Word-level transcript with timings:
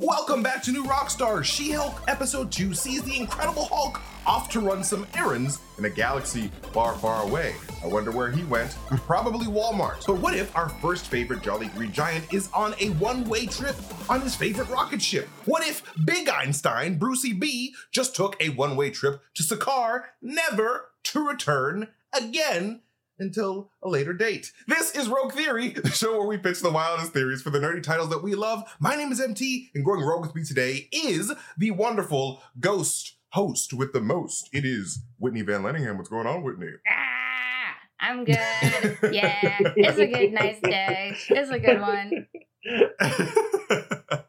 Welcome 0.00 0.42
back 0.42 0.60
to 0.64 0.72
New 0.72 0.82
Rockstar. 0.82 1.44
She 1.44 1.70
Hulk 1.70 2.02
Episode 2.08 2.50
2 2.50 2.74
sees 2.74 3.02
the 3.04 3.16
Incredible 3.16 3.66
Hulk 3.66 4.00
off 4.26 4.50
to 4.50 4.58
run 4.58 4.82
some 4.82 5.06
errands 5.14 5.60
in 5.78 5.84
a 5.84 5.88
galaxy 5.88 6.50
far, 6.72 6.96
far 6.96 7.22
away. 7.22 7.54
I 7.80 7.86
wonder 7.86 8.10
where 8.10 8.28
he 8.28 8.42
went. 8.42 8.72
Probably 8.88 9.46
Walmart. 9.46 10.04
But 10.04 10.18
what 10.18 10.34
if 10.34 10.54
our 10.56 10.68
first 10.68 11.06
favorite 11.06 11.42
Jolly 11.42 11.68
Green 11.68 11.92
Giant 11.92 12.34
is 12.34 12.50
on 12.52 12.74
a 12.80 12.88
one 12.94 13.22
way 13.28 13.46
trip 13.46 13.76
on 14.10 14.20
his 14.20 14.34
favorite 14.34 14.68
rocket 14.68 15.00
ship? 15.00 15.28
What 15.44 15.64
if 15.64 15.84
Big 16.04 16.28
Einstein, 16.28 16.98
Brucey 16.98 17.32
B, 17.32 17.72
just 17.92 18.16
took 18.16 18.34
a 18.40 18.48
one 18.48 18.74
way 18.74 18.90
trip 18.90 19.22
to 19.34 19.44
Sakaar, 19.44 20.06
never 20.20 20.86
to 21.04 21.24
return 21.24 21.86
again? 22.12 22.80
Until 23.18 23.70
a 23.82 23.88
later 23.88 24.12
date. 24.12 24.52
This 24.66 24.94
is 24.94 25.08
Rogue 25.08 25.32
Theory, 25.32 25.70
the 25.70 25.90
show 25.90 26.18
where 26.18 26.26
we 26.26 26.38
pitch 26.38 26.60
the 26.60 26.70
wildest 26.70 27.12
theories 27.12 27.42
for 27.42 27.50
the 27.50 27.58
nerdy 27.58 27.82
titles 27.82 28.10
that 28.10 28.22
we 28.22 28.34
love. 28.34 28.62
My 28.80 28.96
name 28.96 29.12
is 29.12 29.20
MT, 29.20 29.70
and 29.74 29.84
going 29.84 30.00
rogue 30.00 30.22
with 30.22 30.34
me 30.34 30.44
today 30.44 30.88
is 30.92 31.32
the 31.56 31.70
wonderful 31.72 32.42
ghost 32.60 33.16
host 33.30 33.72
with 33.72 33.92
the 33.92 34.00
most. 34.00 34.48
It 34.52 34.64
is 34.64 35.02
Whitney 35.18 35.42
Van 35.42 35.62
Lenningham. 35.62 35.96
What's 35.96 36.08
going 36.08 36.26
on, 36.26 36.42
Whitney? 36.42 36.68
Ah, 36.88 37.74
I'm 38.00 38.24
good. 38.24 38.36
yeah, 39.12 39.58
it's 39.76 39.98
a 39.98 40.06
good, 40.06 40.32
nice 40.32 40.60
day. 40.60 41.16
It's 41.28 41.50
a 41.50 41.58
good 41.58 41.80
one. 41.80 42.26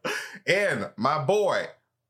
and 0.48 0.90
my 0.98 1.24
boy, 1.24 1.66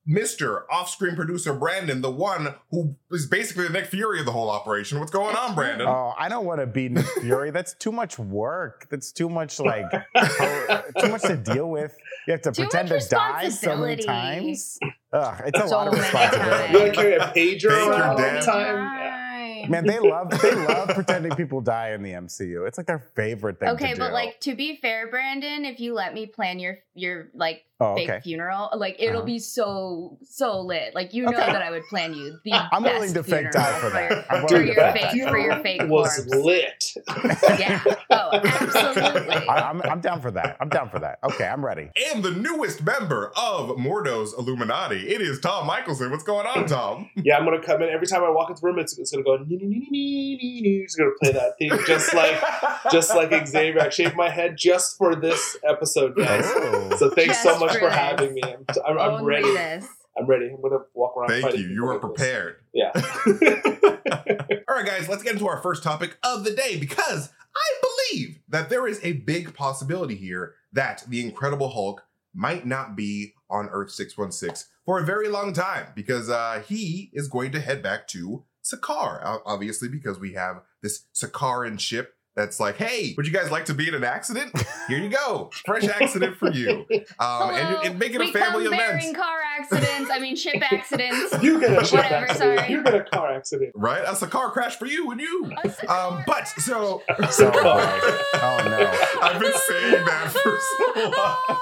Mr. 0.08 0.64
Off-screen 0.72 1.16
producer 1.16 1.54
Brandon, 1.54 2.02
the 2.02 2.12
one 2.12 2.54
who 2.70 2.96
is 3.12 3.26
basically 3.26 3.66
the 3.66 3.74
Nick 3.74 3.86
Fury 3.88 4.20
of 4.20 4.26
the 4.26 4.32
whole 4.32 4.50
operation. 4.50 5.00
What's 5.00 5.12
going 5.12 5.36
on, 5.36 5.56
Brandon? 5.56 5.88
Oh, 5.88 6.14
I 6.18 6.30
don't 6.30 6.46
want 6.46 6.60
to 6.62 6.68
be 6.68 6.90
Nick 6.90 7.06
Fury. 7.22 7.50
That's 7.52 7.74
too 7.74 7.92
much 7.92 8.20
work. 8.20 8.88
That's 8.92 9.12
too 9.12 9.30
much 9.30 9.60
like 9.60 9.90
too 11.00 11.10
much 11.10 11.24
to 11.24 11.36
deal 11.38 11.70
with. 11.70 11.96
You 12.28 12.34
have 12.34 12.42
to 12.44 12.52
Too 12.52 12.64
pretend 12.64 12.90
to 12.90 13.00
die 13.10 13.50
so 13.50 13.78
many 13.78 14.02
times. 14.04 14.78
Ugh, 15.14 15.42
it's 15.46 15.60
a 15.60 15.68
So 15.68 15.76
lot 15.76 15.88
of 15.88 15.94
responsibility. 15.94 16.50
times. 16.52 16.72
You 16.74 16.80
gotta 16.80 16.92
carry 16.92 17.16
a 17.16 17.20
pager 17.20 17.70
around 17.88 18.02
all 18.12 18.18
the 18.18 18.42
time. 18.42 18.76
Right. 18.76 19.66
Man, 19.70 19.86
they 19.88 19.98
love 20.00 20.30
they 20.42 20.54
love 20.54 20.90
pretending 20.90 21.32
people 21.36 21.62
die 21.62 21.92
in 21.94 22.04
the 22.04 22.12
MCU. 22.12 22.68
It's 22.68 22.78
like 22.78 22.86
their 22.88 23.00
favorite 23.16 23.60
thing. 23.60 23.70
Okay, 23.70 23.94
to 23.94 24.00
but 24.00 24.14
like 24.14 24.40
to 24.42 24.56
be 24.56 24.76
fair, 24.78 25.08
Brandon, 25.10 25.66
if 25.66 25.80
you 25.80 25.94
let 25.96 26.14
me 26.14 26.28
plan 26.28 26.60
your 26.60 26.78
your 26.94 27.30
like 27.34 27.64
oh, 27.80 27.96
fake 27.96 28.10
okay. 28.10 28.20
funeral, 28.22 28.70
like 28.76 28.96
it'll 29.00 29.18
Uh-huh. 29.18 29.26
be 29.26 29.40
so 29.40 30.18
so 30.24 30.62
lit. 30.62 30.94
Like 30.96 31.14
you 31.14 31.24
know 31.24 31.30
Okay. 31.32 31.52
that 31.52 31.62
I 31.62 31.72
would 31.72 31.84
plan 31.90 32.14
you 32.14 32.38
the 32.44 32.54
I'm 32.54 32.84
willing 32.84 33.14
to 33.14 33.24
fake 33.24 33.52
die 33.52 33.80
for 33.80 33.90
that. 33.90 34.26
I'm 34.30 34.48
for 34.48 34.62
your 34.62 34.76
fake 34.76 34.94
fake 35.12 35.24
die. 35.24 35.30
for 35.30 35.38
your 35.38 35.60
fake 35.62 35.82
was 35.86 36.26
corpse. 36.26 36.46
lit. 36.46 36.94
Yeah. 37.60 37.82
Oh, 38.10 38.30
absolutely. 38.34 39.36
I, 39.48 39.70
I'm, 39.70 39.82
I'm 39.84 40.02
down 40.02 40.22
for 40.22 40.32
that. 40.32 40.58
I'm 40.60 40.70
down 40.70 40.90
for 40.90 41.00
that. 41.00 41.20
Okay, 41.24 41.46
I'm 41.48 41.64
ready. 41.66 41.90
And 42.12 42.24
the 42.24 42.32
newest 42.32 42.84
member 42.84 43.32
of 43.38 43.70
Mordo's 43.78 44.34
Illuminati, 44.38 45.08
it 45.08 45.22
is 45.22 45.40
Tom 45.40 45.68
Michelson. 45.68 46.12
What's 46.12 46.24
going 46.24 46.46
on, 46.48 46.66
Tom? 46.68 47.10
Yeah, 47.26 47.38
I'm 47.38 47.46
gonna 47.46 47.62
come 47.62 47.82
in 47.82 47.90
every 47.90 48.06
time 48.08 48.24
I 48.24 48.30
walk 48.30 48.50
into 48.50 48.62
the 48.62 48.68
room. 48.68 48.78
It's, 48.80 48.98
it's 49.00 49.10
gonna 49.12 49.24
go. 49.24 49.38
Nee, 49.38 49.56
nee, 49.58 49.66
nee, 49.66 49.88
nee, 49.90 50.38
nee, 50.42 50.62
nee. 50.62 50.82
It's 50.84 50.96
gonna 50.96 51.12
play 51.22 51.32
that 51.32 51.54
theme 51.58 51.72
just 51.88 52.14
like 52.14 52.40
just 52.92 53.16
like 53.16 53.48
Xavier. 53.48 53.82
I 53.82 53.90
shaved 53.90 54.16
my 54.16 54.30
head 54.30 54.56
just 54.58 54.98
for 54.98 55.16
this 55.16 55.58
episord, 55.68 56.16
guys. 56.16 56.44
Oh. 56.46 56.96
So 56.98 57.10
thanks 57.10 57.42
so 57.42 57.50
Just 57.50 57.62
much 57.66 57.74
for 57.74 57.80
for 57.80 57.86
this. 57.90 57.96
having 57.96 58.34
me. 58.34 58.42
I'm, 58.44 58.66
I'm, 58.86 59.00
I'm 59.00 59.24
ready. 59.26 59.44
this. 59.44 59.88
I'm 60.18 60.26
ready. 60.26 60.50
I'm 60.50 60.62
gonna 60.62 60.84
walk 60.94 61.18
around. 61.18 61.30
Thank 61.30 61.58
you. 61.58 61.68
You 61.68 61.84
were 61.84 61.94
like 61.94 62.02
this. 62.02 62.10
prepared. 62.10 62.58
Yeah. 62.74 62.92
All 64.70 64.76
right, 64.76 64.86
guys, 64.86 65.10
let's 65.10 65.24
get 65.24 65.34
into 65.34 65.48
our 65.48 65.62
first 65.62 65.84
topic 65.84 66.18
of 66.24 66.44
the 66.44 66.52
day 66.52 66.78
because 66.78 67.30
I 67.56 67.82
believe 67.82 68.40
that 68.50 68.70
there 68.70 68.88
is 68.88 69.00
a 69.04 69.14
big 69.14 69.54
possibility 69.54 70.16
here 70.16 70.56
that 70.74 71.04
the 71.08 71.22
Incredible 71.22 71.70
Hulk 71.70 72.04
might 72.34 72.66
not 72.66 72.96
be 72.96 73.34
on 73.50 73.70
Earth 73.72 73.92
616 73.92 74.70
for 74.86 75.00
a 75.00 75.06
very 75.06 75.30
long 75.30 75.54
time 75.54 75.88
because 75.96 76.30
uh, 76.30 76.62
he 76.68 77.10
is 77.14 77.28
going 77.28 77.52
to 77.54 77.62
head 77.62 77.82
back 77.82 78.08
to 78.10 78.44
Sakaar, 78.64 79.42
obviously, 79.46 79.88
because 79.88 80.20
we 80.20 80.34
have 80.34 80.62
this 80.82 81.04
Sakaaran 81.14 81.80
ship 81.80 82.15
that's 82.36 82.60
like, 82.60 82.76
hey, 82.78 83.14
would 83.18 83.26
you 83.26 83.34
guys 83.34 83.50
like 83.52 83.66
to 83.66 83.74
be 83.74 83.88
in 83.88 83.94
an 83.96 84.04
accident? 84.04 84.52
Here 84.88 84.98
you 84.98 85.10
go. 85.10 85.50
Fresh 85.66 85.86
accident 85.88 86.38
for 86.38 86.52
you. 86.52 86.86
Um, 87.18 87.50
and, 87.52 87.68
Hello. 87.68 87.82
and 87.84 88.00
make 88.00 88.14
it 88.14 88.20
we 88.20 88.30
a 88.30 88.34
family 88.34 88.66
come 88.66 88.74
event. 88.74 88.92
bearing 89.00 89.14
car 89.14 89.40
accidents. 89.58 90.10
I 90.12 90.20
mean 90.20 90.36
ship 90.36 90.62
accidents. 90.72 91.42
you 91.42 91.60
get 91.60 91.82
a 91.82 91.86
ship 91.86 92.04
Whatever, 92.04 92.26
accident. 92.26 92.60
sorry. 92.60 92.72
You 92.72 92.84
get 92.84 92.94
a 92.96 93.04
car 93.06 93.32
accident. 93.34 93.72
Right? 93.76 94.02
That's 94.04 94.22
a 94.22 94.28
car 94.28 94.52
crash 94.52 94.76
for 94.76 94.86
you 94.86 95.12
and 95.12 95.22
you. 95.22 95.52
A 95.64 95.92
Um, 95.92 96.24
but 96.28 96.48
so 96.48 97.02
So, 97.32 97.52
oh 97.56 98.62
no. 98.66 99.22
I've 99.22 99.40
been 99.40 99.54
saying 99.68 100.06
that 100.06 100.30
for 100.32 100.58
so 100.60 101.10
long. 101.10 101.60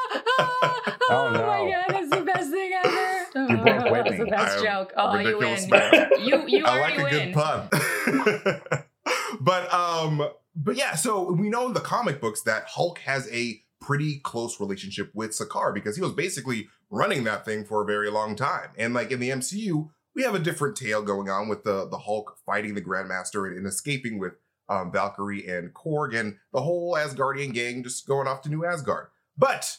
Oh, 1.09 1.31
no. 1.33 1.45
my 1.45 1.71
god, 1.71 1.85
that's 1.89 2.09
the 2.09 2.21
best 2.21 2.49
thing 2.49 2.71
ever. 2.83 3.25
You 3.35 3.57
broke 3.57 4.05
That's 4.05 4.17
the 4.17 4.25
best 4.25 4.59
I 4.59 4.63
joke. 4.63 4.93
Oh, 4.97 5.17
you 5.19 5.37
win. 5.37 5.69
man. 5.69 6.09
You 6.19 6.43
you 6.47 6.65
I 6.65 6.79
like 6.79 6.97
a 6.97 7.03
win. 7.03 7.11
good 7.11 7.33
pun. 7.33 8.83
but 9.39 9.73
um, 9.73 10.27
but 10.55 10.75
yeah, 10.75 10.95
so 10.95 11.31
we 11.31 11.49
know 11.49 11.67
in 11.67 11.73
the 11.73 11.79
comic 11.79 12.21
books 12.21 12.41
that 12.43 12.65
Hulk 12.67 12.99
has 12.99 13.29
a 13.31 13.61
pretty 13.81 14.19
close 14.19 14.59
relationship 14.59 15.11
with 15.13 15.31
Sakaar 15.31 15.73
because 15.73 15.95
he 15.95 16.01
was 16.01 16.13
basically 16.13 16.69
running 16.89 17.23
that 17.25 17.43
thing 17.43 17.65
for 17.65 17.81
a 17.81 17.85
very 17.85 18.09
long 18.09 18.35
time. 18.35 18.69
And 18.77 18.93
like 18.93 19.11
in 19.11 19.19
the 19.19 19.29
MCU, 19.29 19.89
we 20.15 20.23
have 20.23 20.35
a 20.35 20.39
different 20.39 20.77
tale 20.77 21.01
going 21.01 21.29
on 21.29 21.49
with 21.49 21.63
the 21.63 21.87
the 21.89 21.97
Hulk 21.97 22.37
fighting 22.45 22.75
the 22.75 22.81
Grandmaster 22.81 23.47
and, 23.47 23.57
and 23.57 23.67
escaping 23.67 24.19
with 24.19 24.33
um, 24.69 24.91
Valkyrie 24.91 25.47
and 25.47 25.73
Korg 25.73 26.15
and 26.17 26.37
the 26.53 26.61
whole 26.61 26.93
Asgardian 26.93 27.53
gang 27.53 27.83
just 27.83 28.07
going 28.07 28.27
off 28.27 28.41
to 28.43 28.49
New 28.49 28.65
Asgard. 28.65 29.07
But 29.37 29.77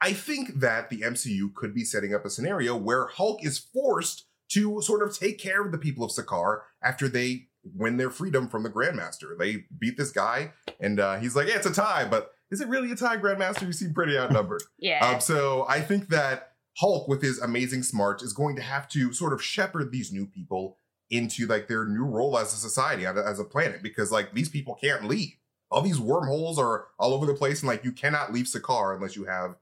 I 0.00 0.12
think 0.12 0.60
that 0.60 0.90
the 0.90 1.02
MCU 1.02 1.54
could 1.54 1.74
be 1.74 1.84
setting 1.84 2.14
up 2.14 2.24
a 2.24 2.30
scenario 2.30 2.76
where 2.76 3.06
Hulk 3.06 3.44
is 3.44 3.58
forced 3.58 4.26
to 4.48 4.80
sort 4.82 5.02
of 5.02 5.16
take 5.16 5.38
care 5.38 5.64
of 5.64 5.72
the 5.72 5.78
people 5.78 6.04
of 6.04 6.10
Sakaar 6.10 6.60
after 6.82 7.08
they 7.08 7.48
win 7.74 7.96
their 7.96 8.10
freedom 8.10 8.48
from 8.48 8.62
the 8.62 8.70
Grandmaster. 8.70 9.36
They 9.38 9.64
beat 9.78 9.96
this 9.96 10.10
guy, 10.10 10.52
and 10.80 11.00
uh, 11.00 11.16
he's 11.18 11.34
like, 11.36 11.48
"Yeah, 11.48 11.56
it's 11.56 11.66
a 11.66 11.72
tie, 11.72 12.04
but 12.04 12.32
is 12.50 12.60
it 12.60 12.68
really 12.68 12.90
a 12.92 12.96
tie, 12.96 13.16
Grandmaster? 13.16 13.62
You 13.66 13.72
seem 13.72 13.94
pretty 13.94 14.16
outnumbered." 14.18 14.62
Yeah. 14.78 15.06
Um, 15.06 15.20
so 15.20 15.66
I 15.68 15.80
think 15.80 16.08
that 16.08 16.52
Hulk, 16.78 17.08
with 17.08 17.22
his 17.22 17.38
amazing 17.40 17.82
smarts, 17.82 18.22
is 18.22 18.32
going 18.32 18.56
to 18.56 18.62
have 18.62 18.88
to 18.90 19.12
sort 19.12 19.32
of 19.32 19.42
shepherd 19.42 19.90
these 19.92 20.12
new 20.12 20.26
people 20.26 20.76
into 21.10 21.46
like 21.46 21.68
their 21.68 21.84
new 21.86 22.04
role 22.04 22.38
as 22.38 22.52
a 22.52 22.56
society, 22.56 23.06
as 23.06 23.38
a- 23.38 23.44
planet, 23.44 23.82
because 23.82 24.10
like 24.12 24.34
these 24.34 24.48
people 24.48 24.74
can't 24.74 25.04
leave. 25.04 25.36
All 25.70 25.82
these 25.82 25.98
wormholes 25.98 26.58
are 26.58 26.86
all 26.98 27.14
over 27.14 27.26
the 27.26 27.34
place, 27.34 27.60
and 27.60 27.68
like 27.68 27.84
you 27.84 27.92
cannot 27.92 28.32
leave 28.32 28.46
Sakaar 28.46 28.94
unless 28.94 29.16
you 29.16 29.24
have 29.24 29.56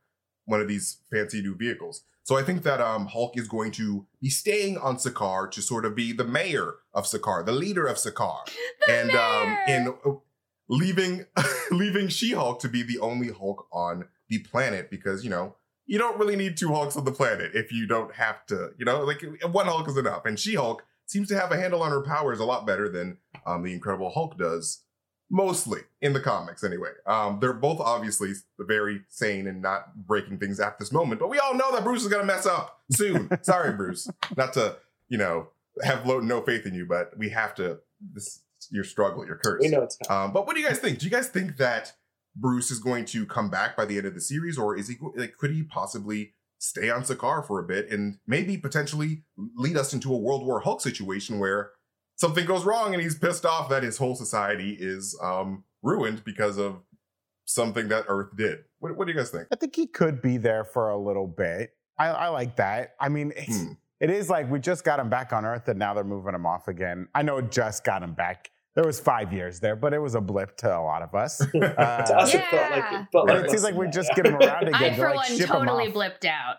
one 0.47 0.61
of 0.61 0.69
these 0.69 0.99
fancy 1.11 1.41
new 1.41 1.55
vehicles. 1.55 2.03
So 2.25 2.39
I 2.39 2.43
think 2.43 2.63
that 2.63 2.81
um, 2.81 3.07
Hulk 3.07 3.39
is 3.39 3.47
going 3.47 3.71
to 3.73 4.07
be 4.21 4.31
staying 4.31 4.79
on 4.79 4.97
Sakaar 4.97 5.51
to 5.51 5.61
sort 5.61 5.85
of 5.85 5.95
be 5.95 6.13
the 6.13 6.25
mayor 6.25 6.77
of 6.95 7.05
Sakaar, 7.05 7.45
the 7.45 7.53
leader 7.53 7.87
of 7.87 7.99
Sakaar, 7.99 8.41
and 8.89 9.11
um, 9.11 9.59
in 9.69 9.95
uh, 10.05 10.13
leaving 10.69 11.27
leaving 11.71 12.09
She-Hulk 12.09 12.61
to 12.61 12.69
be 12.69 12.83
the 12.83 12.99
only 12.99 13.31
Hulk 13.31 13.67
on 13.71 14.07
the 14.31 14.39
planet 14.39 14.91
because 14.91 15.23
you 15.23 15.29
know 15.29 15.57
you 15.85 15.99
don't 15.99 16.19
really 16.19 16.35
need 16.35 16.57
two 16.57 16.73
Hulks 16.73 16.97
on 16.97 17.05
the 17.05 17.13
planet 17.13 17.51
if 17.55 17.71
you 17.71 17.87
don't 17.87 18.15
have 18.15 18.47
to. 18.47 18.71
You 18.79 18.87
know, 18.87 19.05
like 19.05 19.23
one 19.51 19.67
Hulk 19.67 19.87
is 19.89 19.99
enough, 19.99 20.25
and 20.25 20.39
She-Hulk 20.39 20.83
seems 21.07 21.29
to 21.29 21.39
have 21.39 21.53
a 21.53 21.57
handle 21.59 21.83
on 21.83 21.91
her 21.91 22.03
powers 22.03 22.41
a 22.41 22.47
lot 22.47 22.67
better 22.67 22.89
than 22.89 23.19
um, 23.47 23.63
the 23.63 23.75
Incredible 23.75 24.11
Hulk 24.11 24.39
does. 24.39 24.83
Mostly 25.31 25.81
in 26.01 26.13
the 26.13 26.21
comics, 26.21 26.63
anyway. 26.63 26.91
Um, 27.07 27.39
they're 27.41 27.53
both 27.53 27.81
obviously 27.81 28.33
the 28.59 28.65
very 28.65 29.01
sane 29.09 29.47
and 29.47 29.63
not 29.63 30.07
breaking 30.07 30.39
things 30.39 30.61
at 30.61 30.79
this 30.79 30.93
moment, 30.93 31.21
but 31.21 31.29
we 31.29 31.39
all 31.39 31.55
know 31.55 31.73
that 31.73 31.83
Bruce 31.83 32.03
is 32.03 32.09
gonna 32.09 32.25
mess 32.25 32.47
up 32.47 32.81
soon. 32.93 33.31
Sorry, 33.43 33.73
Bruce. 33.73 34.09
Not 34.37 34.53
to, 34.55 34.77
you 35.09 35.19
know, 35.19 35.49
have 35.83 36.07
low, 36.07 36.21
no 36.21 36.41
faith 36.43 36.67
in 36.67 36.75
you, 36.75 36.87
but 36.87 37.17
we 37.19 37.31
have 37.31 37.55
to. 37.57 37.79
This 38.13 38.41
your 38.71 38.85
struggle, 38.85 39.27
your 39.27 39.37
curse. 39.37 39.61
We 39.61 39.69
know 39.69 39.83
it's. 39.83 39.99
Um, 40.09 40.33
but 40.33 40.47
what 40.47 40.55
do 40.55 40.61
you 40.61 40.67
guys 40.67 40.79
think? 40.79 40.99
Do 40.99 41.05
you 41.05 41.11
guys 41.11 41.29
think 41.29 41.57
that 41.59 41.93
Bruce 42.37 42.71
is 42.71 42.79
going 42.79 43.05
to 43.07 43.27
come 43.27 43.51
back 43.51 43.77
by 43.77 43.85
the 43.85 43.97
end 43.97 44.07
of 44.07 44.15
the 44.15 44.21
series, 44.21 44.59
or 44.59 44.77
is 44.77 44.89
he 44.89 44.97
like 45.15 45.37
could 45.37 45.51
he 45.51 45.63
possibly 45.63 46.33
stay 46.59 46.91
on 46.91 47.03
Sakaar 47.03 47.47
for 47.47 47.61
a 47.61 47.65
bit 47.65 47.91
and 47.91 48.19
maybe 48.27 48.57
potentially 48.57 49.23
lead 49.57 49.77
us 49.77 49.93
into 49.93 50.13
a 50.13 50.17
World 50.17 50.47
War 50.47 50.61
Hulk 50.61 50.81
situation 50.81 51.39
where 51.39 51.73
something 52.17 52.47
goes 52.47 52.65
wrong 52.65 52.95
and 52.95 53.03
he's 53.03 53.19
pissed 53.19 53.45
off 53.47 53.69
that 53.71 53.83
his 53.83 53.99
whole 53.99 54.15
society 54.15 54.77
is 54.79 55.19
um, 55.23 55.65
ruined 55.83 56.25
because 56.25 56.59
of 56.59 56.83
something 57.45 57.89
that 57.89 58.05
Earth 58.09 58.37
did? 58.37 58.61
What, 58.79 58.97
what 58.97 59.07
do 59.07 59.13
you 59.13 59.19
guys 59.19 59.31
think? 59.31 59.47
I 59.53 59.57
think 59.57 59.75
he 59.77 59.87
could 59.87 60.23
be 60.23 60.37
there 60.37 60.65
for 60.65 60.91
a 60.91 60.99
little 60.99 61.27
bit. 61.27 61.75
I, 61.99 62.07
I 62.09 62.29
like 62.29 62.57
that. 62.57 62.95
I 63.01 63.09
mean, 63.09 63.33
it's, 63.37 63.61
Hmm. 63.63 63.73
it 64.01 64.11
is 64.11 64.29
like 64.29 64.51
we 64.51 64.59
just 64.59 64.85
got 64.85 64.99
him 64.99 65.09
back 65.09 65.33
on 65.33 65.45
Earth 65.45 65.69
and 65.69 65.79
now 65.79 65.95
they're 65.95 66.05
moving 66.05 66.35
him 66.35 66.47
off 66.47 66.69
again. 66.69 67.09
I 67.15 67.23
know 67.23 67.39
it 67.39 67.51
just 67.53 67.85
got 67.85 68.03
him 68.03 68.15
back. 68.15 68.51
There 68.75 68.85
was 68.85 68.99
five 68.99 69.33
years 69.33 69.61
there, 69.61 69.77
but 69.77 69.95
it 69.95 70.01
was 70.01 70.17
a 70.17 70.21
blip 70.21 70.57
to 70.59 70.77
a 70.77 70.81
lot 70.83 71.03
of 71.03 71.15
us. 71.15 71.39
to 71.53 71.81
Uh, 71.81 72.19
us, 72.19 72.35
it 72.35 72.45
felt 72.47 72.71
like 72.73 72.85
Yeah. 72.91 73.03
it 73.03 73.09
felt 73.13 73.29
like 73.29 73.45
it 73.45 73.51
seems 73.51 73.63
like 73.63 73.75
we 73.77 73.85
than 73.87 73.93
just 73.93 74.09
that. 74.09 74.17
get 74.17 74.27
him 74.27 74.35
around 74.37 74.63
again. 74.69 74.75
I, 74.75 74.89
to, 74.89 74.95
for 74.97 75.15
like, 75.15 75.29
one, 75.31 75.39
totally 75.39 75.93
blipped 75.93 76.25
out. 76.25 76.57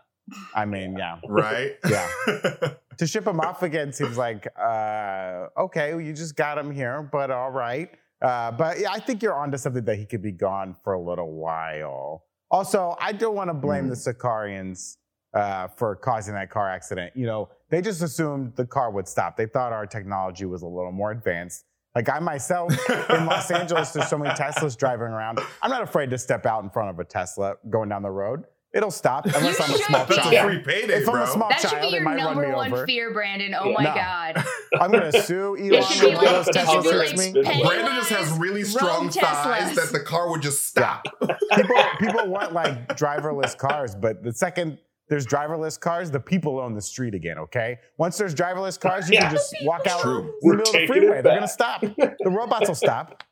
I 0.54 0.66
mean, 0.66 0.98
yeah. 0.98 1.20
right? 1.28 1.78
Yeah. 1.88 2.08
to 2.98 3.08
ship 3.08 3.28
him 3.28 3.40
off 3.40 3.62
again 3.64 3.94
seems 3.94 4.18
like 4.18 4.48
uh, 4.60 5.48
okay, 5.58 5.94
well, 5.94 6.02
you 6.02 6.14
just 6.14 6.36
got 6.36 6.58
him 6.58 6.72
here, 6.72 7.08
but 7.12 7.32
all 7.32 7.52
right. 7.52 7.90
Uh, 8.22 8.52
but 8.52 8.80
yeah, 8.80 8.92
I 8.92 9.00
think 9.00 9.22
you're 9.22 9.36
onto 9.36 9.58
something 9.58 9.84
that 9.86 9.98
he 9.98 10.06
could 10.06 10.22
be 10.22 10.32
gone 10.32 10.76
for 10.84 10.94
a 10.94 11.02
little 11.02 11.32
while. 11.34 12.24
Also, 12.50 12.96
I 13.00 13.12
don't 13.12 13.36
want 13.36 13.50
to 13.50 13.54
blame 13.54 13.84
Hmm. 13.86 13.90
the 13.90 13.96
Sakaarans 13.96 14.98
uh, 15.34 15.68
for 15.68 15.96
causing 15.98 16.34
that 16.34 16.50
car 16.50 16.70
accident. 16.70 17.12
You 17.16 17.26
know, 17.26 17.50
they 17.70 17.82
just 17.82 18.02
assumed 18.02 18.56
the 18.56 18.66
car 18.66 18.90
would 18.92 19.08
stop. 19.08 19.36
They 19.36 19.48
thought 19.48 19.74
our 19.74 19.86
technology 19.86 20.46
was 20.46 20.62
a 20.62 20.68
little 20.68 20.92
more 20.94 21.12
advanced. 21.12 21.66
Like 21.94 22.10
I 22.10 22.20
myself 22.20 22.74
in 23.10 23.26
Los 23.26 23.52
Angeles, 23.52 23.92
there's 23.92 24.08
so 24.10 24.18
many 24.18 24.30
Teslas 24.36 24.78
driving 24.78 25.08
around. 25.08 25.40
I'm 25.62 25.72
not 25.72 25.82
afraid 25.82 26.10
to 26.10 26.18
step 26.18 26.46
out 26.46 26.64
in 26.64 26.70
front 26.70 26.90
of 26.90 27.00
a 27.00 27.06
Tesla 27.06 27.56
going 27.70 27.90
down 27.90 28.02
the 28.02 28.12
road. 28.12 28.46
It'll 28.76 28.92
stop 28.92 29.26
unless 29.26 29.60
I'm 29.62 29.70
a 29.70 29.78
should 29.78 29.86
small 29.86 30.06
be. 30.06 30.16
That's 30.16 30.28
child. 30.30 30.34
a 30.36 30.44
free 30.44 30.60
payday, 30.60 30.94
If 30.96 31.08
I'm 31.08 31.16
a 31.16 31.18
bro. 31.20 31.26
small 31.34 31.48
That 31.50 31.62
should 31.62 31.70
child, 31.70 31.82
be 31.84 31.88
it 31.88 31.94
your 31.94 32.02
might 32.04 32.16
run 32.18 32.24
number 32.26 32.48
me 32.50 32.54
one 32.54 32.74
over. 32.74 32.86
fear, 32.86 33.12
Brandon. 33.14 33.56
Oh 33.58 33.72
my 33.72 33.84
No. 33.86 33.94
god. 33.96 34.44
I'm 34.82 34.92
gonna 34.92 35.12
sue 35.24 35.56
Elon. 35.58 35.74
It 35.74 35.84
should 35.86 36.02
be 36.02 36.08
and 36.10 36.18
like- 36.18 36.28
all 36.28 36.34
those 36.34 36.48
it 36.50 36.54
should 36.56 36.66
Tesla 36.66 36.82
be 36.82 36.90
like 36.98 37.18
me. 37.18 37.32
Brandon 37.64 37.96
just 37.96 38.10
has 38.10 38.32
really 38.38 38.64
strong 38.66 39.10
thighs 39.10 39.72
Teslas. 39.72 39.76
that 39.76 39.90
the 39.94 40.02
car 40.02 40.30
would 40.30 40.42
just 40.42 40.66
stop. 40.68 41.06
people 41.56 41.76
people 42.00 42.28
want 42.28 42.52
like 42.54 42.90
driverless 42.90 43.58
cars, 43.58 43.96
but 43.96 44.22
the 44.24 44.34
second 44.34 44.78
there's 45.08 45.26
driverless 45.26 45.80
cars, 45.80 46.12
the 46.12 46.20
people 46.20 46.60
own 46.60 46.74
the 46.74 46.82
street 46.82 47.14
again. 47.16 47.38
Okay, 47.38 47.78
once 47.98 48.18
there's 48.18 48.36
driverless 48.36 48.78
cars, 48.78 49.08
you 49.10 49.14
Yeah. 49.14 49.28
can 49.28 49.32
just 49.36 49.56
walk 49.62 49.88
out 49.88 50.02
True. 50.02 50.34
in 50.42 50.50
the 50.50 50.58
middle 50.58 50.76
of 50.76 50.82
the 50.82 50.88
freeway. 50.88 51.22
They're 51.22 51.36
gonna 51.36 51.48
stop. 51.48 51.80
The 51.82 52.16
robots 52.26 52.68
will 52.68 52.76
stop. 52.76 53.24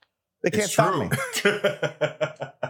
They 0.42 0.52
can't 0.52 0.64
it's 0.66 0.74
stop 0.74 0.94
true. 0.94 1.52
me. 1.52 1.60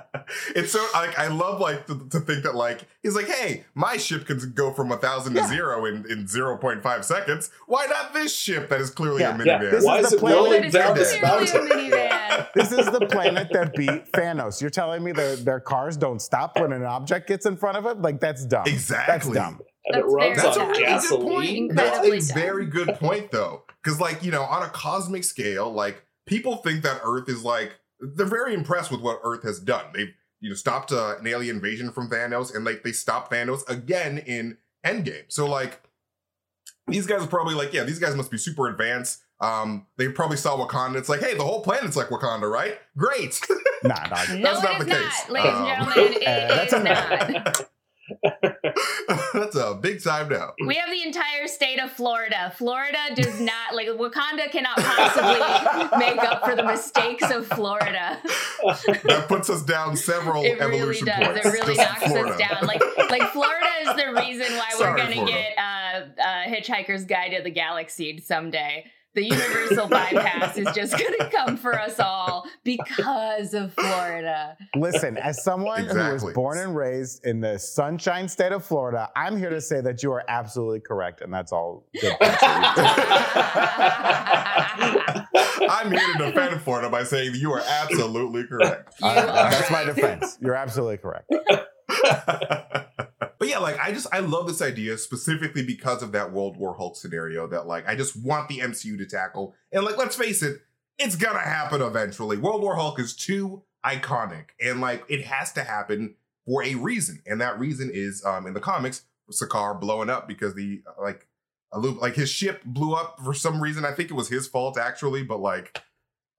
it's 0.56 0.72
so 0.72 0.86
like 0.94 1.18
I 1.18 1.28
love 1.28 1.60
like 1.60 1.88
to, 1.88 2.08
to 2.10 2.20
think 2.20 2.44
that 2.44 2.56
like 2.56 2.82
he's 3.02 3.16
like, 3.16 3.28
hey, 3.28 3.66
my 3.76 3.98
ship 3.98 4.26
can 4.26 4.52
go 4.54 4.72
from 4.74 4.92
a 4.92 4.98
thousand 4.98 5.34
to 5.36 5.46
zero 5.48 5.86
in 5.86 6.06
in 6.10 6.28
zero 6.28 6.58
point 6.58 6.84
five 6.84 7.06
seconds. 7.06 7.50
Why 7.68 7.86
not 7.88 8.14
this 8.14 8.36
ship 8.36 8.70
that 8.70 8.82
is 8.82 8.90
clearly 8.90 9.22
Yeah. 9.22 9.36
a 9.40 9.46
Yeah. 9.46 9.60
minivan? 9.60 9.72
This 9.72 9.84
Why 9.86 10.00
is 10.00 10.06
is 10.06 10.12
the 10.12 10.18
it 10.18 10.20
planet 10.20 10.38
rolling 10.38 10.62
That 10.62 10.68
is 10.68 10.74
down 10.74 10.96
this 10.96 11.14
a 11.16 11.22
mountain? 11.22 11.70
minivan. 11.70 12.48
This 12.56 12.72
is 12.72 12.86
the 12.88 13.08
planet 13.12 13.50
that 13.54 13.74
beat 13.76 14.12
Thanos. 14.12 14.60
You're 14.62 14.70
telling 14.70 15.04
me 15.04 15.12
their 15.12 15.36
their 15.36 15.60
cars 15.60 15.98
don't 15.98 16.22
stop 16.22 16.60
when 16.60 16.72
an 16.74 16.84
object 16.84 17.28
gets 17.28 17.46
in 17.46 17.58
front 17.58 17.78
of 17.78 17.86
it? 17.86 18.02
Like 18.02 18.20
that's 18.20 18.46
dumb. 18.46 18.64
Exactly. 18.68 19.34
That's 19.34 19.48
dumb. 19.50 19.62
And 19.86 19.98
it 19.98 20.02
That's 20.02 20.14
runs 20.14 20.36
very 20.36 20.36
That's 20.36 20.58
a 20.58 20.60
really 20.62 20.74
good 20.80 20.86
gasoline. 20.86 21.68
point. 21.68 21.76
That's 21.76 22.08
a 22.08 22.34
dumb. 22.34 22.42
very 22.42 22.66
good 22.68 22.88
point, 22.96 23.32
though, 23.32 23.64
because 23.84 24.00
like 24.00 24.24
you 24.24 24.32
know, 24.32 24.44
on 24.44 24.64
a 24.64 24.68
cosmic 24.70 25.24
scale, 25.24 25.72
like 25.72 26.04
people 26.26 26.58
think 26.58 26.84
that 26.84 27.02
Earth 27.04 27.28
is 27.28 27.44
like 27.44 27.74
they're 28.16 28.26
very 28.26 28.54
impressed 28.54 28.92
with 28.92 29.02
what 29.02 29.20
Earth 29.24 29.44
has 29.44 29.60
done. 29.60 29.86
They've 29.94 30.14
you 30.40 30.50
know 30.50 30.56
stopped 30.56 30.92
uh, 30.92 31.16
an 31.20 31.28
alien 31.28 31.56
invasion 31.58 31.92
from 31.92 32.10
Thanos, 32.10 32.54
and 32.56 32.66
like 32.66 32.84
they 32.84 32.92
stopped 32.92 33.32
Thanos 33.32 33.68
again 33.70 34.18
in 34.20 34.58
Endgame. 34.86 35.24
So 35.30 35.48
like 35.48 35.82
these 36.88 37.06
guys 37.08 37.24
are 37.24 37.28
probably 37.28 37.56
like, 37.56 37.72
yeah, 37.74 37.84
these 37.84 38.00
guys 38.00 38.16
must 38.16 38.30
be 38.32 38.38
super 38.38 38.68
advanced. 38.68 39.22
Um, 39.40 39.88
they 39.98 40.08
probably 40.10 40.38
saw 40.38 40.58
Wakanda. 40.58 40.98
It's 40.98 41.10
like, 41.10 41.22
hey, 41.22 41.34
the 41.36 41.44
whole 41.44 41.62
planet's 41.64 41.96
like 41.96 42.08
Wakanda, 42.10 42.50
right? 42.52 42.78
Great. 42.98 43.40
Nah, 43.86 43.96
dog. 44.08 44.30
No, 44.30 44.44
That's 44.54 44.60
it 44.60 44.64
not 44.64 44.80
is 44.80 44.86
the 44.86 44.92
case. 44.94 45.24
not, 45.28 45.30
ladies 45.30 45.52
Um, 45.52 45.66
and 45.66 45.94
gentlemen. 45.94 46.14
It 46.22 46.26
uh, 46.26 46.48
that's 46.56 46.74
is 46.74 46.80
a- 46.80 46.84
not. 46.86 47.70
That's 49.34 49.56
a 49.56 49.78
big 49.82 50.04
time 50.04 50.30
now. 50.30 50.54
We 50.66 50.76
have 50.76 50.90
the 50.90 51.04
entire 51.04 51.48
state 51.48 51.80
of 51.80 51.92
Florida. 51.92 52.54
Florida 52.58 52.98
does 53.16 53.40
not 53.40 53.74
like 53.76 53.88
Wakanda 53.88 54.52
cannot 54.52 54.78
possibly 54.78 56.00
make 56.00 56.18
up 56.18 56.44
for 56.46 56.56
the 56.56 56.64
mistakes 56.64 57.30
of 57.32 57.48
Florida. 57.48 58.20
That 59.04 59.26
puts 59.28 59.50
us 59.50 59.64
down 59.64 59.96
several 59.96 60.44
It 60.44 60.60
really 60.60 61.00
does. 61.00 61.16
points. 61.18 61.46
It 61.46 61.50
really 61.50 61.76
just 61.76 61.90
knocks 61.90 62.04
Florida. 62.12 62.32
us 62.34 62.38
down. 62.40 62.66
Like 62.68 62.82
like 63.10 63.24
Florida 63.32 63.68
is 63.82 63.88
the 63.96 64.14
reason 64.22 64.58
why 64.58 64.70
Sorry, 64.72 64.92
we're 64.92 64.98
gonna 64.98 65.14
Florida. 65.14 65.32
get 65.34 65.58
uh, 65.58 66.22
uh, 66.22 66.46
Hitchhiker's 66.48 67.06
Guide 67.06 67.34
to 67.38 67.44
the 67.44 67.52
Galaxy 67.52 68.20
someday. 68.20 68.86
The 69.16 69.24
universal 69.26 69.88
bypass 69.88 70.58
is 70.58 70.68
just 70.74 70.94
gonna 70.94 71.30
come 71.32 71.56
for 71.58 71.80
us 71.80 72.00
all 72.00 72.48
because 72.64 73.54
of 73.54 73.74
Florida. 73.74 74.58
Listen, 74.76 75.18
as 75.18 75.44
someone 75.44 75.86
who 75.86 75.98
was 76.14 76.24
born 76.34 76.58
and 76.58 76.76
raised 76.76 77.24
in 77.26 77.40
the 77.40 77.60
sunshine 77.60 78.28
state 78.28 78.52
of 78.52 78.66
Florida, 78.66 79.10
I'm 79.16 79.38
here 79.38 79.52
to 79.52 79.62
say 79.62 79.82
that 79.82 80.02
you 80.02 80.12
are 80.14 80.24
absolutely 80.28 80.80
correct, 80.80 81.22
and 81.22 81.32
that's 81.32 81.52
all. 81.52 81.86
Good 82.00 82.18
points 82.20 82.38
for 82.38 82.46
you. 82.46 82.54
I'm 85.70 85.92
here 85.92 86.14
to 86.18 86.32
defend 86.32 86.62
Florida 86.62 86.90
by 86.90 87.04
saying 87.04 87.36
you 87.36 87.52
are 87.54 87.64
absolutely 87.66 88.46
correct. 88.46 88.96
You 89.00 89.08
Uh, 89.08 89.50
that's 89.50 89.70
my 89.72 89.84
defense. 89.84 90.38
You're 90.42 90.56
absolutely 90.56 90.98
correct. 90.98 91.32
but 92.04 93.48
yeah, 93.48 93.60
like 93.60 93.80
I 93.80 93.92
just 93.92 94.08
I 94.14 94.20
love 94.20 94.48
this 94.48 94.62
idea 94.62 94.98
specifically 94.98 95.64
because 95.64 96.04
of 96.04 96.12
that 96.14 96.32
World 96.32 96.58
War 96.58 96.76
Hulk 96.76 96.96
scenario 96.96 97.48
that 97.48 97.68
like 97.68 97.88
I 97.88 97.96
just 97.96 98.16
want 98.16 98.50
the 98.50 98.60
MCU 98.60 98.98
to 98.98 99.06
tackle. 99.06 99.56
And 99.72 99.84
like 99.84 99.98
let's 99.98 100.16
face 100.16 100.42
it, 100.42 100.62
it's 100.98 101.16
gonna 101.16 101.40
happen 101.40 101.82
eventually. 101.82 102.38
World 102.38 102.62
War 102.62 102.76
Hulk 102.76 103.00
is 103.00 103.16
too 103.16 103.64
iconic 103.86 104.46
and 104.62 104.80
like 104.82 105.04
it 105.10 105.26
has 105.26 105.52
to 105.54 105.64
happen 105.64 106.16
for 106.46 106.64
a 106.64 106.76
reason. 106.76 107.22
And 107.26 107.42
that 107.42 107.60
reason 107.60 107.90
is 107.94 108.24
um 108.26 108.48
in 108.48 108.54
the 108.54 108.60
comics, 108.60 109.04
Sakaar 109.32 109.80
blowing 109.80 110.10
up 110.10 110.28
because 110.28 110.56
the 110.56 110.82
like 111.02 111.28
a 111.72 111.80
loop 111.80 112.02
like 112.02 112.16
his 112.16 112.30
ship 112.30 112.62
blew 112.66 112.94
up 112.94 113.20
for 113.24 113.34
some 113.34 113.62
reason. 113.62 113.84
I 113.86 113.92
think 113.92 114.10
it 114.10 114.16
was 114.16 114.30
his 114.30 114.48
fault 114.48 114.78
actually, 114.78 115.24
but 115.24 115.40
like 115.40 115.82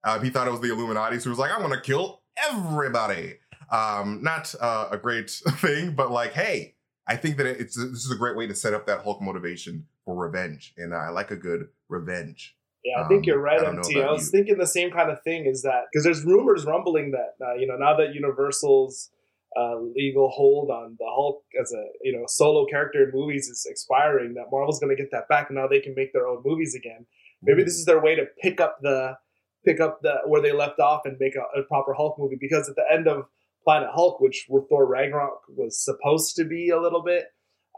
uh, 0.03 0.19
he 0.19 0.29
thought 0.29 0.47
it 0.47 0.51
was 0.51 0.61
the 0.61 0.71
Illuminati, 0.71 1.17
so 1.17 1.23
he 1.23 1.29
was 1.29 1.39
like, 1.39 1.51
I'm 1.51 1.61
gonna 1.61 1.81
kill 1.81 2.21
everybody. 2.49 3.39
Um, 3.71 4.21
not 4.23 4.53
uh, 4.59 4.89
a 4.91 4.97
great 4.97 5.29
thing, 5.57 5.95
but 5.95 6.11
like, 6.11 6.33
hey, 6.33 6.75
I 7.07 7.15
think 7.15 7.37
that 7.37 7.45
it's 7.45 7.75
this 7.75 8.05
is 8.05 8.11
a 8.11 8.15
great 8.17 8.35
way 8.35 8.47
to 8.47 8.55
set 8.55 8.73
up 8.73 8.85
that 8.87 9.01
Hulk 9.03 9.21
motivation 9.21 9.85
for 10.05 10.15
revenge, 10.15 10.73
and 10.77 10.93
I 10.93 11.09
like 11.09 11.31
a 11.31 11.35
good 11.35 11.67
revenge. 11.89 12.55
Yeah, 12.83 13.03
I 13.03 13.07
think 13.07 13.19
Um, 13.19 13.23
you're 13.25 13.39
right, 13.39 13.59
I 13.61 13.67
MT. 13.67 14.01
I 14.01 14.11
was 14.11 14.25
you. 14.25 14.31
thinking 14.31 14.57
the 14.57 14.67
same 14.67 14.91
kind 14.91 15.09
of 15.09 15.21
thing. 15.23 15.45
Is 15.45 15.61
that 15.63 15.85
because 15.91 16.03
there's 16.03 16.23
rumors 16.23 16.65
rumbling 16.65 17.11
that 17.11 17.33
uh, 17.45 17.53
you 17.55 17.67
know 17.67 17.77
now 17.77 17.95
that 17.97 18.13
Universal's 18.13 19.11
uh, 19.57 19.77
legal 19.95 20.29
hold 20.29 20.69
on 20.69 20.95
the 20.99 21.05
Hulk 21.07 21.43
as 21.59 21.71
a 21.71 21.83
you 22.03 22.11
know 22.11 22.25
solo 22.27 22.65
character 22.65 23.03
in 23.03 23.11
movies 23.13 23.47
is 23.47 23.65
expiring, 23.69 24.33
that 24.35 24.45
Marvel's 24.51 24.79
going 24.79 24.95
to 24.95 25.01
get 25.01 25.11
that 25.11 25.27
back, 25.27 25.49
and 25.49 25.57
now 25.57 25.67
they 25.67 25.79
can 25.79 25.93
make 25.95 26.13
their 26.13 26.27
own 26.27 26.41
movies 26.45 26.75
again. 26.75 27.05
Maybe 27.41 27.63
this 27.63 27.75
is 27.75 27.85
their 27.85 28.01
way 28.01 28.15
to 28.15 28.25
pick 28.41 28.59
up 28.59 28.79
the 28.81 29.17
pick 29.65 29.79
up 29.79 30.01
the 30.01 30.17
where 30.25 30.41
they 30.41 30.51
left 30.51 30.79
off 30.79 31.01
and 31.05 31.17
make 31.19 31.35
a, 31.35 31.59
a 31.59 31.63
proper 31.63 31.93
Hulk 31.93 32.17
movie. 32.19 32.37
Because 32.39 32.67
at 32.69 32.75
the 32.75 32.85
end 32.91 33.07
of 33.07 33.25
Planet 33.65 33.89
Hulk, 33.93 34.21
which 34.21 34.47
Thor 34.69 34.85
Ragnarok 34.85 35.41
was 35.49 35.83
supposed 35.83 36.35
to 36.37 36.45
be 36.45 36.69
a 36.69 36.79
little 36.79 37.03
bit, 37.03 37.25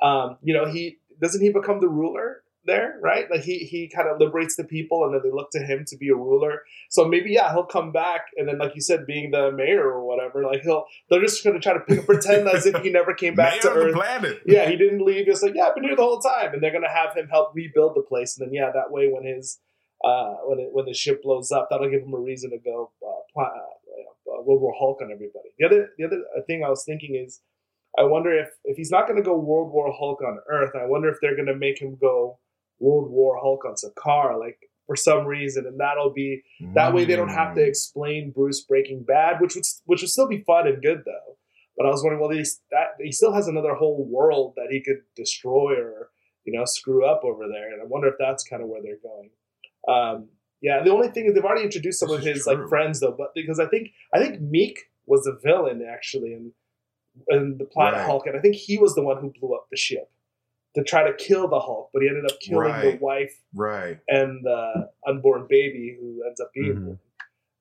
um, 0.02 0.38
you 0.44 0.54
know, 0.54 0.66
he 0.66 0.98
doesn't 1.22 1.42
he 1.42 1.50
become 1.50 1.80
the 1.80 1.90
ruler 1.90 2.44
there, 2.66 3.00
right? 3.02 3.26
Like 3.32 3.42
he 3.42 3.60
he 3.60 3.90
kind 3.90 4.08
of 4.08 4.20
liberates 4.20 4.56
the 4.58 4.66
people, 4.66 5.06
and 5.06 5.14
then 5.14 5.22
they 5.24 5.32
look 5.32 5.50
to 5.52 5.60
him 5.60 5.86
to 5.88 5.98
be 5.98 6.10
a 6.10 6.16
ruler. 6.16 6.62
So 6.90 7.08
maybe 7.08 7.32
yeah, 7.32 7.52
he'll 7.52 7.64
come 7.64 7.92
back, 7.92 8.28
and 8.36 8.48
then 8.48 8.60
like 8.60 8.76
you 8.76 8.82
said, 8.82 9.08
being 9.08 9.32
the 9.32 9.52
mayor 9.52 9.84
or 9.84 10.06
whatever, 10.06 10.44
like 10.44 10.62
he'll 10.62 10.86
they're 11.10 11.22
just 11.22 11.44
going 11.44 11.56
to 11.56 11.62
try 11.62 11.74
to 11.74 11.80
pick, 11.80 12.06
pretend 12.06 12.48
as 12.48 12.66
if 12.66 12.76
he 12.84 12.92
never 12.92 13.14
came 13.14 13.34
back 13.34 13.62
to 13.62 13.72
Earth. 13.72 13.96
planet. 13.96 14.42
Yeah, 14.46 14.70
he 14.70 14.76
didn't 14.76 15.04
leave. 15.04 15.28
It's 15.28 15.42
like 15.42 15.56
yeah, 15.56 15.68
I've 15.70 15.76
been 15.76 15.86
here 15.86 15.96
the 15.96 16.04
whole 16.04 16.20
time, 16.20 16.54
and 16.54 16.62
they're 16.62 16.72
going 16.72 16.84
to 16.84 16.90
have 16.90 17.16
him 17.16 17.30
help 17.30 17.56
rebuild 17.56 17.96
the 17.96 18.04
place, 18.04 18.38
and 18.38 18.46
then 18.46 18.54
yeah, 18.54 18.70
that 18.72 18.92
way 18.92 19.08
when 19.08 19.24
his 19.24 19.60
uh, 20.04 20.36
when 20.46 20.60
it, 20.60 20.70
when 20.72 20.86
the 20.86 20.94
ship 20.94 21.24
blows 21.24 21.52
up, 21.52 21.70
that'll 21.72 21.90
give 21.90 22.04
him 22.04 22.14
a 22.14 22.20
reason 22.20 22.52
to 22.52 22.58
go 22.58 22.92
uh, 23.02 23.42
uh, 24.30 24.40
uh, 24.40 24.42
World 24.44 24.62
War 24.62 24.74
Hulk 24.78 25.02
on 25.02 25.12
everybody. 25.12 25.50
The 25.60 25.66
other 25.66 25.90
the 25.98 26.06
other 26.06 26.22
thing 26.48 26.64
I 26.64 26.70
was 26.70 26.84
thinking 26.86 27.16
is, 27.16 27.42
I 27.98 28.04
wonder 28.04 28.38
if 28.38 28.50
if 28.66 28.78
he's 28.78 28.92
not 28.92 29.08
going 29.08 29.18
to 29.18 29.24
go 29.24 29.38
World 29.38 29.72
War 29.72 29.92
Hulk 29.98 30.22
on 30.22 30.40
Earth, 30.50 30.72
I 30.76 30.86
wonder 30.86 31.10
if 31.10 31.18
they're 31.22 31.36
going 31.36 31.48
to 31.48 31.56
make 31.56 31.82
him 31.82 31.98
go 32.00 32.40
World 32.80 33.10
War 33.12 33.38
Hulk 33.42 33.66
on 33.66 33.76
Sakaar, 33.76 34.40
like 34.40 34.58
for 34.86 34.96
some 34.96 35.26
reason, 35.26 35.66
and 35.66 35.80
that'll 35.80 36.14
be 36.14 36.42
that 36.74 36.94
way 36.94 37.04
they 37.06 37.16
don't 37.16 37.28
have 37.30 37.56
to 37.56 37.62
Mm. 37.62 37.68
explain 37.68 38.32
Bruce 38.32 38.62
Breaking 38.64 39.04
Bad, 39.04 39.42
which 39.42 39.56
would 39.56 39.66
which 39.86 40.02
would 40.02 40.10
still 40.10 40.28
be 40.28 40.44
fun 40.44 40.68
and 40.68 40.82
good 40.82 41.04
though. 41.06 41.38
But 41.76 41.86
I 41.86 41.90
was 41.90 42.02
wondering, 42.04 42.22
well, 42.22 42.30
that 42.72 42.88
he 43.00 43.12
still 43.12 43.34
has 43.34 43.48
another 43.48 43.76
whole 43.76 44.04
world 44.10 44.54
that 44.56 44.68
he 44.72 44.82
could 44.82 45.02
destroy 45.16 45.74
or 45.76 46.10
you 46.46 46.54
know 46.58 46.64
screw 46.66 47.06
up 47.06 47.22
over 47.24 47.48
there, 47.48 47.72
and 47.74 47.82
I 47.82 47.86
wonder 47.86 48.08
if 48.08 48.16
that's 48.18 48.44
kind 48.44 48.62
of 48.64 48.70
where 48.70 48.82
they're 48.82 49.04
going. 49.04 49.30
Um, 49.88 50.30
yeah, 50.62 50.82
the 50.84 50.92
only 50.92 51.10
thing 51.10 51.26
is 51.26 51.34
they've 51.34 51.44
already 51.44 51.64
introduced 51.64 52.00
some 52.00 52.10
This 52.10 52.20
of 52.20 52.24
his 52.26 52.44
true. 52.44 52.56
like 52.56 52.70
friends 52.70 53.00
though, 53.00 53.16
but 53.18 53.30
because 53.36 53.60
I 53.60 53.68
think 53.68 53.90
I 54.14 54.20
think 54.20 54.42
Miek 54.42 54.76
was 55.06 55.24
the 55.24 55.38
villain 55.44 55.86
actually 55.90 56.34
in 56.34 56.52
in 57.30 57.58
the 57.58 57.66
Planet 57.66 57.96
Right. 58.00 58.06
Hulk, 58.06 58.28
and 58.28 58.36
I 58.38 58.40
think 58.40 58.56
he 58.56 58.78
was 58.78 58.94
the 58.96 59.02
one 59.04 59.18
who 59.22 59.32
blew 59.40 59.56
up 59.56 59.68
the 59.72 59.78
ship 59.78 60.10
to 60.76 60.84
try 60.84 61.04
to 61.10 61.14
kill 61.18 61.48
the 61.48 61.60
Hulk, 61.60 61.90
but 61.94 62.04
he 62.04 62.08
ended 62.10 62.26
up 62.30 62.40
killing 62.40 62.72
the 62.82 62.98
wife 63.02 63.34
right. 63.56 63.98
and 64.08 64.46
the 64.46 64.90
unborn 65.08 65.48
baby 65.50 65.98
who 66.00 66.24
ends 66.28 66.40
up 66.40 66.52
being 66.54 66.76
Mhm. 66.76 67.00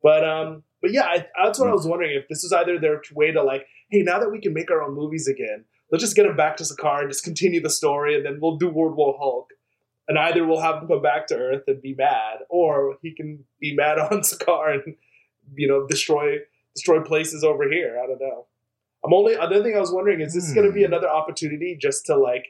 But 0.02 0.24
um, 0.28 0.62
but 0.82 0.92
yeah, 0.92 1.04
I, 1.06 1.26
that's 1.42 1.58
what 1.58 1.68
I 1.68 1.72
was 1.72 1.86
wondering 1.86 2.14
if 2.14 2.28
this 2.28 2.44
is 2.44 2.52
either 2.52 2.78
their 2.78 3.00
way 3.14 3.32
to 3.32 3.42
like, 3.42 3.66
hey, 3.90 4.02
now 4.02 4.18
that 4.18 4.30
we 4.30 4.40
can 4.40 4.52
make 4.52 4.70
our 4.70 4.82
own 4.82 4.94
movies 4.94 5.26
again, 5.26 5.64
let's 5.90 6.02
just 6.04 6.14
get 6.14 6.26
him 6.26 6.36
back 6.36 6.56
to 6.58 6.64
Sakaar 6.64 7.00
and 7.00 7.10
just 7.10 7.24
continue 7.24 7.60
the 7.62 7.70
story, 7.70 8.14
and 8.14 8.24
then 8.24 8.38
we'll 8.40 8.56
do 8.58 8.68
World 8.68 8.96
War 8.96 9.16
Hulk. 9.18 9.48
And 10.08 10.18
either 10.18 10.46
we'll 10.46 10.60
have 10.60 10.82
him 10.82 10.88
come 10.88 11.02
back 11.02 11.26
to 11.28 11.36
Earth 11.36 11.64
and 11.66 11.82
be 11.82 11.94
mad, 11.94 12.38
or 12.48 12.96
he 13.02 13.12
can 13.14 13.44
be 13.60 13.74
mad 13.74 13.98
on 14.10 14.20
Sakaar 14.20 14.74
and 14.84 14.94
you 15.54 15.66
know 15.68 15.86
destroy 15.86 16.38
destroy 16.74 17.00
places 17.02 17.42
over 17.44 17.68
here. 17.70 17.98
I 18.02 18.06
don't 18.06 18.20
know. 18.20 18.46
I'm 19.04 19.12
only 19.14 19.34
another 19.34 19.62
thing 19.62 19.76
I 19.76 19.80
was 19.80 19.92
wondering 19.92 20.20
is 20.20 20.34
this 20.34 20.52
going 20.52 20.66
to 20.66 20.72
be 20.72 20.80
Hmm. 20.80 20.92
another 20.92 21.08
opportunity 21.08 21.76
just 21.80 22.06
to 22.06 22.16
like 22.16 22.46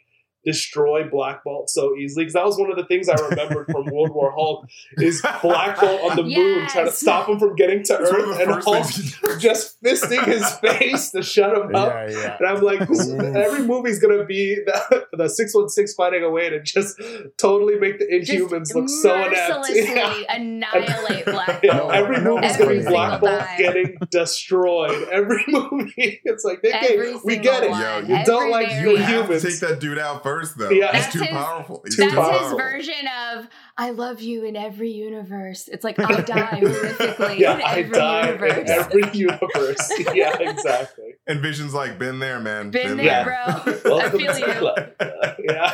destroy 0.46 1.08
Black 1.08 1.42
Bolt 1.44 1.68
so 1.68 1.96
easily 1.96 2.24
because 2.24 2.34
that 2.34 2.46
was 2.46 2.56
one 2.58 2.70
of 2.70 2.76
the 2.76 2.84
things 2.86 3.08
I 3.08 3.14
remembered 3.16 3.66
from 3.66 3.84
World 3.86 4.10
War 4.14 4.32
Hulk 4.32 4.66
is 4.98 5.20
Black 5.42 5.80
Bolt 5.80 6.00
on 6.10 6.16
the 6.16 6.22
moon 6.22 6.68
trying 6.68 6.86
to 6.86 6.92
stop 6.92 7.28
him 7.28 7.38
from 7.38 7.56
getting 7.56 7.82
to 7.84 7.98
It's 8.00 8.10
Earth 8.12 8.40
and 8.40 8.50
Hulk 8.62 8.64
things 8.86 8.96
he 8.96 9.26
does. 9.26 9.42
just 9.42 9.82
fisting 9.82 10.24
his 10.24 10.48
face 10.60 11.10
to 11.10 11.22
shut 11.22 11.54
him 11.56 11.74
up. 11.74 11.92
Yeah, 11.92 12.10
yeah. 12.10 12.36
And 12.38 12.46
I'm 12.48 12.62
like, 12.62 12.86
this, 12.88 13.10
every 13.10 13.62
movie's 13.64 13.98
gonna 13.98 14.24
be 14.24 14.54
the, 14.64 15.06
the 15.12 15.28
616 15.28 15.96
fighting 15.96 16.22
away 16.22 16.36
way 16.36 16.50
to 16.50 16.60
just 16.62 17.00
totally 17.38 17.78
make 17.78 17.98
the 17.98 18.20
Just 18.20 18.30
Inhumans 18.30 18.74
look 18.74 18.88
so 18.90 19.14
inept. 19.14 19.30
mercilessly 19.32 19.94
Yeah. 19.94 20.14
annihilate 20.28 21.24
Black 21.24 21.60
Yeah, 21.64 21.78
Bolt. 21.78 21.92
every 21.94 22.20
No, 22.20 22.34
movie's 22.36 22.52
every 22.60 22.66
gonna 22.66 22.78
be 22.80 22.86
Black 22.94 23.20
Bolt 23.22 23.40
time. 23.40 23.58
getting 23.58 23.96
destroyed. 24.10 25.08
Every 25.10 25.42
movie, 25.48 26.20
it's 26.24 26.44
like 26.44 26.60
they 26.62 26.72
Every 26.72 27.12
get, 27.14 27.24
we 27.24 27.36
get 27.38 27.62
it. 27.62 27.70
Yo, 27.70 27.72
one. 27.72 28.06
you 28.10 28.24
don't 28.26 28.50
like. 28.50 28.68
You 28.82 28.90
you 28.90 28.96
have 28.98 29.06
to 29.28 29.38
humans. 29.38 29.42
take 29.42 29.60
that 29.60 29.80
dude 29.80 29.98
out 29.98 30.22
first, 30.22 30.35
though. 30.54 30.70
Yeah. 30.70 30.92
He's 30.92 31.02
That's 31.02 31.12
too 31.12 31.18
his- 31.20 31.28
powerful. 31.28 31.82
He's 31.84 31.96
too 31.96 32.10
That's 32.10 32.14
too 32.38 32.44
his 32.44 32.52
version 32.56 33.08
of 33.28 33.48
"I 33.76 33.90
love 33.90 34.20
you 34.20 34.44
in 34.44 34.56
every 34.56 34.90
universe." 34.90 35.68
It's 35.68 35.84
like 35.84 35.98
I 36.00 36.20
die 36.22 36.60
horrifically 36.60 37.38
Yeah, 37.38 37.54
in 37.56 37.62
I 37.62 37.74
every 37.80 37.90
die 37.92 38.26
universe. 38.26 38.58
in 38.58 38.68
every 38.70 39.18
universe. 39.18 39.92
yeah, 40.14 40.36
exactly. 40.38 41.14
And 41.26 41.40
Vision's 41.40 41.74
like, 41.74 41.98
been 41.98 42.18
there, 42.18 42.40
man. 42.40 42.70
Been 42.70 42.98
Yeah. 42.98 43.24
there, 43.24 43.76
bro. 43.82 43.98
I 43.98 44.10
feel 44.10 44.38
you. 44.38 44.66
Uh, 45.00 45.34
yeah. 45.42 45.72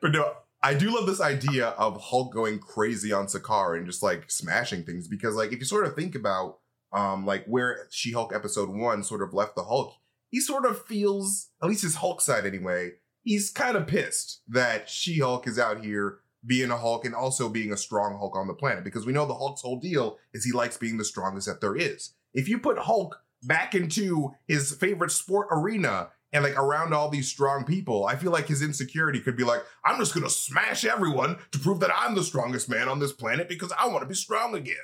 But 0.00 0.12
no, 0.12 0.32
I 0.62 0.74
do 0.74 0.94
love 0.94 1.06
this 1.06 1.20
idea 1.20 1.68
of 1.68 2.00
Hulk 2.00 2.32
going 2.32 2.58
crazy 2.58 3.12
on 3.12 3.26
Sakaar 3.26 3.76
and 3.76 3.86
just 3.86 4.02
like 4.02 4.30
smashing 4.30 4.84
things 4.84 5.08
because, 5.08 5.34
like, 5.34 5.52
if 5.52 5.58
you 5.58 5.64
sort 5.64 5.86
of 5.86 5.94
think 5.94 6.14
about 6.14 6.58
um 6.92 7.26
like 7.26 7.44
where 7.46 7.86
She-Hulk 7.90 8.32
episode 8.34 8.68
one 8.68 9.02
sort 9.02 9.22
of 9.22 9.34
left 9.34 9.56
the 9.56 9.64
Hulk, 9.64 9.92
he 10.30 10.40
sort 10.40 10.64
of 10.64 10.84
feels, 10.86 11.48
at 11.62 11.68
least 11.68 11.82
his 11.82 11.96
Hulk 11.96 12.20
side 12.20 12.46
anyway, 12.46 12.92
he's 13.26 13.50
kind 13.50 13.76
of 13.76 13.88
pissed 13.88 14.40
that 14.48 14.88
She-Hulk 14.88 15.48
is 15.48 15.58
out 15.58 15.84
here 15.84 16.20
being 16.46 16.70
a 16.70 16.76
Hulk 16.76 17.04
and 17.04 17.14
also 17.14 17.48
being 17.48 17.72
a 17.72 17.76
strong 17.76 18.16
Hulk 18.16 18.36
on 18.36 18.46
the 18.46 18.54
planet 18.54 18.84
because 18.84 19.04
we 19.04 19.12
know 19.12 19.26
the 19.26 19.34
Hulk's 19.34 19.62
whole 19.62 19.80
deal 19.80 20.16
is 20.32 20.44
he 20.44 20.52
likes 20.52 20.76
being 20.76 20.96
the 20.96 21.04
strongest 21.04 21.48
that 21.48 21.60
there 21.60 21.74
is. 21.74 22.14
If 22.32 22.48
you 22.48 22.60
put 22.60 22.78
Hulk 22.78 23.18
back 23.42 23.74
into 23.74 24.30
his 24.46 24.72
favorite 24.72 25.10
sport 25.10 25.48
arena 25.50 26.10
and 26.32 26.44
like 26.44 26.56
around 26.56 26.94
all 26.94 27.08
these 27.08 27.28
strong 27.28 27.64
people, 27.64 28.06
I 28.06 28.14
feel 28.14 28.30
like 28.30 28.46
his 28.46 28.62
insecurity 28.62 29.18
could 29.18 29.36
be 29.36 29.42
like, 29.42 29.64
I'm 29.84 29.98
just 29.98 30.14
gonna 30.14 30.30
smash 30.30 30.84
everyone 30.84 31.38
to 31.50 31.58
prove 31.58 31.80
that 31.80 31.90
I'm 31.92 32.14
the 32.14 32.22
strongest 32.22 32.68
man 32.68 32.88
on 32.88 33.00
this 33.00 33.12
planet 33.12 33.48
because 33.48 33.72
I 33.76 33.88
want 33.88 34.02
to 34.02 34.08
be 34.08 34.14
strong 34.14 34.54
again. 34.54 34.76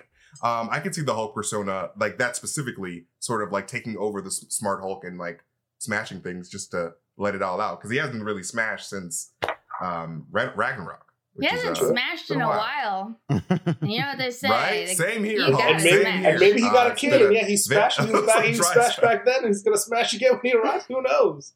Um, 0.43 0.69
I 0.73 0.81
could 0.81 0.97
see 0.97 1.03
the 1.03 1.15
Hulk 1.15 1.33
persona 1.33 1.91
like 1.97 2.19
that 2.19 2.35
specifically, 2.35 3.07
sort 3.21 3.45
of 3.45 3.53
like 3.53 3.69
taking 3.69 3.97
over 3.99 4.21
the 4.21 4.29
s- 4.31 4.47
smart 4.49 4.81
Hulk 4.81 5.05
and 5.05 5.17
like 5.17 5.45
smashing 5.79 6.23
things 6.23 6.49
just 6.49 6.73
to 6.73 6.95
let 7.17 7.35
it 7.35 7.43
all 7.43 7.61
out 7.61 7.79
because 7.81 7.91
he 7.91 7.99
hasn't 7.99 8.23
really 8.25 8.43
smashed 8.43 8.89
since 8.89 9.33
um 9.81 10.27
Ragnarok. 10.31 11.07
He 11.35 11.47
which 11.47 11.53
is, 11.55 11.63
hasn't 11.63 11.79
uh, 11.79 11.89
smashed 11.93 12.31
in 12.31 12.41
a 12.43 12.45
a 12.45 12.49
while. 12.49 13.19
while. 13.27 13.41
You 13.83 14.01
know 14.01 14.07
what 14.09 14.19
they 14.19 14.31
say? 14.31 14.49
right? 14.51 14.87
the- 14.87 14.95
Same 14.95 15.25
here. 15.25 15.39
you 15.49 15.59
and 15.59 15.81
Same 15.81 16.03
maybe, 16.03 16.03
smash. 16.03 16.21
here. 16.21 16.31
and 16.31 16.41
maybe 16.41 16.61
he 16.61 16.69
got 16.69 16.87
Uh, 16.91 16.93
a 16.93 16.95
kid, 16.95 17.13
and 17.15 17.21
been 17.23 17.33
yeah, 17.33 17.47
he 17.47 17.57
smashed 17.57 17.99
been- 18.01 18.09
in 18.09 18.13
the 18.17 18.23
back. 18.23 18.45
He 18.45 18.55
Try- 18.55 18.73
smashed 18.75 19.01
back 19.01 19.25
then, 19.25 19.37
and 19.39 19.47
he's 19.47 19.63
gonna 19.63 19.79
smash 19.79 20.13
again 20.13 20.33
when 20.33 20.41
he 20.43 20.53
arrives. 20.53 20.85
Who 20.89 21.01
knows? 21.03 21.55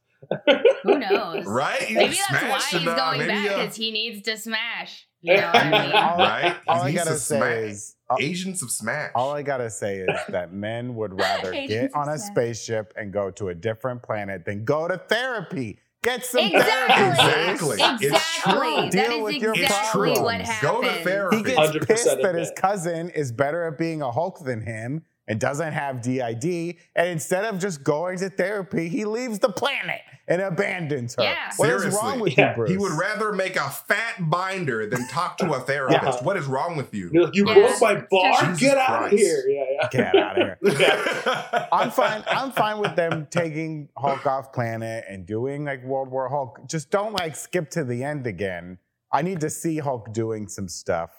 Who 0.82 0.98
knows? 0.98 1.44
Right? 1.44 1.82
He 1.82 1.94
Maybe 1.94 2.16
that's 2.30 2.42
why 2.72 2.78
he's 2.78 2.88
uh, 2.88 2.96
going 2.96 3.18
maybe, 3.18 3.28
back 3.32 3.50
uh, 3.50 3.56
because 3.62 3.76
he 3.76 3.90
needs 3.90 4.22
to 4.22 4.36
smash. 4.38 5.06
You 5.26 5.36
know 5.36 5.50
I 5.52 5.64
mean? 5.86 5.92
all, 5.92 6.18
Right? 6.18 6.56
all 6.68 6.82
I 6.82 6.92
gotta 6.92 7.18
say 7.18 7.36
smash. 7.38 7.70
is, 7.72 7.96
all, 8.08 8.18
Agents 8.20 8.62
of 8.62 8.70
Smash. 8.70 9.10
all 9.14 9.32
I 9.32 9.42
gotta 9.42 9.68
say 9.70 9.98
is 9.98 10.20
that 10.28 10.52
men 10.52 10.94
would 10.94 11.12
rather 11.20 11.50
get 11.52 11.94
on 11.94 12.08
a 12.08 12.16
Smash. 12.18 12.30
spaceship 12.30 12.92
and 12.96 13.12
go 13.12 13.30
to 13.32 13.48
a 13.48 13.54
different 13.54 14.02
planet 14.02 14.44
than 14.44 14.64
go 14.64 14.86
to 14.88 14.96
therapy. 14.98 15.78
Get 16.02 16.24
some 16.24 16.44
Exactly. 16.44 16.94
therapy. 16.94 17.50
Exactly. 17.52 17.76
It's 17.80 18.02
Exactly. 18.14 18.52
true. 18.52 18.76
That 18.76 19.08
Deal 19.08 19.16
is 19.16 19.22
with 19.34 19.42
your 19.42 19.54
exactly 19.54 20.12
problems. 20.14 20.20
what 20.48 20.62
Go 20.62 20.80
to 20.82 20.86
happened. 20.86 21.04
therapy. 21.04 21.36
He 21.38 21.42
gets 21.42 21.58
100% 21.58 21.88
pissed 21.88 22.22
that 22.22 22.34
his 22.36 22.52
cousin 22.54 23.10
is 23.10 23.32
better 23.32 23.64
at 23.64 23.76
being 23.76 24.02
a 24.02 24.12
Hulk 24.12 24.44
than 24.44 24.60
him 24.60 25.02
and 25.28 25.40
doesn't 25.40 25.72
have 25.72 26.02
DID. 26.02 26.76
And 26.94 27.08
instead 27.08 27.44
of 27.44 27.58
just 27.58 27.82
going 27.82 28.18
to 28.18 28.30
therapy, 28.30 28.88
he 28.88 29.04
leaves 29.04 29.38
the 29.40 29.48
planet 29.48 30.00
and 30.28 30.40
abandons 30.42 31.14
her. 31.16 31.22
Yeah. 31.24 31.36
What 31.56 31.68
is 31.70 31.82
Seriously. 31.82 32.00
wrong 32.02 32.20
with 32.20 32.36
Yeah. 32.38 32.50
you, 32.50 32.54
Bruce? 32.56 32.70
He 32.70 32.76
would 32.76 32.92
rather 32.92 33.32
make 33.32 33.56
a 33.56 33.68
fat 33.70 34.14
binder 34.30 34.86
than 34.88 35.06
talk 35.08 35.38
to 35.38 35.52
a 35.54 35.60
therapist. 35.70 36.18
Yeah. 36.20 36.24
What 36.24 36.36
is 36.36 36.46
wrong 36.46 36.76
with 36.76 36.92
you? 36.94 37.10
You're 37.12 37.24
like, 37.26 37.34
you 37.34 37.46
Yeah. 37.48 37.54
broke 37.54 37.80
my 37.80 37.94
bar. 38.10 38.40
Jesus 38.40 38.60
Get 38.60 38.78
out 38.78 39.04
of 39.12 39.18
here. 39.18 39.44
Yeah, 39.48 39.64
yeah. 39.82 39.88
Get 39.90 40.16
out 40.16 40.40
of 40.40 40.46
here. 40.46 40.58
Yeah. 40.78 41.68
I'm 41.72 41.90
fine. 41.90 42.22
I'm 42.28 42.52
fine 42.52 42.78
with 42.78 42.94
them 42.96 43.26
taking 43.30 43.88
Hulk 43.96 44.26
off 44.26 44.52
planet 44.52 45.04
and 45.08 45.26
doing 45.26 45.64
like 45.64 45.82
World 45.84 46.10
War 46.10 46.28
Hulk. 46.28 46.60
Just 46.68 46.90
don't 46.90 47.12
like 47.12 47.34
skip 47.36 47.70
to 47.70 47.84
the 47.84 48.04
end 48.04 48.26
again. 48.26 48.78
I 49.12 49.22
need 49.22 49.40
to 49.40 49.50
see 49.50 49.78
Hulk 49.78 50.12
doing 50.12 50.48
some 50.48 50.68
stuff. 50.68 51.10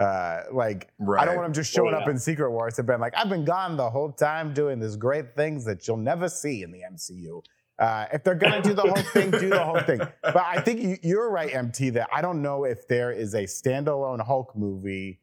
Uh, 0.00 0.44
like 0.52 0.88
I 1.18 1.24
don't 1.24 1.36
want 1.36 1.46
him 1.48 1.52
just 1.52 1.72
showing 1.72 1.94
Oh, 1.94 1.98
up 1.98 2.08
in 2.08 2.18
Secret 2.18 2.50
Wars 2.50 2.78
and 2.78 2.86
been 2.86 3.00
like, 3.00 3.12
I've 3.16 3.28
been 3.28 3.44
gone 3.44 3.76
the 3.76 3.90
whole 3.90 4.10
time 4.12 4.54
doing 4.54 4.80
these 4.80 4.96
great 4.96 5.36
things 5.36 5.64
that 5.66 5.86
you'll 5.86 5.96
never 5.98 6.28
see 6.28 6.62
in 6.62 6.72
the 6.72 6.80
MCU. 6.92 7.42
Uh, 7.78 8.06
if 8.12 8.24
they're 8.24 8.34
gonna 8.34 8.62
do 8.62 8.72
the 8.74 8.82
whole 8.82 9.02
thing, 9.12 9.30
do 9.30 9.48
the 9.50 9.62
whole 9.62 9.80
thing. 9.80 10.00
But 10.22 10.36
I 10.36 10.60
think 10.60 10.80
you, 10.80 10.96
you're 11.02 11.30
right, 11.30 11.52
MT. 11.54 11.90
That 11.90 12.08
I 12.12 12.20
don't 12.22 12.40
know 12.42 12.64
if 12.64 12.86
there 12.88 13.10
is 13.12 13.34
a 13.34 13.44
standalone 13.44 14.24
Hulk 14.24 14.56
movie 14.56 15.20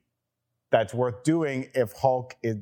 that's 0.71 0.93
worth 0.93 1.23
doing 1.23 1.69
if 1.73 1.93
Hulk 1.93 2.35
is 2.43 2.57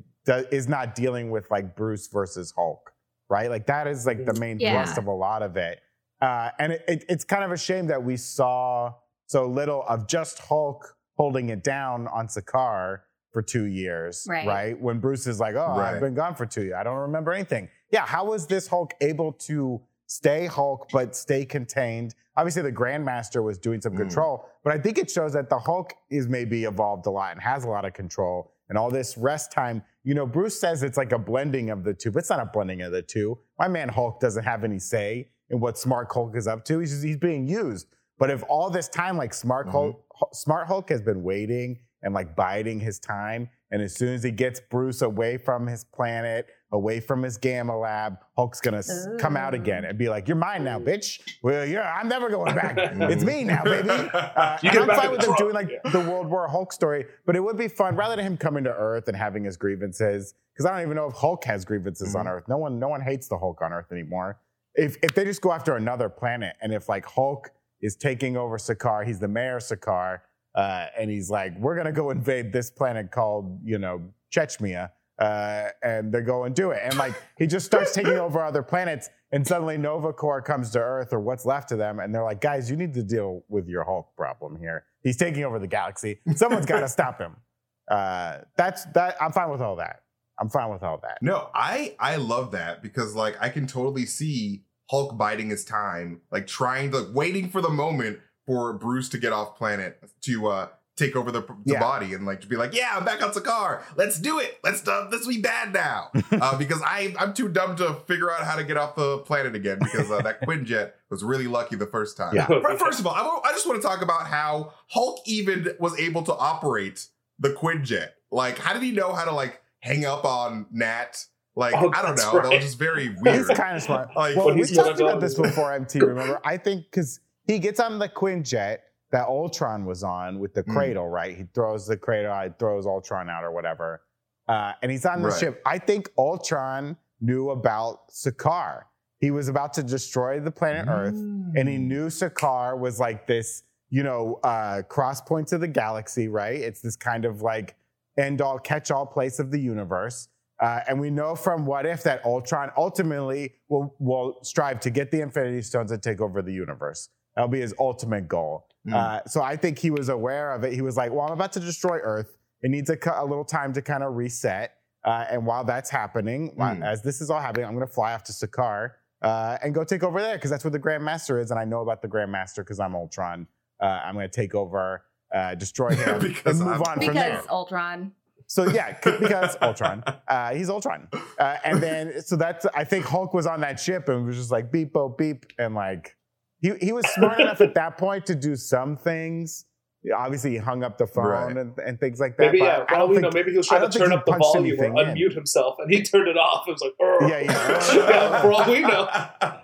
is 0.50 0.68
not 0.68 0.94
dealing 0.94 1.30
with 1.30 1.50
like 1.50 1.76
Bruce 1.76 2.08
versus 2.08 2.52
Hulk, 2.56 2.92
right? 3.28 3.48
Like 3.50 3.66
that 3.66 3.86
is 3.86 4.06
like 4.06 4.24
the 4.24 4.34
main 4.34 4.58
Yeah. 4.58 4.72
thrust 4.72 4.98
of 4.98 5.06
a 5.06 5.12
lot 5.12 5.42
of 5.42 5.56
it. 5.56 5.80
Uh, 6.20 6.50
and 6.58 6.72
it, 6.72 6.84
it, 6.88 7.04
it's 7.08 7.24
kind 7.24 7.44
of 7.44 7.52
a 7.52 7.56
shame 7.58 7.86
that 7.88 8.02
we 8.02 8.16
saw 8.16 8.94
so 9.26 9.46
little 9.46 9.82
of 9.88 10.08
just 10.08 10.38
Hulk 10.40 10.95
holding 11.16 11.48
it 11.50 11.62
down 11.64 12.06
on 12.08 12.28
Sakaar 12.28 13.00
for 13.32 13.42
two 13.42 13.64
years, 13.64 14.26
Right. 14.28 14.80
When 14.80 14.98
Bruce 14.98 15.26
is 15.26 15.38
like, 15.40 15.54
"Oh, 15.56 15.76
Right. 15.76 15.94
I've 15.94 16.00
been 16.00 16.14
gone 16.14 16.34
for 16.34 16.46
two 16.46 16.62
years. 16.62 16.74
I 16.78 16.82
don't 16.84 16.96
remember 16.98 17.32
anything." 17.32 17.68
Yeah, 17.90 18.06
how 18.06 18.24
was 18.24 18.46
this 18.46 18.66
Hulk 18.68 18.94
able 19.00 19.32
to 19.32 19.80
stay 20.06 20.46
Hulk 20.46 20.88
but 20.92 21.14
stay 21.14 21.44
contained? 21.44 22.14
Obviously, 22.36 22.62
the 22.62 22.72
Grandmaster 22.72 23.42
was 23.42 23.58
doing 23.58 23.80
some 23.80 23.92
Mm. 23.94 23.98
control, 23.98 24.46
but 24.64 24.72
I 24.72 24.78
think 24.78 24.98
it 24.98 25.10
shows 25.10 25.32
that 25.34 25.50
the 25.50 25.58
Hulk 25.58 25.92
is 26.10 26.28
maybe 26.28 26.64
evolved 26.64 27.06
a 27.06 27.10
lot 27.10 27.32
and 27.32 27.40
has 27.40 27.64
a 27.64 27.68
lot 27.68 27.84
of 27.84 27.92
control. 27.92 28.52
And 28.68 28.76
all 28.78 28.90
this 28.90 29.16
rest 29.16 29.52
time, 29.52 29.82
you 30.02 30.14
know, 30.14 30.26
Bruce 30.26 30.58
says 30.58 30.82
it's 30.82 30.96
like 30.96 31.12
a 31.12 31.18
blending 31.18 31.70
of 31.70 31.84
the 31.84 31.94
two, 31.94 32.10
but 32.10 32.20
it's 32.20 32.30
not 32.30 32.40
a 32.40 32.46
blending 32.46 32.82
of 32.82 32.92
the 32.92 33.02
two. 33.02 33.38
My 33.58 33.68
man 33.68 33.88
Hulk 33.88 34.18
doesn't 34.20 34.44
have 34.44 34.64
any 34.64 34.78
say 34.78 35.28
in 35.50 35.60
what 35.60 35.78
Smart 35.78 36.08
Hulk 36.12 36.34
is 36.36 36.46
up 36.46 36.64
to. 36.66 36.78
He's 36.80 36.90
just, 36.90 37.04
he's 37.04 37.16
being 37.16 37.46
used. 37.46 37.86
But 38.18 38.30
if 38.30 38.42
all 38.48 38.70
this 38.70 38.88
time, 38.88 39.16
like 39.16 39.34
Smart 39.34 39.68
Hulk, 39.68 40.02
Hu- 40.18 40.26
Smart 40.32 40.66
Hulk 40.66 40.88
has 40.90 41.02
been 41.02 41.22
waiting 41.22 41.78
and 42.02 42.14
like 42.14 42.34
biding 42.36 42.80
his 42.80 42.98
time, 42.98 43.48
and 43.70 43.82
as 43.82 43.94
soon 43.94 44.14
as 44.14 44.22
he 44.22 44.30
gets 44.30 44.60
Bruce 44.60 45.02
away 45.02 45.36
from 45.38 45.66
his 45.66 45.84
planet, 45.84 46.46
away 46.72 47.00
from 47.00 47.22
his 47.22 47.36
gamma 47.36 47.76
lab, 47.76 48.16
Hulk's 48.36 48.60
gonna 48.60 48.78
s- 48.78 49.08
come 49.18 49.36
out 49.36 49.54
again 49.54 49.84
and 49.84 49.98
be 49.98 50.08
like, 50.08 50.28
"You're 50.28 50.36
mine 50.36 50.62
now, 50.64 50.78
bitch. 50.78 51.20
Well, 51.42 51.66
yeah, 51.66 51.92
I'm 51.98 52.08
never 52.08 52.28
going 52.30 52.54
back. 52.54 52.76
it's 52.78 53.24
me 53.24 53.44
now, 53.44 53.62
baby." 53.64 53.88
Uh, 53.90 54.56
You 54.62 54.70
and 54.70 54.90
I'm 54.90 54.96
fine 54.96 55.10
with 55.10 55.20
them 55.20 55.34
doing 55.36 55.54
like 55.54 55.70
yeah. 55.70 55.90
the 55.90 56.00
World 56.00 56.28
War 56.30 56.46
Hulk 56.48 56.72
story, 56.72 57.06
but 57.26 57.34
it 57.36 57.40
would 57.40 57.56
be 57.58 57.68
fun 57.68 57.96
rather 57.96 58.16
than 58.16 58.24
him 58.24 58.36
coming 58.36 58.64
to 58.64 58.70
Earth 58.72 59.08
and 59.08 59.16
having 59.16 59.44
his 59.44 59.56
grievances. 59.56 60.34
Because 60.52 60.64
I 60.66 60.72
don't 60.72 60.82
even 60.82 60.96
know 60.96 61.06
if 61.06 61.14
Hulk 61.14 61.44
has 61.44 61.64
grievances 61.66 62.14
on 62.14 62.24
Mhm. 62.26 62.30
Earth. 62.30 62.44
No 62.48 62.56
one, 62.56 62.78
no 62.78 62.88
one 62.88 63.00
hates 63.02 63.28
the 63.28 63.36
Hulk 63.36 63.60
on 63.62 63.72
Earth 63.74 63.90
anymore. 63.92 64.38
If 64.74 64.96
if 65.02 65.14
they 65.14 65.24
just 65.24 65.40
go 65.42 65.52
after 65.52 65.76
another 65.76 66.08
planet, 66.08 66.54
and 66.62 66.72
if 66.72 66.88
like 66.88 67.04
Hulk 67.04 67.50
is 67.80 67.96
taking 67.96 68.36
over 68.36 68.58
Sakaar, 68.58 69.06
he's 69.06 69.18
the 69.18 69.28
mayor 69.28 69.56
of 69.56 69.62
Sakaar, 69.62 70.20
uh, 70.54 70.86
and 70.98 71.10
he's 71.10 71.30
like, 71.30 71.58
we're 71.58 71.76
gonna 71.76 71.92
go 71.92 72.10
invade 72.10 72.52
this 72.52 72.70
planet 72.70 73.10
called 73.10 73.60
you 73.64 73.78
know 73.78 74.02
Chechnya. 74.34 74.90
Uh, 75.18 75.70
and 75.82 76.12
they 76.12 76.20
go 76.20 76.44
and 76.44 76.54
do 76.54 76.72
it. 76.72 76.80
And 76.84 76.94
like 76.98 77.14
he 77.38 77.46
just 77.46 77.64
starts 77.64 77.92
taking 77.94 78.18
over 78.18 78.42
other 78.42 78.62
planets, 78.62 79.08
and 79.32 79.46
suddenly 79.46 79.78
Nova 79.78 80.12
Corps 80.12 80.42
comes 80.42 80.70
to 80.72 80.78
Earth 80.78 81.10
or 81.10 81.20
what's 81.20 81.46
left 81.46 81.72
of 81.72 81.78
them, 81.78 82.00
and 82.00 82.14
they're 82.14 82.22
like, 82.22 82.42
guys, 82.42 82.70
you 82.70 82.76
need 82.76 82.92
to 82.92 83.02
deal 83.02 83.42
with 83.48 83.66
your 83.66 83.82
Hulk 83.84 84.14
problem 84.14 84.56
here. 84.58 84.84
He's 85.02 85.16
taking 85.16 85.42
over 85.44 85.58
the 85.58 85.66
galaxy. 85.66 86.20
Someone's 86.34 86.66
got 86.66 86.80
to 86.80 86.88
stop 86.88 87.18
him. 87.18 87.36
Uh, 87.88 88.38
that's 88.56 88.84
that. 88.86 89.16
I'm 89.20 89.30
fine 89.30 89.48
with 89.48 89.60
all 89.60 89.76
that. 89.76 90.00
I'm 90.40 90.48
fine 90.48 90.70
with 90.70 90.82
all 90.82 90.98
that. 91.04 91.18
No, 91.22 91.48
I 91.54 91.94
I 92.00 92.16
love 92.16 92.50
that 92.50 92.82
because 92.82 93.14
like 93.14 93.36
I 93.40 93.48
can 93.48 93.68
totally 93.68 94.06
see 94.06 94.64
Hulk 94.90 95.16
biding 95.18 95.50
his 95.50 95.64
time, 95.64 96.20
like 96.30 96.46
trying 96.46 96.90
to 96.92 96.98
like 97.00 97.14
waiting 97.14 97.48
for 97.50 97.60
the 97.60 97.70
moment 97.70 98.20
for 98.46 98.72
Bruce 98.72 99.08
to 99.10 99.18
get 99.18 99.32
off 99.32 99.56
planet 99.56 99.98
to 100.22 100.46
uh 100.46 100.68
take 100.96 101.14
over 101.14 101.30
the, 101.30 101.42
the 101.66 101.74
Yeah. 101.74 101.80
body 101.80 102.14
and 102.14 102.24
like 102.24 102.40
to 102.40 102.46
be 102.46 102.56
like, 102.56 102.72
yeah, 102.74 102.92
I'm 102.94 103.04
back 103.04 103.22
on 103.22 103.30
Sakaar. 103.30 103.82
Let's 103.96 104.18
do 104.18 104.38
it. 104.38 104.58
Let's 104.64 104.86
uh, 104.88 105.08
let's 105.12 105.26
be 105.26 105.40
bad 105.42 105.72
now. 105.74 106.10
uh, 106.32 106.56
because 106.56 106.80
I 106.82 107.14
I'm 107.18 107.34
too 107.34 107.48
dumb 107.48 107.76
to 107.76 107.94
figure 108.06 108.30
out 108.30 108.44
how 108.44 108.56
to 108.56 108.64
get 108.64 108.76
off 108.78 108.94
the 108.94 109.18
planet 109.18 109.54
again 109.54 109.78
because 109.78 110.10
uh, 110.10 110.22
that 110.22 110.40
Quinjet 110.46 110.92
was 111.10 111.22
really 111.22 111.48
lucky 111.48 111.76
the 111.76 111.86
first 111.86 112.16
time. 112.16 112.34
Yeah. 112.34 112.46
Fir- 112.46 112.78
First 112.78 112.98
of 113.00 113.06
all, 113.06 113.14
I, 113.14 113.48
I 113.48 113.52
just 113.52 113.66
want 113.66 113.82
to 113.82 113.86
talk 113.86 114.00
about 114.02 114.26
how 114.28 114.72
Hulk 114.88 115.18
even 115.26 115.68
was 115.78 115.98
able 116.00 116.22
to 116.22 116.32
operate 116.34 117.06
the 117.38 117.50
Quinjet. 117.50 118.10
Like, 118.30 118.56
how 118.58 118.72
did 118.72 118.82
he 118.82 118.92
know 118.92 119.12
how 119.12 119.24
to 119.26 119.32
like 119.32 119.60
hang 119.80 120.06
up 120.06 120.24
on 120.24 120.66
Nat? 120.70 121.26
Like, 121.58 121.74
Oh, 121.74 121.90
I 121.94 122.02
don't 122.02 122.16
that's 122.16 122.22
know. 122.32 122.40
That 122.42 122.50
was 122.52 122.62
just 122.64 122.78
very 122.78 123.08
weird. 123.20 123.36
He's 123.38 123.48
kind 123.48 123.76
of 123.76 123.82
smart. 123.82 124.10
Like, 124.14 124.36
well, 124.36 124.50
he's 124.54 124.70
we 124.70 124.76
talked 124.76 125.00
about 125.00 125.20
this 125.20 125.34
before, 125.34 125.72
MT. 125.72 126.00
Remember? 126.00 126.38
I 126.44 126.58
think 126.58 126.84
because 126.90 127.20
he 127.46 127.58
gets 127.58 127.80
on 127.80 127.98
the 127.98 128.08
Quinjet 128.08 128.78
that 129.12 129.26
Ultron 129.26 129.86
was 129.86 130.02
on 130.02 130.38
with 130.38 130.52
the 130.52 130.62
Mm. 130.64 130.72
cradle, 130.74 131.08
right? 131.08 131.34
He 131.36 131.44
throws 131.54 131.86
the 131.86 131.96
cradle, 131.96 132.30
out, 132.32 132.58
throws 132.58 132.86
Ultron 132.86 133.30
out 133.30 133.42
or 133.44 133.52
whatever. 133.52 134.02
Uh, 134.48 134.72
and 134.82 134.90
he's 134.92 135.06
on 135.06 135.22
the 135.22 135.28
Right. 135.28 135.38
ship. 135.38 135.62
I 135.64 135.78
think 135.78 136.10
Ultron 136.18 136.96
knew 137.20 137.50
about 137.50 138.08
Sakaar. 138.10 138.82
He 139.18 139.30
was 139.30 139.48
about 139.48 139.72
to 139.74 139.82
destroy 139.82 140.38
the 140.40 140.50
planet 140.50 140.86
Earth, 140.88 141.14
and 141.16 141.66
he 141.68 141.78
knew 141.78 142.08
Sakaar 142.08 142.78
was 142.78 143.00
like 143.00 143.26
this, 143.26 143.62
you 143.88 144.02
know, 144.02 144.38
uh, 144.44 144.82
cross 144.82 145.22
points 145.22 145.52
of 145.54 145.60
the 145.62 145.68
galaxy, 145.68 146.28
right? 146.28 146.60
It's 146.60 146.82
this 146.82 146.96
kind 146.96 147.24
of 147.24 147.40
like 147.40 147.76
end 148.18 148.42
all, 148.42 148.58
catch 148.58 148.90
all 148.90 149.06
place 149.06 149.38
of 149.38 149.50
the 149.50 149.58
universe. 149.58 150.28
Uh, 150.60 150.80
and 150.88 150.98
we 151.00 151.10
know 151.10 151.34
from 151.34 151.66
What 151.66 151.84
If 151.86 152.02
that 152.04 152.24
Ultron 152.24 152.70
ultimately 152.76 153.54
will, 153.68 153.94
will 153.98 154.38
strive 154.42 154.80
to 154.80 154.90
get 154.90 155.10
the 155.10 155.20
Infinity 155.20 155.62
Stones 155.62 155.92
and 155.92 156.02
take 156.02 156.20
over 156.20 156.40
the 156.42 156.52
universe. 156.52 157.08
That'll 157.34 157.48
be 157.48 157.60
his 157.60 157.74
ultimate 157.78 158.26
goal. 158.28 158.66
Mm. 158.88 158.94
Uh, 158.94 159.24
so 159.26 159.42
I 159.42 159.56
think 159.56 159.78
he 159.78 159.90
was 159.90 160.08
aware 160.08 160.52
of 160.52 160.64
it. 160.64 160.72
He 160.72 160.80
was 160.80 160.96
like, 160.96 161.12
well, 161.12 161.26
I'm 161.26 161.32
about 161.32 161.52
to 161.52 161.60
destroy 161.60 161.98
Earth. 161.98 162.38
It 162.62 162.70
needs 162.70 162.88
a, 162.88 162.96
a 163.16 163.24
little 163.26 163.44
time 163.44 163.72
to 163.74 163.82
kind 163.82 164.02
of 164.02 164.14
reset. 164.14 164.72
Uh, 165.04 165.26
and 165.30 165.44
while 165.44 165.62
that's 165.62 165.90
happening, 165.90 166.52
while- 166.54 166.74
Mm. 166.74 166.84
as 166.84 167.02
this 167.02 167.20
is 167.20 167.28
all 167.30 167.40
happening, 167.40 167.66
I'm 167.66 167.74
going 167.74 167.86
to 167.86 167.92
fly 167.92 168.14
off 168.14 168.24
to 168.24 168.32
Sakaar 168.32 168.92
uh, 169.22 169.58
and 169.62 169.74
go 169.74 169.84
take 169.84 170.02
over 170.02 170.20
there 170.22 170.36
because 170.36 170.50
that's 170.50 170.64
where 170.64 170.70
the 170.70 170.78
Grand 170.78 171.04
Master 171.04 171.38
is. 171.38 171.50
And 171.50 171.60
I 171.60 171.64
know 171.64 171.82
about 171.82 172.00
the 172.00 172.08
Grand 172.08 172.32
Master 172.32 172.64
because 172.64 172.80
I'm 172.80 172.94
Ultron. 172.94 173.46
Uh, 173.80 173.84
I'm 173.86 174.14
going 174.14 174.28
to 174.28 174.34
take 174.34 174.54
over, 174.54 175.04
uh, 175.34 175.54
destroy 175.54 175.90
him, 175.94 176.18
Because 176.20 176.58
and 176.60 176.68
move 176.70 176.76
I'm 176.80 176.82
on 176.98 177.04
from 177.04 177.14
there. 177.14 177.30
Because 177.32 177.46
Ultron. 177.48 178.12
So 178.46 178.68
yeah, 178.68 178.96
because 179.02 179.56
Ultron, 179.60 180.02
uh, 180.28 180.54
he's 180.54 180.70
Ultron, 180.70 181.08
uh, 181.38 181.56
and 181.64 181.82
then 181.82 182.22
so 182.22 182.36
that's 182.36 182.64
I 182.74 182.84
think 182.84 183.04
Hulk 183.04 183.34
was 183.34 183.46
on 183.46 183.60
that 183.60 183.78
ship 183.78 184.08
and 184.08 184.24
was 184.24 184.36
just 184.36 184.50
like 184.50 184.70
beep 184.72 184.92
bo 184.92 185.08
beep 185.08 185.46
and 185.58 185.74
like 185.74 186.16
he 186.60 186.72
he 186.80 186.92
was 186.92 187.06
smart 187.08 187.40
enough 187.40 187.60
at 187.60 187.74
that 187.74 187.98
point 187.98 188.26
to 188.26 188.34
do 188.34 188.56
some 188.56 188.96
things. 188.96 189.65
Obviously, 190.14 190.50
he 190.52 190.56
hung 190.58 190.84
up 190.84 190.98
the 190.98 191.06
phone 191.06 191.24
Right. 191.26 191.56
and, 191.56 191.78
and 191.78 191.98
things 191.98 192.20
like 192.20 192.36
that. 192.36 192.46
Maybe 192.52 192.58
but 192.60 192.64
yeah. 192.64 192.84
I 192.88 192.92
Well, 192.92 193.00
don't 193.00 193.08
we 193.08 193.14
think, 193.16 193.22
know. 193.24 193.30
Maybe 193.34 193.50
he 193.52 193.56
was 193.56 193.68
I 193.70 193.78
trying 193.78 193.90
to 193.90 193.98
turn 193.98 194.12
up 194.12 194.24
the 194.26 194.32
volume 194.36 194.64
or 194.80 194.84
anything 194.84 194.98
in. 194.98 195.06
unmute 195.30 195.34
himself, 195.34 195.76
and 195.78 195.90
he 195.92 196.02
turned 196.02 196.28
it 196.28 196.36
off. 196.36 196.68
It 196.68 196.72
was 196.72 196.80
like, 196.82 196.92
"Urgh." 197.00 197.28
Yeah, 197.28 197.38
yeah. 197.40 198.08
Yeah, 198.08 198.40
For 198.42 198.52
all 198.52 198.70
we 198.70 198.80
know, 198.80 199.08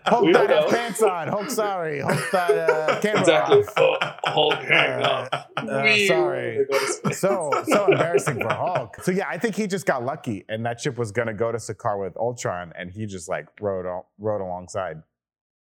Hulk 0.07 0.25
we 0.25 0.33
thought 0.33 0.49
know. 0.49 0.67
pants 0.69 1.03
on. 1.03 1.29
Hulk 1.29 1.51
sorry. 1.51 2.01
Hulk 2.01 2.19
thought 2.31 2.51
uh, 2.51 3.01
camera 3.03 3.21
exactly. 3.21 3.59
off. 3.61 3.73
Oh, 3.77 3.97
Hulk, 4.27 4.55
hang 4.55 5.03
Uh, 5.03 5.29
up. 5.33 5.51
uh, 5.59 5.97
sorry. 6.07 6.59
They 6.59 6.65
go 6.71 6.79
to 6.79 6.87
space. 6.93 7.19
so 7.21 7.51
so 7.69 7.87
embarrassing 7.93 8.41
for 8.41 8.53
Hulk. 8.53 8.97
So 9.03 9.13
yeah, 9.13 9.29
I 9.29 9.39
think 9.39 9.55
he 9.55 9.67
just 9.67 9.87
got 9.87 10.05
lucky, 10.05 10.45
and 10.49 10.65
that 10.67 10.81
ship 10.81 10.99
was 10.99 11.13
gonna 11.13 11.35
go 11.35 11.53
to 11.53 11.59
Sakaar 11.59 12.01
with 12.01 12.17
Ultron, 12.17 12.73
and 12.77 12.91
he 12.91 13.07
just 13.07 13.29
like 13.29 13.47
rode 13.61 13.87
al- 13.87 14.09
rode 14.19 14.41
alongside, 14.41 15.03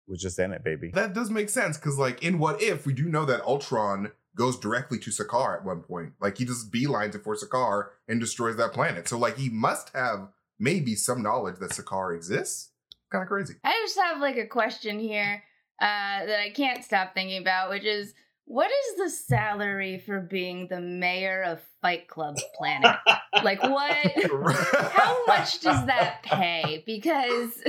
was 0.08 0.20
just 0.20 0.38
in 0.38 0.52
it, 0.52 0.64
baby. 0.64 0.90
That 0.92 1.12
does 1.14 1.30
make 1.30 1.48
sense 1.50 1.76
because, 1.78 1.98
like, 1.98 2.22
in 2.22 2.38
What 2.38 2.60
If, 2.62 2.84
we 2.86 2.92
do 2.92 3.04
know 3.04 3.24
that 3.26 3.42
Ultron 3.42 4.10
goes 4.36 4.58
directly 4.58 4.98
to 4.98 5.10
Sakaar 5.10 5.58
at 5.58 5.64
one 5.64 5.82
point. 5.82 6.14
Like, 6.20 6.38
he 6.38 6.44
just 6.44 6.70
beelines 6.70 7.14
it 7.14 7.24
for 7.24 7.36
Sakaar 7.36 7.88
and 8.08 8.20
destroys 8.20 8.56
that 8.56 8.72
planet. 8.72 9.08
So, 9.08 9.18
like, 9.18 9.36
he 9.36 9.50
must 9.50 9.90
have 9.94 10.28
maybe 10.58 10.94
some 10.94 11.22
knowledge 11.22 11.58
that 11.58 11.70
Sakaar 11.70 12.14
exists. 12.14 12.70
Kind 13.10 13.22
of 13.22 13.28
crazy. 13.28 13.54
I 13.64 13.78
just 13.84 13.98
have 13.98 14.20
like 14.20 14.38
a 14.38 14.46
question 14.46 14.98
here 14.98 15.42
uh, 15.80 16.26
that 16.26 16.40
I 16.40 16.50
can't 16.50 16.82
stop 16.82 17.12
thinking 17.12 17.42
about, 17.42 17.68
which 17.68 17.84
is 17.84 18.14
what 18.44 18.70
is 18.70 18.96
the 18.96 19.10
salary 19.10 19.98
for 19.98 20.20
being 20.20 20.68
the 20.68 20.80
mayor 20.80 21.42
of 21.42 21.60
Fight 21.80 22.08
Club 22.08 22.36
Planet? 22.56 22.96
like, 23.42 23.62
what? 23.62 23.96
How 24.92 25.26
much 25.26 25.60
does 25.60 25.86
that 25.86 26.22
pay? 26.22 26.82
Because 26.86 27.62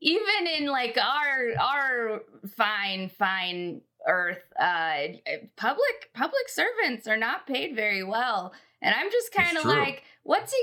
even 0.00 0.46
in 0.58 0.66
like 0.66 0.98
our 0.98 1.54
our 1.58 2.20
fine 2.56 3.08
fine 3.08 3.80
Earth, 4.06 4.52
uh, 4.58 4.96
public 5.56 6.10
public 6.14 6.48
servants 6.48 7.06
are 7.06 7.16
not 7.16 7.46
paid 7.46 7.74
very 7.74 8.02
well, 8.02 8.52
and 8.84 8.94
I'm 8.94 9.10
just 9.10 9.32
kind 9.32 9.56
of 9.58 9.64
like, 9.64 10.02
what's 10.22 10.52
he 10.52 10.58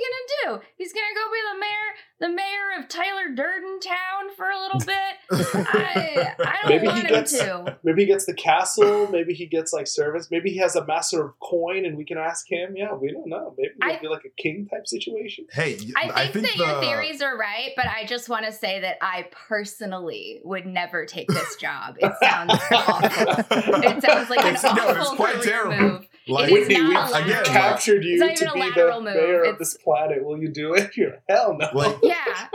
gonna 0.48 0.58
do? 0.60 0.66
He's 0.78 0.94
gonna 0.94 1.06
go 1.14 1.32
be 1.32 1.40
the 1.54 1.60
mayor, 1.60 1.90
the 2.20 2.30
mayor 2.30 2.80
of 2.80 2.88
Tyler 2.88 3.36
Durden 3.36 3.80
Town 3.80 4.36
for 4.38 4.50
a 4.50 4.60
little 4.60 4.80
bit. 4.80 5.56
I 5.66 6.34
I 6.40 6.58
don't 6.62 6.70
Maybe 6.70 6.82
he 6.82 6.88
want 6.88 7.00
him 7.08 7.10
gets- 7.16 7.38
to. 7.40 7.78
Maybe 7.84 8.02
he 8.04 8.08
gets 8.08 8.26
the 8.26 8.34
castle. 8.34 9.08
Maybe 9.12 9.34
he 9.34 9.46
gets 9.48 9.74
like 9.74 9.88
service. 9.88 10.30
Maybe 10.32 10.52
he 10.52 10.58
has 10.60 10.76
a 10.76 10.86
master 10.86 11.24
of 11.26 11.40
coin, 11.40 11.86
and 11.86 11.98
we 11.98 12.06
can 12.06 12.18
ask 12.18 12.50
him. 12.52 12.76
Yeah, 12.76 12.94
we 12.94 13.12
don't 13.12 13.28
know. 13.28 13.54
Maybe 13.58 13.74
I- 13.82 13.92
it'll 13.92 14.02
be 14.02 14.08
like 14.08 14.26
a 14.26 14.42
king 14.42 14.68
type 14.72 14.88
situation. 14.88 15.46
hey, 15.52 15.78
I 15.96 16.28
think, 16.28 16.46
that 16.48 16.58
the, 16.58 16.64
your 16.66 16.82
theories 16.82 17.22
are 17.22 17.38
right, 17.38 17.72
but 17.76 17.86
I 17.88 18.06
just 18.06 18.30
want 18.30 18.46
to 18.46 18.52
say 18.52 18.80
that 18.82 18.98
I 19.02 19.28
personally 19.32 20.42
would 20.44 20.66
never 20.66 21.06
take 21.06 21.28
this 21.28 21.56
job. 21.56 21.96
It 22.00 22.12
sounds 22.22 22.54
awful. 22.72 23.36
It 23.84 24.02
sounds 24.04 24.30
like 24.30 24.40
an 24.42 24.56
It's- 24.56 24.64
no, 24.64 24.70
awful 24.72 24.96
it's 25.02 25.10
quite 25.12 25.34
career 25.36 25.44
terrible. 25.64 25.78
move. 25.90 26.08
Like, 26.28 26.52
It 26.52 26.54
is 26.54 26.68
Whitney, 26.68 26.84
we 26.88 26.94
not 26.94 27.12
a 27.12 27.16
again, 27.24 27.38
like- 27.38 27.46
captured 27.46 28.04
you 28.04 28.20
to 28.20 28.28
be 28.54 28.70
the 28.72 28.92
move. 28.94 29.04
mayor 29.04 29.44
of 29.44 29.58
this 29.60 29.76
planet. 29.78 30.24
Will 30.24 30.38
you 30.40 30.50
do 30.50 30.74
it? 30.76 30.92
You're 30.98 31.18
hell 31.28 31.58
no. 31.60 31.70
like, 31.74 31.98
yeah. 32.04 32.48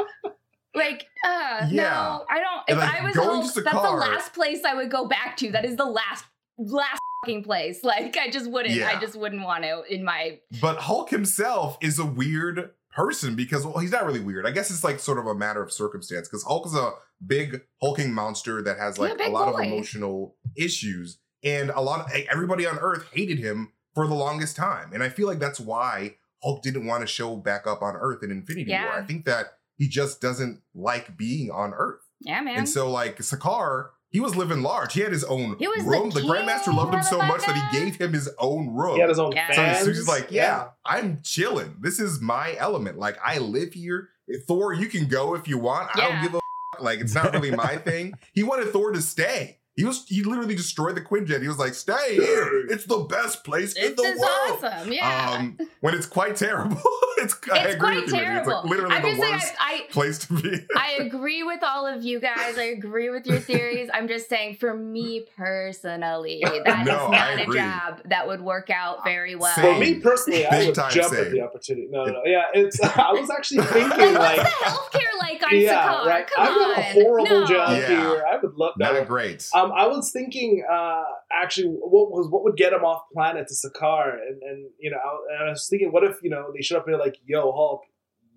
Like, 0.74 1.06
uh, 1.24 1.66
Yeah. 1.70 1.82
no, 1.90 2.24
I 2.28 2.38
don't. 2.40 2.62
If 2.68 2.78
like, 2.78 3.00
I 3.00 3.04
was 3.04 3.14
going 3.16 3.40
Hulk, 3.42 3.54
to 3.54 3.60
that's 3.62 3.76
the 3.76 3.90
last 3.90 4.34
place 4.34 4.64
I 4.64 4.74
would 4.74 4.90
go 4.90 5.08
back 5.08 5.36
to. 5.38 5.50
That 5.50 5.64
is 5.64 5.76
the 5.76 5.84
last, 5.86 6.24
last 6.58 7.00
fucking 7.24 7.44
place. 7.44 7.80
Like, 7.84 8.16
I 8.18 8.28
just 8.30 8.50
wouldn't. 8.50 8.74
Yeah. 8.74 8.88
I 8.94 9.00
just 9.00 9.16
wouldn't 9.16 9.42
want 9.42 9.64
to 9.64 9.82
in 9.88 10.04
my. 10.04 10.38
But 10.60 10.76
Hulk 10.78 11.10
himself 11.10 11.78
is 11.80 11.98
a 11.98 12.04
weird 12.06 12.70
person 12.94 13.34
because 13.36 13.64
well, 13.66 13.78
he's 13.78 13.92
not 13.92 14.04
really 14.06 14.20
weird. 14.20 14.46
I 14.46 14.50
guess 14.50 14.70
it's 14.70 14.84
like 14.84 15.00
sort 15.00 15.18
of 15.18 15.26
a 15.26 15.34
matter 15.34 15.62
of 15.62 15.72
circumstance 15.72 16.28
because 16.28 16.42
Hulk 16.44 16.66
is 16.66 16.74
a 16.74 16.92
big 17.26 17.62
hulking 17.82 18.12
monster 18.12 18.62
that 18.62 18.78
has 18.78 18.96
Yeah, 18.98 19.04
like 19.04 19.20
a 19.26 19.30
lot 19.30 19.52
boy. 19.52 19.60
of 19.60 19.66
emotional 19.66 20.36
issues, 20.56 21.18
and 21.44 21.70
a 21.70 21.80
lot 21.80 22.00
of 22.00 22.12
everybody 22.30 22.66
on 22.66 22.78
Earth 22.78 23.06
hated 23.12 23.38
him 23.38 23.72
for 23.94 24.06
the 24.06 24.14
longest 24.14 24.56
time. 24.56 24.90
And 24.92 25.02
I 25.02 25.08
feel 25.08 25.26
like 25.26 25.38
that's 25.38 25.60
why 25.60 26.16
Hulk 26.42 26.62
didn't 26.62 26.86
want 26.86 27.00
to 27.02 27.06
show 27.06 27.36
back 27.36 27.66
up 27.66 27.82
on 27.82 27.94
Earth 27.96 28.22
in 28.22 28.30
Infinity 28.30 28.70
Yeah. 28.70 28.84
War. 28.84 28.92
I 28.94 29.02
think 29.06 29.24
that 29.24 29.54
he 29.76 29.88
just 29.88 30.20
doesn't 30.20 30.60
like 30.74 31.16
being 31.16 31.50
on 31.50 31.72
Earth, 31.74 32.00
Yeah, 32.20 32.40
man. 32.40 32.58
and 32.58 32.68
so 32.68 32.90
like 32.90 33.18
Sakaar. 33.18 33.88
He 34.08 34.20
was 34.20 34.34
living 34.36 34.62
large. 34.62 34.94
He 34.94 35.00
had 35.00 35.12
his 35.12 35.24
own 35.24 35.56
He 35.58 35.66
was 35.68 35.82
room. 35.84 36.08
The, 36.10 36.20
Grandmaster 36.20 36.74
loved 36.74 36.94
him 36.94 37.02
so 37.02 37.18
much 37.18 37.44
that 37.44 37.54
he 37.70 37.78
gave 37.80 37.96
him 37.96 38.12
his 38.14 38.30
own 38.38 38.72
room. 38.74 38.94
he 38.94 39.00
had 39.00 39.10
his 39.10 39.18
own 39.18 39.32
Yeah. 39.32 39.80
So 39.82 39.86
he's 39.86 40.08
like, 40.08 40.30
yeah, 40.30 40.68
I'm 40.86 41.20
chilling. 41.22 41.76
This 41.80 41.98
is 42.00 42.20
my 42.20 42.54
element. 42.56 42.98
Like 42.98 43.18
I 43.22 43.38
live 43.38 43.74
here. 43.74 44.08
Thor, 44.46 44.72
you 44.72 44.86
can 44.86 45.06
go 45.08 45.34
if 45.34 45.46
you 45.48 45.58
want. 45.58 45.90
I 45.94 45.98
Yeah. 45.98 46.08
don't 46.12 46.22
give 46.22 46.34
a 46.34 46.36
f- 46.38 46.80
like 46.80 47.00
it's 47.00 47.14
not 47.14 47.32
really 47.34 47.50
my 47.50 47.76
thing. 47.84 48.14
He 48.32 48.42
wanted 48.42 48.68
Thor 48.70 48.92
to 48.92 49.02
stay. 49.02 49.58
He 49.76 49.84
was 49.84 50.06
he 50.08 50.22
literally 50.22 50.54
destroyed 50.54 50.96
the 50.96 51.02
Quinjet. 51.02 51.42
He 51.42 51.48
was 51.48 51.58
like, 51.58 51.74
stay 51.74 52.14
here. 52.14 52.66
It's 52.70 52.86
the 52.86 52.98
best 53.00 53.44
place 53.44 53.74
in 53.74 53.94
This 53.94 53.96
the 53.96 54.02
is 54.04 54.18
world. 54.18 54.64
awesome. 54.64 54.90
Yeah. 54.92 55.36
Um, 55.38 55.58
when 55.80 55.94
it's 55.94 56.06
quite 56.06 56.34
terrible. 56.36 56.80
it's 57.18 57.36
I 57.52 57.58
it's 57.66 57.74
agree 57.74 57.78
quite 57.78 58.04
with 58.04 58.12
you. 58.14 58.18
It's 58.20 58.24
terrible. 58.24 58.52
like 58.52 58.64
literally 58.64 58.94
I'm 58.96 59.02
the 59.02 59.20
worst 59.20 59.52
I, 59.60 59.84
I 59.88 59.92
place 59.92 60.18
to 60.26 60.32
be. 60.40 60.58
I 60.76 60.92
agree 61.00 61.42
with 61.42 61.62
all 61.62 61.86
of 61.86 62.02
you 62.02 62.20
guys. 62.20 62.56
I 62.56 62.64
agree 62.64 63.10
with 63.10 63.26
your 63.26 63.38
theories. 63.38 63.90
I'm 63.92 64.08
just 64.08 64.30
saying, 64.30 64.56
for 64.56 64.72
me 64.74 65.26
personally, 65.36 66.40
that 66.64 66.80
is 66.80 66.86
No, 66.86 67.08
I 67.08 67.34
not 67.44 67.48
a 67.48 67.52
job 67.52 68.00
that 68.06 68.26
would 68.26 68.40
work 68.40 68.70
out 68.70 69.04
very 69.04 69.34
well. 69.34 69.54
Same. 69.54 69.74
For 69.74 69.80
me 69.80 69.94
personally, 70.00 70.46
I 70.46 70.64
would 70.66 70.74
time 70.74 70.90
jump 70.92 71.12
same. 71.14 71.26
at 71.26 71.30
the 71.32 71.40
opportunity. 71.42 71.88
No, 71.90 72.04
no, 72.04 72.12
no. 72.12 72.22
Yeah, 72.24 72.44
it's. 72.54 72.80
I 72.82 73.12
was 73.12 73.28
actually 73.30 73.62
thinking 73.66 74.14
Like, 74.14 74.38
like, 74.38 74.38
what's 74.38 74.58
the 74.58 74.98
healthcare 74.98 75.18
like 75.18 75.42
on 75.42 75.56
yeah, 75.60 75.86
Sakaar? 75.86 76.06
right. 76.06 76.26
Come 76.30 76.48
I've 76.48 76.54
got 76.54 76.78
a 76.78 76.82
horrible 76.92 77.40
no. 77.40 77.46
job 77.46 77.70
Yeah. 77.78 77.86
here. 77.88 78.24
I 78.30 78.36
would 78.38 78.54
love 78.54 78.72
that. 78.78 78.94
not 78.94 79.06
great. 79.06 79.48
Um, 79.66 79.72
I 79.76 79.86
was 79.86 80.10
thinking, 80.12 80.64
uh, 80.70 81.02
actually, 81.32 81.68
what 81.68 82.10
was 82.10 82.28
what 82.30 82.44
would 82.44 82.56
get 82.56 82.72
him 82.72 82.84
off 82.84 83.02
planet 83.12 83.48
to 83.48 83.54
Sakaar, 83.54 84.14
and 84.14 84.42
and 84.42 84.66
you 84.78 84.90
know, 84.90 84.96
I, 84.98 85.34
and 85.40 85.48
I 85.48 85.50
was 85.50 85.66
thinking, 85.68 85.92
what 85.92 86.04
if 86.04 86.22
you 86.22 86.30
know 86.30 86.52
they 86.54 86.62
showed 86.62 86.78
up 86.78 86.86
and 86.86 86.94
they're 86.94 87.00
like, 87.00 87.16
"Yo, 87.26 87.52
Hulk, 87.52 87.82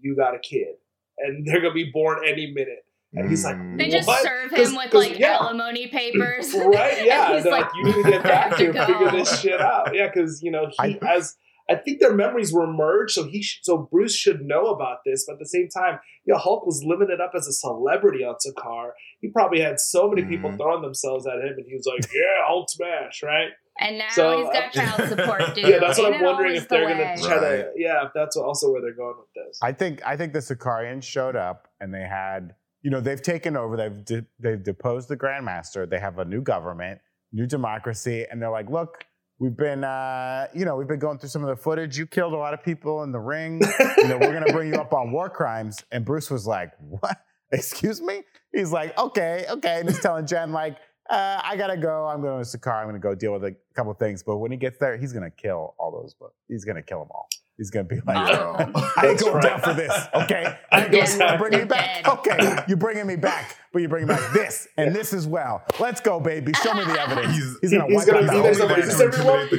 you 0.02 0.16
got 0.16 0.36
a 0.36 0.40
kid, 0.40 0.76
and 1.18 1.46
they're 1.48 1.62
gonna 1.62 1.74
be 1.74 1.90
born 1.92 2.20
any 2.28 2.48
minute," 2.52 2.86
and 3.14 3.30
he's 3.30 3.44
like, 3.44 3.56
Mm. 3.56 3.78
They 3.78 3.90
just 3.90 4.08
What? 4.08 4.24
serve 4.24 4.52
'Cause- 4.52 4.70
him 4.72 4.76
with 4.78 4.94
like 4.94 5.20
yeah. 5.20 5.38
alimony 5.40 5.88
papers. 5.88 6.54
right? 6.56 7.06
Yeah, 7.06 7.26
And 7.28 7.36
he's 7.36 7.44
they're 7.44 7.52
like, 7.52 7.66
like, 7.66 7.72
you 7.78 7.84
need 7.86 8.04
to 8.04 8.10
get 8.12 8.24
back 8.24 8.56
here, 8.58 8.74
to 8.74 8.86
figure 8.86 9.12
this 9.12 9.40
shit 9.42 9.60
out. 9.62 9.94
Yeah, 9.96 10.08
because 10.14 10.42
you 10.44 10.52
know, 10.52 10.68
he 10.68 11.00
I- 11.02 11.16
as 11.16 11.36
I 11.70 11.76
think 11.76 12.00
their 12.00 12.14
memories 12.14 12.52
were 12.52 12.66
merged, 12.66 13.12
so 13.12 13.24
he 13.26 13.42
sh- 13.44 13.60
so 13.62 13.88
Bruce 13.92 14.16
should 14.16 14.42
know 14.42 14.68
about 14.68 15.00
this. 15.06 15.26
But 15.28 15.34
at 15.34 15.40
the 15.40 15.46
same 15.48 15.68
time, 15.70 16.00
yeah, 16.26 16.36
Hulk 16.38 16.66
was 16.66 16.84
living 16.86 17.10
it 17.12 17.22
up 17.22 17.32
as 17.36 17.48
a 17.48 17.54
celebrity 17.54 18.24
on 18.24 18.36
Sakaar. 18.46 18.92
He 19.22 19.30
probably 19.30 19.62
had 19.62 19.80
so 19.80 20.10
many 20.10 20.26
people 20.26 20.50
Mhm. 20.50 20.58
throwing 20.58 20.82
themselves 20.82 21.28
at 21.28 21.36
him, 21.36 21.54
and 21.58 21.66
he 21.68 21.76
was 21.76 21.86
like, 21.86 22.02
"Yeah, 22.14 22.48
Hulk 22.48 22.70
smash!" 22.70 23.22
Right? 23.24 23.50
And 23.82 23.98
now 24.00 24.08
So, 24.10 24.38
he's 24.40 24.48
got 24.54 24.76
uh, 24.76 24.96
child 24.98 25.10
support 25.10 25.56
due. 25.56 25.62
Yeah, 25.62 25.80
that's 25.80 25.98
what 26.00 26.08
Ain't 26.08 26.16
I'm 26.16 26.26
wondering 26.26 26.56
if 26.56 26.68
they're 26.68 26.82
the 26.88 26.94
gonna 26.96 27.04
way? 27.16 27.16
try 27.22 27.40
to. 27.40 27.72
Yeah, 27.76 28.06
if 28.08 28.12
that's 28.14 28.36
also 28.36 28.72
where 28.72 28.82
they're 28.82 28.94
going 28.96 29.16
with 29.20 29.30
this. 29.36 29.58
I 29.62 29.72
think 29.72 30.02
I 30.06 30.18
think 30.18 30.34
the 30.34 30.40
Sakaarans 30.40 31.04
showed 31.04 31.36
up 31.36 31.68
and 31.80 31.94
they 31.94 32.02
had, 32.02 32.56
you 32.82 32.90
know, 32.92 33.00
they've 33.00 33.22
taken 33.22 33.56
over. 33.56 33.78
They've 33.78 34.04
de- 34.04 34.26
they've 34.40 34.62
deposed 34.62 35.08
the 35.08 35.16
Grandmaster. 35.18 35.90
They 35.90 36.00
have 36.00 36.18
a 36.20 36.26
new 36.26 36.42
government, 36.42 37.00
new 37.32 37.46
democracy, 37.46 38.26
and 38.30 38.42
they're 38.42 38.50
like, 38.52 38.70
look, 38.70 39.06
we've 39.40 39.56
been, 39.58 39.84
uh, 39.84 40.48
you 40.54 40.66
know, 40.66 40.76
we've 40.76 40.88
been 40.88 41.00
going 41.00 41.18
through 41.18 41.30
some 41.30 41.44
of 41.44 41.50
the 41.50 41.56
footage. 41.62 41.98
You 41.98 42.06
killed 42.08 42.34
a 42.34 42.38
lot 42.38 42.54
of 42.54 42.64
people 42.64 43.04
in 43.04 43.12
the 43.12 43.20
ring. 43.20 43.62
you 43.98 44.08
know, 44.08 44.18
we're 44.18 44.34
gonna 44.34 44.52
bring 44.54 44.74
you 44.74 44.80
up 44.80 44.94
on 44.94 45.12
war 45.12 45.30
crimes. 45.30 45.84
And 45.92 46.06
Bruce 46.06 46.30
was 46.30 46.46
like, 46.48 46.72
what? 46.80 47.18
Excuse 47.52 48.02
me? 48.02 48.24
He's 48.54 48.72
like, 48.72 48.98
okay, 48.98 49.46
okay, 49.50 49.80
and 49.80 49.90
he's 49.90 50.00
telling 50.00 50.26
Jen 50.28 50.52
like. 50.52 50.78
uh, 51.10 51.42
I 51.44 51.56
gotta 51.58 51.78
go. 51.78 52.06
I'm 52.06 52.22
going 52.22 52.44
to 52.44 52.58
Sakaar. 52.58 52.82
I'm 52.82 52.88
gonna 52.88 53.00
go 53.00 53.16
deal 53.16 53.34
with 53.34 53.44
a 53.44 53.56
couple 53.76 53.92
things. 53.96 54.22
But 54.22 54.38
when 54.38 54.52
he 54.52 54.58
gets 54.58 54.78
there, 54.78 54.96
he's 54.98 55.12
gonna 55.14 55.32
kill 55.32 55.74
all 55.80 55.92
those. 55.92 56.14
But 56.20 56.30
he's 56.48 56.64
gonna 56.66 56.84
kill 56.84 57.00
them 57.00 57.10
all. 57.12 57.28
He's 57.60 57.70
gonna 57.72 57.84
be 57.84 57.98
like, 58.08 58.16
No. 58.16 58.56
I 58.58 58.64
ain't 58.64 58.74
That's 59.02 59.22
going 59.22 59.34
right. 59.36 59.44
down 59.44 59.60
for 59.60 59.74
this. 59.74 59.92
Okay, 60.16 60.56
I 60.72 60.86
Again, 60.86 61.08
you're 61.20 61.38
bringing 61.38 61.60
me 61.60 61.66
back. 61.66 62.08
Okay, 62.08 62.64
you're 62.70 62.78
bringing 62.78 63.06
me 63.06 63.18
back, 63.18 63.58
but 63.74 63.80
you're 63.80 63.90
bringing 63.90 64.08
back 64.08 64.22
this 64.34 64.66
and 64.78 64.96
this 64.96 65.12
as 65.12 65.28
well. 65.28 65.62
Let's 65.78 66.00
go, 66.00 66.22
baby. 66.22 66.54
Show 66.54 66.74
me 66.74 66.86
the 66.86 66.98
evidence. 67.02 67.36
He's- 67.36 67.56
He's 67.62 67.72
gonna 67.74 67.88
He's 67.88 67.96
wipe 67.98 68.08
gonna 68.08 68.20
out 68.20 68.26
the 68.28 68.32
whole 68.32 68.46
Is 68.46 68.60
everyone? 68.62 68.80
Is 68.80 68.88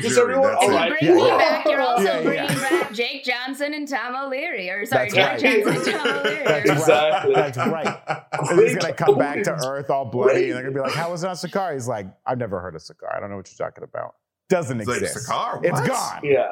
this 0.03 0.17
everyone? 0.19 0.43
that's 0.53 0.65
If 0.65 0.71
you 0.71 0.75
right. 0.77 0.99
bring 0.99 1.15
me 1.15 1.27
Yeah. 1.27 1.37
back, 1.37 1.65
you're 1.67 1.81
also 1.83 2.03
Yeah, 2.05 2.17
yeah. 2.21 2.23
bringing 2.25 2.59
back 2.63 2.93
Jake 2.95 3.23
Johnson 3.25 3.75
and 3.75 3.87
Tom 3.87 4.17
O'Leary. 4.17 4.71
Or 4.71 4.87
sorry, 4.87 5.11
That's 5.11 5.43
Jake 5.43 5.67
right. 5.67 5.75
Johnson 5.75 5.93
and 5.93 6.03
Tom 6.03 6.17
O'Leary. 6.17 6.45
That's 6.65 6.89
right. 6.89 7.35
That's 7.35 7.59
right. 7.59 8.27
And 8.51 8.61
he's 8.61 8.77
gonna 8.77 8.95
come 8.95 9.19
back 9.19 9.43
to 9.43 9.53
Earth 9.67 9.91
all 9.91 10.07
bloody, 10.07 10.45
and 10.49 10.55
they're 10.55 10.63
gonna 10.63 10.75
be 10.75 10.81
like, 10.81 10.93
"How 10.95 11.11
was 11.11 11.23
it 11.23 11.27
on 11.29 11.35
Sakaar?" 11.37 11.75
He's 11.75 11.87
like, 11.87 12.07
"I've 12.25 12.39
never 12.39 12.59
heard 12.61 12.75
of 12.75 12.81
Sakaar. 12.81 13.15
I 13.15 13.21
don't 13.21 13.29
know 13.29 13.37
what 13.37 13.51
you're 13.53 13.69
talking 13.69 13.85
about. 13.85 14.15
Doesn't 14.49 14.81
It's 14.81 14.89
like 14.89 15.03
exist. 15.03 15.29
Sakaar. 15.29 15.63
It's 15.63 15.79
What? 15.79 15.87
gone." 15.89 16.21
Yeah. 16.25 16.47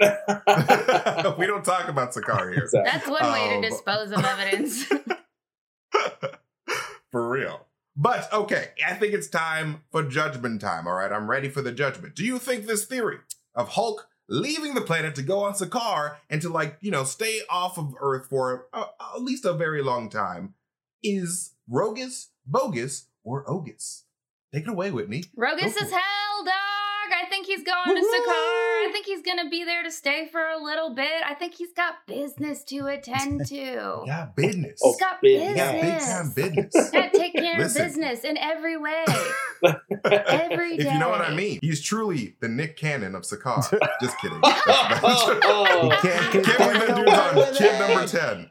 We 0.00 1.46
don't 1.46 1.64
talk 1.64 1.88
about 1.88 2.12
Sakaar 2.12 2.52
here. 2.52 2.64
Exactly. 2.64 2.90
That's 2.90 3.08
one 3.08 3.32
way 3.32 3.56
Um, 3.56 3.62
to 3.62 3.70
dispose 3.70 4.12
of 4.12 4.24
evidence. 4.24 4.84
for 7.10 7.28
real. 7.28 7.66
But 7.96 8.30
okay, 8.32 8.68
I 8.86 8.94
think 8.94 9.14
it's 9.14 9.28
time 9.28 9.82
for 9.90 10.02
judgment 10.02 10.60
time. 10.60 10.86
All 10.86 10.94
right, 10.94 11.10
I'm 11.10 11.30
ready 11.30 11.48
for 11.48 11.62
the 11.62 11.72
judgment. 11.72 12.14
Do 12.14 12.24
you 12.24 12.38
think 12.38 12.66
this 12.66 12.84
theory 12.84 13.18
of 13.54 13.70
Hulk 13.70 14.08
leaving 14.28 14.74
the 14.74 14.82
planet 14.82 15.14
to 15.14 15.22
go 15.22 15.38
on 15.40 15.54
Sakaar 15.54 16.16
and 16.28 16.42
to 16.42 16.50
like 16.50 16.76
you 16.80 16.90
know 16.90 17.04
stay 17.04 17.40
off 17.48 17.78
of 17.78 17.94
Earth 18.00 18.26
for 18.28 18.66
uh, 18.74 18.84
at 19.14 19.22
least 19.22 19.46
a 19.46 19.54
very 19.54 19.82
long 19.82 20.10
time 20.10 20.54
is 21.02 21.54
rogus, 21.70 22.28
bogus, 22.46 23.06
or 23.24 23.44
ogus? 23.48 24.02
Take 24.52 24.64
it 24.64 24.68
away, 24.68 24.90
Whitney. 24.90 25.24
Rogus 25.34 25.68
is 25.74 25.78
for 25.78 25.84
it. 25.86 25.90
hell, 25.92 26.44
dog. 26.44 26.52
I 27.12 27.26
think 27.28 27.46
he's 27.46 27.62
going 27.62 27.84
to 27.86 27.92
Woo-hoo! 27.92 28.02
Sakaar. 28.02 28.88
I 28.88 28.90
think 28.92 29.06
he's 29.06 29.22
gonna 29.22 29.48
be 29.50 29.64
there 29.64 29.82
to 29.82 29.90
stay 29.90 30.28
for 30.30 30.40
a 30.46 30.62
little 30.62 30.94
bit. 30.94 31.22
I 31.24 31.34
think 31.34 31.54
he's 31.54 31.72
got 31.72 32.06
business 32.06 32.62
to 32.64 32.86
attend 32.86 33.46
to. 33.48 34.02
Yeah, 34.06 34.28
business. 34.36 34.80
Oh, 34.82 34.92
He's 34.92 35.00
got 35.00 35.20
big- 35.20 35.38
business. 35.40 35.56
yeah, 35.56 35.72
big 35.72 36.00
time 36.00 36.32
business. 36.34 36.90
Gotta 36.90 37.10
take 37.18 37.34
care 37.34 37.58
Listen. 37.58 37.82
of 37.82 37.88
business 37.88 38.24
in 38.24 38.36
every 38.38 38.76
way. 38.76 39.04
Every 40.04 40.76
day. 40.76 40.86
if 40.86 40.92
you 40.92 40.98
know 40.98 41.08
what 41.08 41.20
I 41.22 41.34
mean, 41.34 41.58
he's 41.62 41.80
truly 41.82 42.36
the 42.40 42.48
Nick 42.48 42.76
Cannon 42.76 43.14
of 43.14 43.22
Sakaar. 43.22 43.62
Just 44.00 44.18
kidding. 44.20 44.40
That's 44.42 44.64
bad. 44.66 45.00
Oh. 45.02 45.90
Can't 46.02 46.32
keep 46.32 46.44
Can't 46.44 46.58
believe 46.58 46.86
that 46.86 46.96
dude's 46.96 47.12
on 47.18 47.36
with 47.36 47.56
kid 47.58 47.78
number 47.78 48.06
10. 48.06 48.50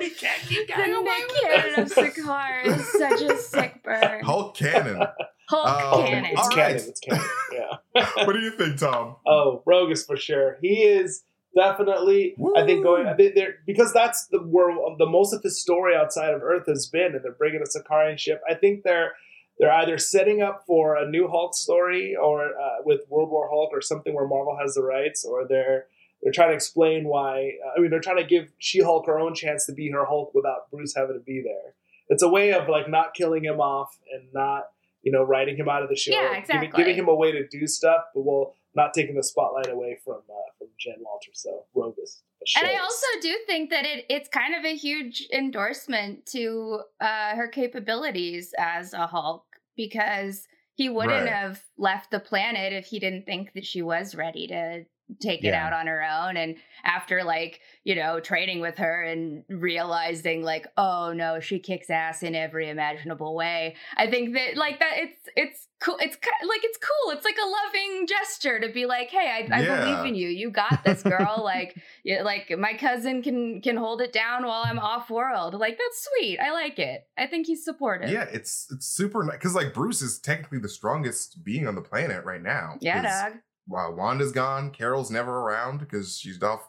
he 0.00 0.10
can't 0.10 0.42
keep 0.48 0.66
The 0.68 0.86
Nick 0.86 1.28
Cannon 1.42 1.80
of 1.80 1.92
Sakaar 1.92 2.64
is 2.66 2.92
such 2.92 3.20
a 3.22 3.36
sick 3.38 3.82
bird. 3.84 4.22
Hulk 4.24 4.56
Cannon. 4.56 5.02
Hulk 5.48 5.66
Um, 5.98 6.04
Cannon. 6.06 6.24
all 6.36 6.46
It's 6.46 6.56
right. 6.56 6.66
canon. 6.76 6.88
It's 6.88 7.00
canon. 7.00 7.24
Yeah. 7.52 8.04
What 8.26 8.32
do 8.34 8.40
you 8.40 8.50
think, 8.50 8.78
Tom? 8.78 9.16
Oh, 9.26 9.62
Rogue 9.66 9.90
is 9.90 10.04
for 10.04 10.16
sure. 10.16 10.58
He 10.60 10.82
is 10.84 11.24
definitely. 11.56 12.34
I 12.56 12.64
think 12.64 12.82
going 12.84 13.06
I 13.06 13.14
think 13.14 13.34
they're, 13.34 13.56
because 13.66 13.92
that's 13.92 14.26
the 14.26 14.38
where 14.38 14.74
the 14.98 15.06
most 15.06 15.32
of 15.32 15.42
his 15.42 15.60
story 15.60 15.94
outside 15.96 16.32
of 16.34 16.42
Earth 16.42 16.66
has 16.66 16.86
been, 16.86 17.14
and 17.14 17.24
they're 17.24 17.32
bringing 17.32 17.62
a 17.62 17.64
Sakaaran 17.78 18.18
ship. 18.18 18.40
I 18.48 18.54
think 18.54 18.82
they're 18.84 19.12
they're 19.58 19.72
either 19.72 19.98
setting 19.98 20.40
up 20.42 20.62
for 20.66 20.96
a 20.96 21.08
new 21.08 21.28
Hulk 21.28 21.54
story 21.54 22.14
or 22.14 22.46
uh, 22.46 22.82
with 22.84 23.00
World 23.08 23.30
War 23.30 23.48
Hulk 23.50 23.70
or 23.72 23.80
something 23.80 24.14
where 24.14 24.26
Marvel 24.26 24.56
has 24.60 24.74
the 24.74 24.82
rights, 24.82 25.24
or 25.24 25.46
they're 25.48 25.86
they're 26.22 26.32
trying 26.32 26.50
to 26.50 26.54
explain 26.54 27.06
why. 27.08 27.52
I 27.76 27.80
mean, 27.80 27.90
they're 27.90 28.00
trying 28.00 28.18
to 28.18 28.24
give 28.24 28.52
She 28.58 28.80
Hulk 28.82 29.06
her 29.06 29.18
own 29.18 29.34
chance 29.34 29.66
to 29.66 29.72
be 29.72 29.90
her 29.90 30.04
Hulk 30.04 30.32
without 30.34 30.70
Bruce 30.70 30.94
having 30.94 31.14
to 31.16 31.20
be 31.24 31.42
there. 31.42 31.74
It's 32.08 32.22
a 32.22 32.28
way 32.28 32.52
of 32.52 32.68
like 32.68 32.88
not 32.88 33.14
killing 33.14 33.44
him 33.44 33.60
off 33.60 33.98
and 34.12 34.28
not 34.32 34.64
you 35.08 35.12
know 35.14 35.22
writing 35.32 35.56
him 35.56 35.68
out 35.74 35.82
of 35.82 35.88
the 35.88 35.96
show, 35.96 36.12
Yeah, 36.12 36.28
giving, 36.28 36.42
exactly. 36.42 36.78
giving 36.84 36.96
him 37.00 37.08
a 37.08 37.14
way 37.22 37.30
to 37.32 37.42
do 37.48 37.66
stuff, 37.66 38.02
but 38.14 38.22
while 38.28 38.54
not 38.74 38.92
taking 38.92 39.14
the 39.16 39.22
spotlight 39.32 39.70
away 39.76 39.92
from 40.04 40.20
uh, 40.38 40.48
from 40.58 40.68
Jen 40.78 40.96
Walter. 41.00 41.30
So 41.32 41.50
Rogus. 41.74 42.22
And 42.58 42.66
I 42.66 42.76
also 42.86 43.06
do 43.22 43.32
think 43.46 43.70
that 43.70 43.84
it 43.86 44.04
it's 44.10 44.28
kind 44.28 44.54
of 44.54 44.64
a 44.66 44.74
huge 44.76 45.26
endorsement 45.32 46.26
to 46.36 46.80
uh, 47.00 47.34
her 47.36 47.48
capabilities 47.48 48.52
as 48.58 48.92
a 48.92 49.06
Hulk 49.06 49.44
because 49.76 50.46
he 50.74 50.88
wouldn't 50.90 51.24
Right. 51.24 51.32
have 51.32 51.62
left 51.78 52.10
the 52.10 52.20
planet 52.20 52.72
if 52.72 52.86
he 52.86 52.98
didn't 52.98 53.24
think 53.26 53.52
that 53.54 53.64
she 53.66 53.80
was 53.82 54.14
ready 54.14 54.46
to 54.48 54.84
take 55.20 55.42
it 55.44 55.54
out 55.54 55.72
on 55.72 55.86
her 55.86 56.02
own 56.02 56.36
and 56.36 56.56
after 56.84 57.24
like 57.24 57.60
you 57.84 57.94
know 57.94 58.20
training 58.20 58.60
with 58.60 58.76
her 58.76 59.02
and 59.02 59.42
realizing 59.48 60.42
like 60.42 60.66
oh 60.76 61.12
no 61.14 61.40
she 61.40 61.58
kicks 61.58 61.88
ass 61.90 62.22
in 62.22 62.34
every 62.34 62.68
imaginable 62.68 63.34
way 63.34 63.74
i 63.96 64.08
think 64.10 64.34
that 64.34 64.56
like 64.56 64.78
that 64.80 64.92
it's 64.96 65.20
it's 65.36 65.68
cool 65.80 65.96
it's 66.00 66.16
like 66.46 66.60
it's 66.62 66.78
cool 66.78 67.12
it's 67.12 67.24
like 67.24 67.36
a 67.42 67.48
loving 67.48 68.06
gesture 68.06 68.60
to 68.60 68.68
be 68.72 68.84
like 68.86 69.08
hey 69.08 69.46
i, 69.50 69.56
I 69.56 69.62
Yeah. 69.62 69.84
believe 69.84 70.06
in 70.06 70.14
you 70.14 70.28
you 70.28 70.50
got 70.50 70.82
this 70.84 71.02
girl 71.02 71.42
like 71.42 71.76
yeah, 72.04 72.22
like 72.22 72.52
my 72.58 72.74
cousin 72.74 73.22
can 73.22 73.62
can 73.62 73.76
hold 73.76 74.02
it 74.02 74.12
down 74.12 74.44
while 74.44 74.62
i'm 74.64 74.78
off 74.78 75.08
world 75.08 75.54
like 75.54 75.78
that's 75.78 76.08
sweet 76.16 76.38
i 76.38 76.52
like 76.52 76.78
it 76.78 77.06
i 77.16 77.26
think 77.26 77.46
he's 77.46 77.64
supportive 77.64 78.10
Yeah, 78.10 78.26
it's 78.32 78.66
it's 78.70 78.86
super 78.86 79.22
nice 79.24 79.36
because 79.36 79.54
like 79.54 79.72
Bruce 79.72 80.02
is 80.02 80.18
technically 80.18 80.58
the 80.58 80.68
strongest 80.68 81.42
being 81.44 81.66
on 81.66 81.74
the 81.74 81.80
planet 81.82 82.24
right 82.24 82.42
now. 82.42 82.76
yeah 82.80 83.00
dog 83.30 83.38
Wow, 83.68 83.92
Wanda's 83.92 84.32
gone. 84.32 84.70
Carol's 84.70 85.10
never 85.10 85.40
around 85.40 85.78
because 85.78 86.18
she's 86.18 86.42
off 86.42 86.66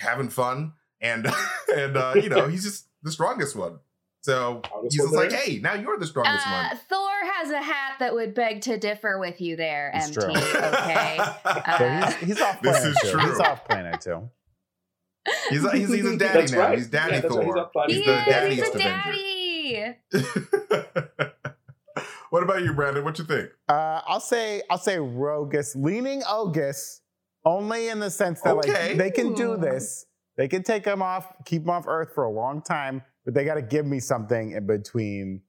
having 0.00 0.28
fun, 0.28 0.72
and 1.00 1.26
and 1.76 1.96
uh, 1.96 2.14
you 2.16 2.28
know 2.28 2.48
he's 2.48 2.64
just 2.64 2.86
the 3.02 3.12
strongest 3.12 3.54
one. 3.56 3.78
So 4.22 4.60
he's 4.82 4.98
one 4.98 5.08
just 5.08 5.14
like, 5.14 5.30
hey, 5.32 5.60
now 5.60 5.74
you're 5.74 5.98
the 5.98 6.06
strongest 6.06 6.44
uh, 6.48 6.50
one. 6.70 6.80
Thor 6.88 7.10
has 7.34 7.50
a 7.50 7.62
hat 7.62 7.92
that 8.00 8.12
would 8.12 8.34
beg 8.34 8.62
to 8.62 8.76
differ 8.76 9.20
with 9.20 9.40
you 9.40 9.54
there, 9.54 9.92
It's 9.94 10.08
MT. 10.08 10.20
true. 10.20 10.30
Okay. 10.34 11.18
Uh, 11.44 11.78
So 11.78 11.88
he's, 11.88 12.16
he's 12.30 12.40
off 12.40 12.60
This 12.60 12.72
planet 12.80 12.90
is 12.90 12.96
too. 13.02 13.10
true. 13.12 13.20
He's 13.30 13.38
off 13.38 13.64
planet 13.64 14.00
too. 14.00 14.28
he's, 15.48 15.64
a, 15.64 15.70
he's 15.76 15.92
he's 15.94 16.04
a 16.04 16.16
daddy 16.16 16.40
That's 16.40 16.52
now. 16.52 16.58
right. 16.58 16.78
He's 16.78 16.88
daddy 16.88 17.14
Yeah, 17.14 17.20
that's 17.20 17.34
right. 17.36 17.44
He's 17.44 17.54
Thor. 17.54 17.58
up 17.58 17.72
He's 17.86 18.04
the 18.04 18.12
is, 18.12 18.24
he's 18.24 18.34
daddiest 18.34 18.74
a 18.74 19.94
Avenger. 20.10 21.32
daddy. 22.30 22.30
what 22.30 22.42
about 22.42 22.62
you, 22.62 22.72
Brandon? 22.72 23.04
What 23.04 23.18
you 23.18 23.24
think? 23.24 23.50
Uh, 23.68 24.00
I'll 24.06 24.20
say 24.20 24.62
I'll 24.70 24.78
say 24.78 24.96
Rogus, 24.96 25.74
leaning 25.76 26.22
Ogus, 26.22 27.00
only 27.44 27.88
in 27.88 27.98
the 28.00 28.10
sense 28.10 28.40
that 28.42 28.56
Okay. 28.56 28.88
like 28.90 28.98
they 28.98 29.10
can 29.10 29.34
do 29.34 29.56
this. 29.56 30.06
They 30.36 30.48
can 30.48 30.62
take 30.62 30.84
him 30.84 31.00
off, 31.00 31.32
keep 31.46 31.62
him 31.62 31.70
off 31.70 31.86
Earth 31.88 32.10
for 32.14 32.24
a 32.24 32.30
long 32.30 32.60
time, 32.60 33.02
but 33.24 33.32
they 33.32 33.44
got 33.44 33.54
to 33.54 33.62
give 33.62 33.86
me 33.86 34.00
something 34.00 34.52
in 34.52 34.66
between 34.66 35.40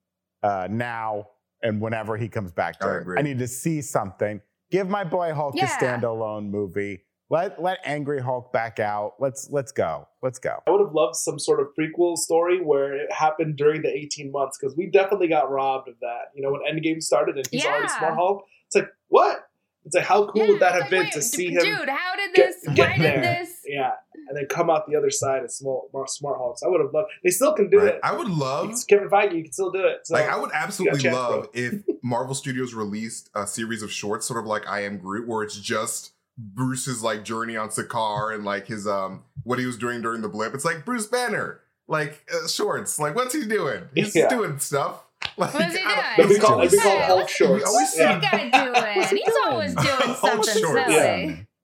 uh, 0.43 0.67
now 0.71 1.27
and 1.61 1.81
whenever 1.81 2.15
he 2.15 2.29
comes 2.29 2.51
back 2.53 2.79
to 2.79 2.85
I 2.85 2.89
Earth. 2.89 3.01
agree. 3.01 3.17
I 3.19 3.21
need 3.21 3.39
to 3.39 3.47
see 3.47 3.81
something. 3.81 4.39
Give 4.71 4.87
my 4.87 5.03
boy 5.03 5.33
Hulk 5.33 5.55
Yeah. 5.55 5.65
a 5.65 5.67
standalone 5.81 6.49
movie. 6.49 7.01
Let 7.29 7.61
let 7.61 7.79
Angry 7.83 8.21
Hulk 8.21 8.53
back 8.53 8.79
out. 8.79 9.15
Let's 9.19 9.49
let's 9.51 9.71
go. 9.73 10.07
Let's 10.23 10.39
go. 10.39 10.59
I 10.65 10.71
would 10.71 10.79
have 10.79 10.93
loved 10.93 11.15
some 11.17 11.37
sort 11.37 11.59
of 11.59 11.67
prequel 11.77 12.17
story 12.17 12.61
where 12.63 12.93
it 12.93 13.11
happened 13.11 13.57
during 13.57 13.81
the 13.81 13.89
18 13.89 14.31
months 14.31 14.57
because 14.57 14.77
we 14.77 14.89
definitely 14.89 15.27
got 15.27 15.51
robbed 15.51 15.89
of 15.89 15.95
that. 15.99 16.31
You 16.35 16.41
know, 16.41 16.51
when 16.51 16.61
Endgame 16.61 17.03
started 17.03 17.35
and 17.35 17.45
he's 17.51 17.65
already 17.65 17.89
Smart 17.89 18.15
Hulk, 18.15 18.45
it's 18.67 18.75
like, 18.77 18.87
what? 19.09 19.39
It's 19.83 19.95
like, 19.95 20.05
how 20.05 20.25
cool 20.27 20.41
Yeah, 20.45 20.47
would 20.51 20.61
that 20.61 20.71
have 20.73 20.81
like, 20.83 20.89
been 20.89 20.99
wait, 21.01 21.11
to 21.13 21.19
d- 21.19 21.25
see 21.25 21.47
him 21.47 21.63
Dude, 21.63 21.89
how 21.89 22.15
did 22.17 22.33
this? 22.33 22.55
get 22.75 22.89
why 22.91 22.97
there? 22.97 23.21
did 23.21 23.23
this? 23.23 23.57
Yeah, 23.65 23.91
and 24.27 24.35
then 24.35 24.45
come 24.49 24.69
out 24.69 24.85
the 24.89 24.97
other 24.97 25.09
side 25.09 25.43
as 25.45 25.57
small, 25.57 25.89
more 25.93 26.07
Smart 26.07 26.37
Hulks. 26.37 26.61
I 26.63 26.67
would 26.67 26.81
have 26.81 26.93
loved. 26.93 27.09
They 27.23 27.29
still 27.29 27.53
can 27.53 27.69
do 27.69 27.79
Right. 27.79 27.95
it. 27.95 27.99
I 28.03 28.13
would 28.15 28.27
love 28.29 28.69
It's 28.69 28.83
Kevin 28.83 29.09
Feige, 29.09 29.35
you 29.35 29.43
can 29.43 29.51
still 29.53 29.71
do 29.71 29.79
it. 29.85 29.99
So, 30.05 30.13
like 30.15 30.27
I 30.29 30.37
would 30.37 30.51
absolutely 30.53 30.99
chance, 31.01 31.15
love 31.15 31.47
if 31.53 31.83
Marvel 32.03 32.35
Studios 32.35 32.73
released 32.73 33.29
a 33.35 33.47
series 33.47 33.81
of 33.81 33.91
shorts, 33.91 34.25
sort 34.27 34.39
of 34.39 34.45
like 34.45 34.67
I 34.67 34.81
Am 34.83 34.97
Groot, 34.97 35.25
where 35.27 35.43
it's 35.43 35.57
just 35.57 36.11
Bruce's 36.37 37.01
like 37.01 37.23
journey 37.23 37.57
on 37.57 37.69
Sakaar 37.69 38.33
and 38.35 38.45
like 38.45 38.67
his 38.67 38.87
um 38.87 39.23
what 39.43 39.59
he 39.59 39.65
was 39.65 39.77
doing 39.77 40.01
during 40.01 40.21
the 40.21 40.29
blip. 40.29 40.53
It's 40.53 40.65
like 40.65 40.85
Bruce 40.85 41.07
Banner, 41.07 41.61
like 41.87 42.23
uh, 42.33 42.47
shorts. 42.47 42.99
Like 42.99 43.15
what's 43.15 43.33
he 43.33 43.45
doing? 43.45 43.83
He's 43.95 44.15
Yeah. 44.15 44.29
doing 44.29 44.59
stuff. 44.59 45.03
Like, 45.35 45.53
What's 45.53 45.75
he 45.75 45.81
I 45.83 45.95
don't- 45.95 46.15
doing? 46.15 46.29
It'd 46.29 46.29
be 46.29 46.39
called, 46.47 46.59
it'd 46.63 46.71
be 46.71 46.77
He's 46.77 46.83
called 46.83 46.95
doing 46.97 47.07
Hulk 47.07 47.19
what's- 47.21 47.33
shorts. 47.35 47.63
we 47.63 47.67
always 47.69 47.97
yeah. 47.97 48.19
That 48.19 48.51
guy 48.51 48.63
doing? 49.05 49.21
He's 49.23 49.35
always 49.45 49.73
doing 49.73 49.87
Hulk 49.87 50.43
something 50.45 50.53
silly. 50.53 51.47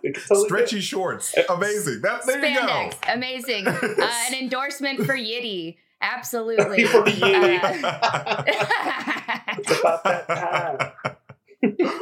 They 0.00 0.12
totally 0.12 0.38
do 0.38 0.44
it. 0.44 0.46
Stretchy 0.46 0.80
shorts, 0.80 1.34
amazing. 1.50 2.00
That's 2.02 2.24
there 2.26 2.44
you 2.44 2.54
go. 2.60 2.66
Spandex, 2.66 3.14
amazing. 3.14 3.66
Uh, 3.68 4.10
an 4.28 4.34
endorsement 4.34 5.04
for 5.04 5.14
Yitty. 5.16 5.76
Absolutely. 6.00 6.84
For 6.86 7.02
Yitty. 7.02 7.58
Uh, 9.84 10.90
Goddamn 11.78 11.98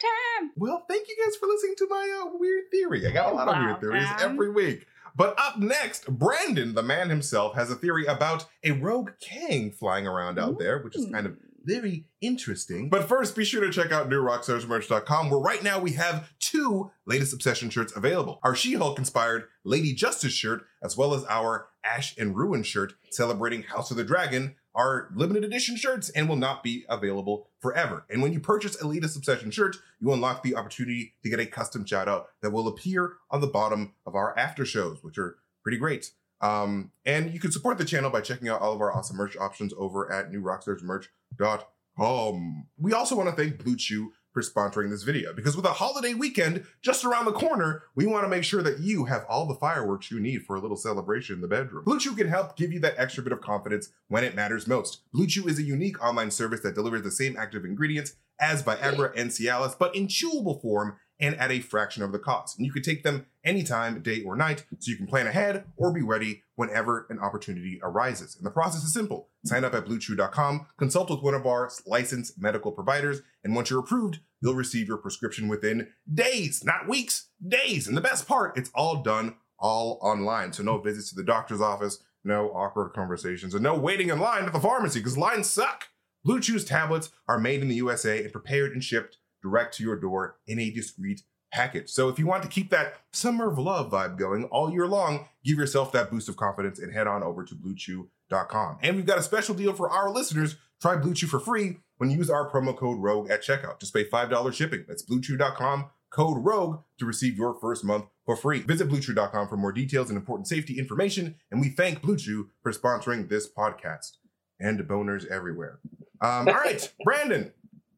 time. 0.00 0.50
Well, 0.56 0.84
thank 0.88 1.08
you 1.08 1.16
guys 1.24 1.36
for 1.36 1.46
listening 1.46 1.74
to 1.78 1.86
my 1.88 2.22
uh, 2.22 2.36
weird 2.38 2.64
theory. 2.70 3.06
I 3.06 3.12
got 3.12 3.32
a 3.32 3.34
lot 3.36 3.48
of 3.48 3.64
weird 3.64 3.80
theories 3.80 4.04
Welcome. 4.04 4.32
every 4.32 4.50
week. 4.50 4.86
But 5.16 5.38
up 5.38 5.58
next, 5.58 6.06
Brandon, 6.06 6.74
the 6.74 6.82
man 6.82 7.10
himself, 7.10 7.54
has 7.54 7.70
a 7.70 7.74
theory 7.74 8.06
about 8.06 8.46
a 8.64 8.70
rogue 8.72 9.10
Kang 9.20 9.72
flying 9.72 10.06
around 10.06 10.38
out 10.38 10.58
there, 10.58 10.78
which 10.82 10.96
is 10.96 11.06
kind 11.06 11.26
of 11.26 11.36
very 11.64 12.06
interesting. 12.20 12.88
But 12.88 13.08
first, 13.08 13.36
be 13.36 13.44
sure 13.44 13.60
to 13.60 13.70
check 13.70 13.92
out 13.92 14.08
newrockstarsmerch.com, 14.08 15.30
where 15.30 15.40
right 15.40 15.62
now 15.62 15.78
we 15.78 15.92
have 15.92 16.32
two 16.38 16.90
latest 17.06 17.34
Obsession 17.34 17.70
shirts 17.70 17.94
available. 17.94 18.40
Our 18.42 18.54
She-Hulk 18.54 18.98
inspired 18.98 19.44
Lady 19.64 19.92
Justice 19.92 20.32
shirt, 20.32 20.64
as 20.82 20.96
well 20.96 21.12
as 21.12 21.24
our 21.24 21.68
Ash 21.84 22.16
and 22.16 22.36
Ruin 22.36 22.62
shirt 22.62 22.94
celebrating 23.10 23.62
House 23.64 23.90
of 23.90 23.96
the 23.96 24.04
Dragon, 24.04 24.54
are 24.80 25.08
limited 25.14 25.44
edition 25.44 25.76
shirts 25.76 26.08
and 26.10 26.28
will 26.28 26.36
not 26.36 26.62
be 26.62 26.84
available 26.88 27.48
forever. 27.60 28.04
And 28.08 28.22
when 28.22 28.32
you 28.32 28.38
purchase 28.40 28.76
Elitist 28.78 29.16
Obsession 29.16 29.50
shirts, 29.50 29.78
you 30.00 30.10
unlock 30.12 30.42
the 30.42 30.56
opportunity 30.56 31.12
to 31.22 31.28
get 31.28 31.38
a 31.38 31.44
custom 31.44 31.84
shout 31.84 32.08
out 32.08 32.28
that 32.40 32.50
will 32.50 32.66
appear 32.66 33.16
on 33.30 33.42
the 33.42 33.46
bottom 33.46 33.92
of 34.06 34.14
our 34.14 34.34
after 34.38 34.64
shows, 34.64 35.02
which 35.02 35.18
are 35.18 35.36
pretty 35.62 35.76
great. 35.76 36.12
Um, 36.40 36.92
and 37.04 37.34
you 37.34 37.40
can 37.40 37.52
support 37.52 37.76
the 37.76 37.84
channel 37.84 38.08
by 38.08 38.22
checking 38.22 38.48
out 38.48 38.62
all 38.62 38.72
of 38.72 38.80
our 38.80 38.96
awesome 38.96 39.18
merch 39.18 39.36
options 39.36 39.74
over 39.76 40.10
at 40.10 40.32
newrockstarsmerch.com. 40.32 42.66
We 42.78 42.94
also 42.94 43.16
want 43.16 43.28
to 43.28 43.36
thank 43.36 43.62
Blue 43.62 43.76
Chew 43.76 44.12
for 44.32 44.42
sponsoring 44.42 44.90
this 44.90 45.02
video 45.02 45.32
because 45.32 45.56
with 45.56 45.64
a 45.64 45.72
holiday 45.72 46.14
weekend 46.14 46.64
just 46.82 47.04
around 47.04 47.24
the 47.24 47.32
corner, 47.32 47.82
we 47.94 48.06
want 48.06 48.24
to 48.24 48.28
make 48.28 48.44
sure 48.44 48.62
that 48.62 48.80
you 48.80 49.06
have 49.06 49.24
all 49.28 49.46
the 49.46 49.54
fireworks 49.54 50.10
you 50.10 50.20
need 50.20 50.44
for 50.44 50.56
a 50.56 50.60
little 50.60 50.76
celebration 50.76 51.36
in 51.36 51.40
the 51.40 51.48
bedroom. 51.48 51.84
Blue 51.84 51.98
Chew 51.98 52.14
can 52.14 52.28
help 52.28 52.56
give 52.56 52.72
you 52.72 52.80
that 52.80 52.94
extra 52.96 53.22
bit 53.22 53.32
of 53.32 53.40
confidence 53.40 53.90
when 54.08 54.24
it 54.24 54.34
matters 54.34 54.66
most. 54.66 55.02
Blue 55.12 55.26
Chew 55.26 55.48
is 55.48 55.58
a 55.58 55.62
unique 55.62 56.02
online 56.04 56.30
service 56.30 56.60
that 56.60 56.74
delivers 56.74 57.02
the 57.02 57.10
same 57.10 57.36
active 57.36 57.64
ingredients 57.64 58.14
as 58.40 58.62
Viagra 58.62 59.12
and 59.16 59.30
Cialis, 59.30 59.78
but 59.78 59.94
in 59.94 60.06
chewable 60.06 60.60
form 60.60 60.96
and 61.20 61.36
at 61.36 61.50
a 61.50 61.60
fraction 61.60 62.02
of 62.02 62.12
the 62.12 62.18
cost. 62.18 62.58
And 62.58 62.66
you 62.66 62.72
can 62.72 62.82
take 62.82 63.02
them 63.02 63.26
anytime, 63.44 64.02
day 64.02 64.22
or 64.22 64.36
night, 64.36 64.64
so 64.78 64.90
you 64.90 64.96
can 64.96 65.06
plan 65.06 65.26
ahead 65.26 65.64
or 65.76 65.92
be 65.92 66.02
ready 66.02 66.42
whenever 66.56 67.06
an 67.10 67.18
opportunity 67.18 67.78
arises. 67.82 68.36
And 68.36 68.44
the 68.44 68.50
process 68.50 68.82
is 68.82 68.92
simple. 68.92 69.28
Sign 69.44 69.64
up 69.64 69.74
at 69.74 69.86
bluechew.com, 69.86 70.66
consult 70.78 71.10
with 71.10 71.22
one 71.22 71.34
of 71.34 71.46
our 71.46 71.70
licensed 71.86 72.40
medical 72.40 72.72
providers, 72.72 73.20
and 73.44 73.54
once 73.54 73.70
you're 73.70 73.80
approved, 73.80 74.20
you'll 74.42 74.54
receive 74.54 74.88
your 74.88 74.98
prescription 74.98 75.48
within 75.48 75.88
days, 76.12 76.64
not 76.64 76.88
weeks, 76.88 77.28
days. 77.46 77.86
And 77.86 77.96
the 77.96 78.02
best 78.02 78.26
part, 78.26 78.56
it's 78.56 78.70
all 78.74 79.02
done 79.02 79.36
all 79.58 79.98
online. 80.02 80.52
So 80.52 80.62
no 80.62 80.78
visits 80.78 81.10
to 81.10 81.16
the 81.16 81.22
doctor's 81.22 81.60
office, 81.60 82.02
no 82.24 82.48
awkward 82.48 82.92
conversations, 82.92 83.54
and 83.54 83.62
no 83.62 83.78
waiting 83.78 84.08
in 84.08 84.18
line 84.18 84.44
at 84.44 84.52
the 84.52 84.60
pharmacy 84.60 85.00
because 85.00 85.18
lines 85.18 85.48
suck. 85.48 85.88
Blue 86.24 86.40
Chew's 86.40 86.64
tablets 86.64 87.10
are 87.28 87.38
made 87.38 87.62
in 87.62 87.68
the 87.68 87.76
USA 87.76 88.22
and 88.22 88.32
prepared 88.32 88.72
and 88.72 88.84
shipped 88.84 89.16
direct 89.42 89.74
to 89.76 89.82
your 89.82 89.96
door 89.96 90.36
in 90.46 90.58
a 90.58 90.70
discreet 90.70 91.22
package. 91.52 91.90
So 91.90 92.08
if 92.08 92.18
you 92.18 92.26
want 92.26 92.42
to 92.42 92.48
keep 92.48 92.70
that 92.70 92.94
summer 93.12 93.50
of 93.50 93.58
love 93.58 93.90
vibe 93.90 94.16
going 94.18 94.44
all 94.44 94.72
year 94.72 94.86
long, 94.86 95.28
give 95.44 95.58
yourself 95.58 95.92
that 95.92 96.10
boost 96.10 96.28
of 96.28 96.36
confidence 96.36 96.78
and 96.78 96.92
head 96.92 97.06
on 97.06 97.22
over 97.22 97.44
to 97.44 97.54
bluechew.com. 97.54 98.78
And 98.82 98.96
we've 98.96 99.06
got 99.06 99.18
a 99.18 99.22
special 99.22 99.54
deal 99.54 99.72
for 99.72 99.90
our 99.90 100.10
listeners. 100.10 100.56
Try 100.80 100.96
Blue 100.96 101.14
Chew 101.14 101.26
for 101.26 101.40
free 101.40 101.78
when 101.98 102.10
you 102.10 102.16
use 102.16 102.30
our 102.30 102.50
promo 102.50 102.76
code 102.76 102.98
ROGUE 102.98 103.30
at 103.30 103.42
checkout. 103.42 103.80
Just 103.80 103.92
pay 103.92 104.04
$5 104.04 104.54
shipping. 104.54 104.84
That's 104.88 105.04
bluechew.com 105.04 105.90
code 106.10 106.44
ROGUE 106.44 106.82
to 106.98 107.04
receive 107.04 107.36
your 107.36 107.54
first 107.60 107.84
month 107.84 108.06
for 108.24 108.36
free. 108.36 108.60
Visit 108.60 108.88
bluechew.com 108.88 109.48
for 109.48 109.56
more 109.56 109.72
details 109.72 110.08
and 110.08 110.16
important 110.16 110.48
safety 110.48 110.78
information. 110.78 111.36
And 111.50 111.60
we 111.60 111.68
thank 111.68 112.00
Blue 112.00 112.16
Chew 112.16 112.50
for 112.62 112.72
sponsoring 112.72 113.28
this 113.28 113.48
podcast 113.52 114.12
and 114.58 114.78
boners 114.80 115.26
everywhere. 115.26 115.80
Um, 116.20 116.48
all 116.48 116.54
right, 116.54 116.92
Brandon, 117.04 117.52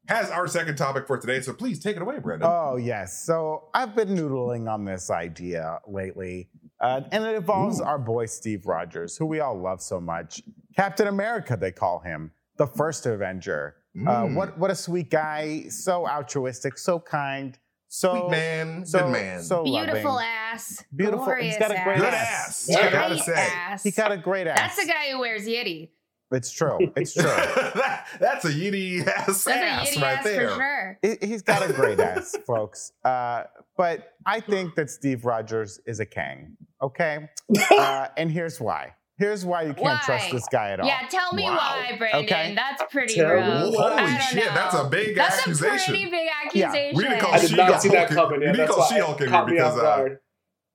has 0.08 0.30
our 0.30 0.46
second 0.46 0.76
topic 0.76 1.06
for 1.06 1.18
today. 1.18 1.40
So 1.40 1.52
please 1.52 1.78
take 1.78 1.96
it 1.96 2.02
away, 2.02 2.18
Brandon. 2.18 2.48
Oh, 2.50 2.76
yes. 2.76 3.24
So 3.24 3.68
I've 3.74 3.94
been 3.94 4.08
noodling 4.08 4.70
on 4.72 4.84
this 4.84 5.10
idea 5.10 5.78
lately, 5.86 6.48
uh, 6.80 7.02
and 7.12 7.24
it 7.24 7.36
involves 7.36 7.80
Ooh. 7.80 7.84
our 7.84 7.98
boy 7.98 8.26
Steve 8.26 8.66
Rogers, 8.66 9.16
who 9.16 9.26
we 9.26 9.40
all 9.40 9.58
love 9.58 9.80
so 9.80 10.00
much. 10.00 10.42
Captain 10.76 11.06
America, 11.06 11.56
they 11.56 11.72
call 11.72 12.00
him, 12.00 12.32
the 12.56 12.66
first 12.66 13.06
Avenger. 13.06 13.76
Uh, 13.94 14.00
mm. 14.00 14.08
Uh, 14.08 14.34
what 14.34 14.58
what 14.58 14.70
a 14.70 14.74
sweet 14.74 15.10
guy, 15.10 15.64
so 15.68 16.08
altruistic, 16.08 16.78
so 16.78 16.98
kind. 16.98 17.58
So 17.88 18.20
Sweet 18.20 18.30
man, 18.30 18.86
so, 18.86 19.00
good 19.00 19.12
man, 19.12 19.42
so 19.42 19.64
beautiful 19.64 20.12
loving. 20.12 20.26
ass, 20.26 20.82
beautiful. 20.96 21.26
Glorious 21.26 21.56
he's 21.56 21.58
got 21.58 21.72
a 21.72 21.84
great 21.84 22.00
ass. 22.00 22.14
ass. 22.14 22.66
Good 22.66 22.76
ass. 22.78 22.86
I 22.86 22.90
gotta 22.90 23.18
say, 23.18 23.34
ass. 23.34 23.82
he 23.82 23.90
got 23.90 24.12
a 24.12 24.16
great 24.16 24.46
ass. 24.46 24.58
That's 24.58 24.76
the 24.76 24.90
guy 24.90 25.10
who 25.10 25.20
wears 25.20 25.42
Yeti. 25.42 25.90
It's 26.32 26.50
true. 26.50 26.78
It's 26.96 27.14
true. 27.14 27.22
that, 27.24 28.06
that's 28.18 28.44
a 28.44 28.50
yitty 28.50 29.06
ass 29.06 29.44
that's 29.44 29.46
ass 29.48 29.96
a 29.96 30.00
right 30.00 30.18
ass 30.18 30.24
there. 30.24 30.48
For 30.48 30.54
sure. 30.56 30.98
It, 31.02 31.24
he's 31.24 31.42
got 31.42 31.68
a 31.68 31.72
great 31.72 32.00
ass, 32.12 32.36
folks. 32.46 32.92
Uh, 33.04 33.44
but 33.76 34.14
I 34.26 34.40
think 34.40 34.74
that 34.76 34.90
Steve 34.90 35.24
Rogers 35.24 35.80
is 35.86 36.00
a 36.00 36.06
Kang. 36.06 36.56
Okay, 36.80 37.28
uh, 37.78 38.08
and 38.16 38.30
here's 38.30 38.60
why. 38.60 38.94
Here's 39.18 39.44
why 39.44 39.62
you 39.62 39.68
can't 39.74 39.80
why? 39.82 40.00
trust 40.04 40.32
this 40.32 40.48
guy 40.50 40.70
at 40.70 40.80
all. 40.80 40.86
Yeah, 40.86 41.06
tell 41.08 41.32
me 41.34 41.44
Wow. 41.44 41.56
why, 41.56 41.96
Brandon. 41.96 42.24
Okay. 42.24 42.54
That's 42.56 42.82
pretty 42.90 43.14
Tell 43.14 43.34
rough. 43.34 43.72
why. 43.74 43.84
I 43.84 44.00
Holy 44.00 44.12
don't 44.12 44.20
shit, 44.22 44.46
know. 44.46 44.54
that's 44.54 44.74
a 44.74 44.84
big 44.88 45.14
That's 45.14 45.38
accusation. 45.38 45.68
That's 45.70 45.82
a 45.84 45.90
pretty 45.90 46.04
big 46.06 46.26
Yeah, 46.54 46.66
accusation. 46.68 46.96
we 46.96 47.02
didn't 47.04 47.20
call 47.20 47.34
I 47.34 47.38
did 47.38 47.56
not 47.56 47.82
see 47.82 47.88
that 47.90 48.08
She-Hulk. 48.08 48.30
coming. 48.30 48.40
You 48.40 48.46
Yeah, 48.48 48.52
didn't 48.52 48.66
that's 48.66 48.76
call 48.78 48.88
She-Hulk 48.88 49.20
in 49.20 49.28
here 49.30 49.44
me 49.44 49.52
because, 49.52 49.78
uh. 49.78 50.08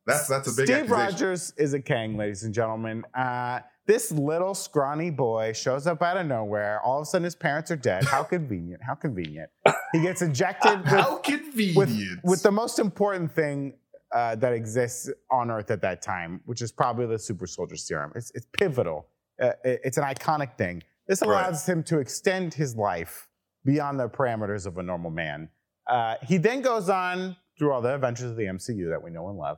That's 0.05 0.27
that's 0.29 0.47
a 0.47 0.51
big 0.55 0.67
Steve 0.67 0.77
accusation. 0.89 0.97
Rogers 0.97 1.53
is 1.57 1.73
a 1.73 1.81
Kang, 1.81 2.15
ladies 2.15 2.43
and 2.43 2.53
gentlemen. 2.53 3.03
Uh, 3.13 3.59
this 3.87 4.11
little 4.11 4.53
scrawny 4.53 5.09
boy 5.09 5.53
shows 5.53 5.87
up 5.87 6.01
out 6.01 6.17
of 6.17 6.25
nowhere. 6.27 6.81
All 6.81 6.99
of 6.99 7.03
a 7.03 7.05
sudden, 7.05 7.23
his 7.23 7.35
parents 7.35 7.71
are 7.71 7.75
dead. 7.77 8.03
How 8.05 8.23
convenient! 8.23 8.81
How 8.83 8.95
convenient! 8.95 9.49
He 9.93 10.01
gets 10.01 10.21
injected 10.21 10.79
with, 10.83 10.87
How 10.87 11.17
convenient. 11.17 11.77
with, 11.77 12.19
with 12.23 12.43
the 12.43 12.51
most 12.51 12.79
important 12.79 13.33
thing 13.33 13.73
uh, 14.13 14.35
that 14.35 14.53
exists 14.53 15.09
on 15.31 15.49
Earth 15.51 15.71
at 15.71 15.81
that 15.81 16.01
time, 16.01 16.41
which 16.45 16.61
is 16.61 16.71
probably 16.71 17.05
the 17.07 17.17
super 17.19 17.47
soldier 17.47 17.75
serum. 17.77 18.11
It's, 18.15 18.31
it's 18.35 18.45
pivotal. 18.59 19.07
Uh, 19.41 19.51
it- 19.63 19.81
it's 19.83 19.97
an 19.97 20.03
iconic 20.03 20.57
thing. 20.57 20.83
This 21.07 21.21
Right. 21.21 21.29
allows 21.29 21.65
him 21.67 21.83
to 21.83 21.99
extend 21.99 22.53
his 22.53 22.75
life 22.75 23.27
beyond 23.65 23.99
the 23.99 24.09
parameters 24.09 24.65
of 24.65 24.77
a 24.77 24.83
normal 24.83 25.11
man. 25.11 25.49
Uh, 25.89 26.15
he 26.23 26.37
then 26.37 26.61
goes 26.61 26.89
on 26.89 27.35
through 27.57 27.71
all 27.71 27.81
the 27.81 27.93
adventures 27.95 28.31
of 28.31 28.35
the 28.37 28.43
MCU 28.45 28.89
that 28.89 29.01
we 29.01 29.09
know 29.09 29.29
and 29.29 29.37
love, 29.37 29.57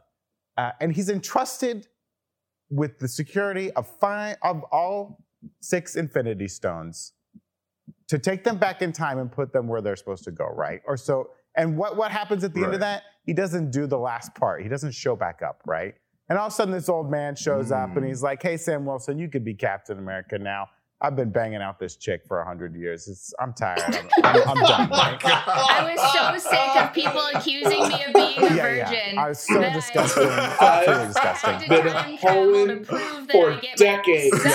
uh, 0.58 0.72
and 0.80 0.94
he's 0.96 1.10
entrusted 1.10 1.88
with 2.70 3.00
the 3.00 3.08
security 3.08 3.72
of 3.72 3.88
five 3.88 4.38
of 4.44 4.64
all 4.72 5.24
six 5.62 5.96
Infinity 5.96 6.48
Stones 6.48 7.14
to 8.08 8.20
take 8.20 8.44
them 8.44 8.58
back 8.58 8.82
in 8.82 8.92
time 8.92 9.18
and 9.20 9.32
put 9.32 9.52
them 9.54 9.68
where 9.68 9.82
they're 9.82 9.96
supposed 9.96 10.24
to 10.26 10.32
go, 10.32 10.48
right? 10.48 10.82
Or 10.86 10.98
so. 10.98 11.30
And 11.56 11.78
what 11.78 11.98
what 11.98 12.12
happens 12.12 12.44
at 12.44 12.54
the 12.54 12.64
end 12.64 12.74
of 12.74 12.80
that? 12.82 13.04
He 13.26 13.34
doesn't 13.34 13.72
do 13.72 13.88
the 13.88 13.98
last 13.98 14.34
part. 14.36 14.62
He 14.62 14.70
doesn't 14.70 14.94
show 14.94 15.16
back 15.16 15.42
up, 15.42 15.62
right? 15.66 15.96
And 16.30 16.38
all 16.38 16.48
of 16.48 16.54
a 16.54 16.56
sudden, 16.56 16.74
this 16.74 16.90
old 16.90 17.10
man 17.10 17.36
shows 17.36 17.72
up 17.72 17.96
and 17.96 18.06
Mm. 18.06 18.08
he's 18.08 18.22
like, 18.22 18.42
"Hey, 18.42 18.56
Sam 18.58 18.86
Wilson, 18.86 19.18
you 19.18 19.30
could 19.30 19.44
be 19.44 19.56
Captain 19.56 19.98
America 19.98 20.38
now. 20.38 20.68
I've 21.02 21.16
been 21.16 21.30
banging 21.32 21.62
out 21.62 21.80
this 21.80 21.96
chick 21.96 22.26
for 22.28 22.42
a 22.42 22.46
hundred 22.46 22.76
years. 22.76 23.08
It's, 23.08 23.34
I'm 23.40 23.54
tired. 23.54 23.80
I'm, 23.86 24.10
I'm, 24.24 24.48
I'm 24.50 24.58
done." 24.58 24.90
Right? 24.90 25.20
I 25.24 25.94
was 25.96 26.42
so 26.44 26.50
sick 26.50 26.76
of 26.84 26.94
people 26.94 27.22
accusing 27.34 27.88
me 27.88 28.04
of 28.04 28.14
being 28.14 28.38
a 28.52 28.56
Yeah, 28.56 28.86
virgin. 28.88 29.14
yeah. 29.16 29.22
I 29.24 29.30
was 29.30 29.40
so 29.40 29.60
that 29.60 29.74
disgusting. 29.74 30.28
I- 30.28 30.58
Absolutely 30.60 31.08
disgusting. 31.08 31.50
had 31.52 31.62
to 31.62 31.70
Been 31.70 31.94
time 31.94 32.18
travel 32.18 32.44
hoeing 32.44 32.84
for 33.32 33.52
I 33.52 33.60
get 33.62 33.78
decades. 33.78 34.44
My 34.44 34.52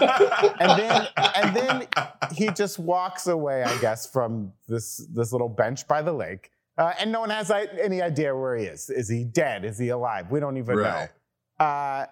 Yeah, 0.00 0.52
and 0.60 0.80
then 0.80 1.06
and 1.34 1.56
then 1.56 1.86
he 2.32 2.48
just 2.50 2.78
walks 2.78 3.26
away, 3.26 3.62
I 3.64 3.76
guess, 3.80 4.10
from 4.10 4.52
this 4.66 5.06
this 5.12 5.32
little 5.32 5.48
bench 5.48 5.86
by 5.86 6.02
the 6.02 6.12
lake, 6.12 6.50
uh, 6.78 6.92
and 6.98 7.12
no 7.12 7.20
one 7.20 7.30
has 7.30 7.50
i- 7.50 7.66
any 7.80 8.00
idea 8.02 8.34
where 8.34 8.56
he 8.56 8.64
is. 8.64 8.88
Is 8.90 9.08
he 9.08 9.24
dead? 9.24 9.64
Is 9.64 9.78
he 9.78 9.88
alive? 9.90 10.30
We 10.30 10.40
don't 10.40 10.56
even 10.56 10.76
Right. 10.78 11.10
know. 11.60 11.64
Uh, 11.64 12.06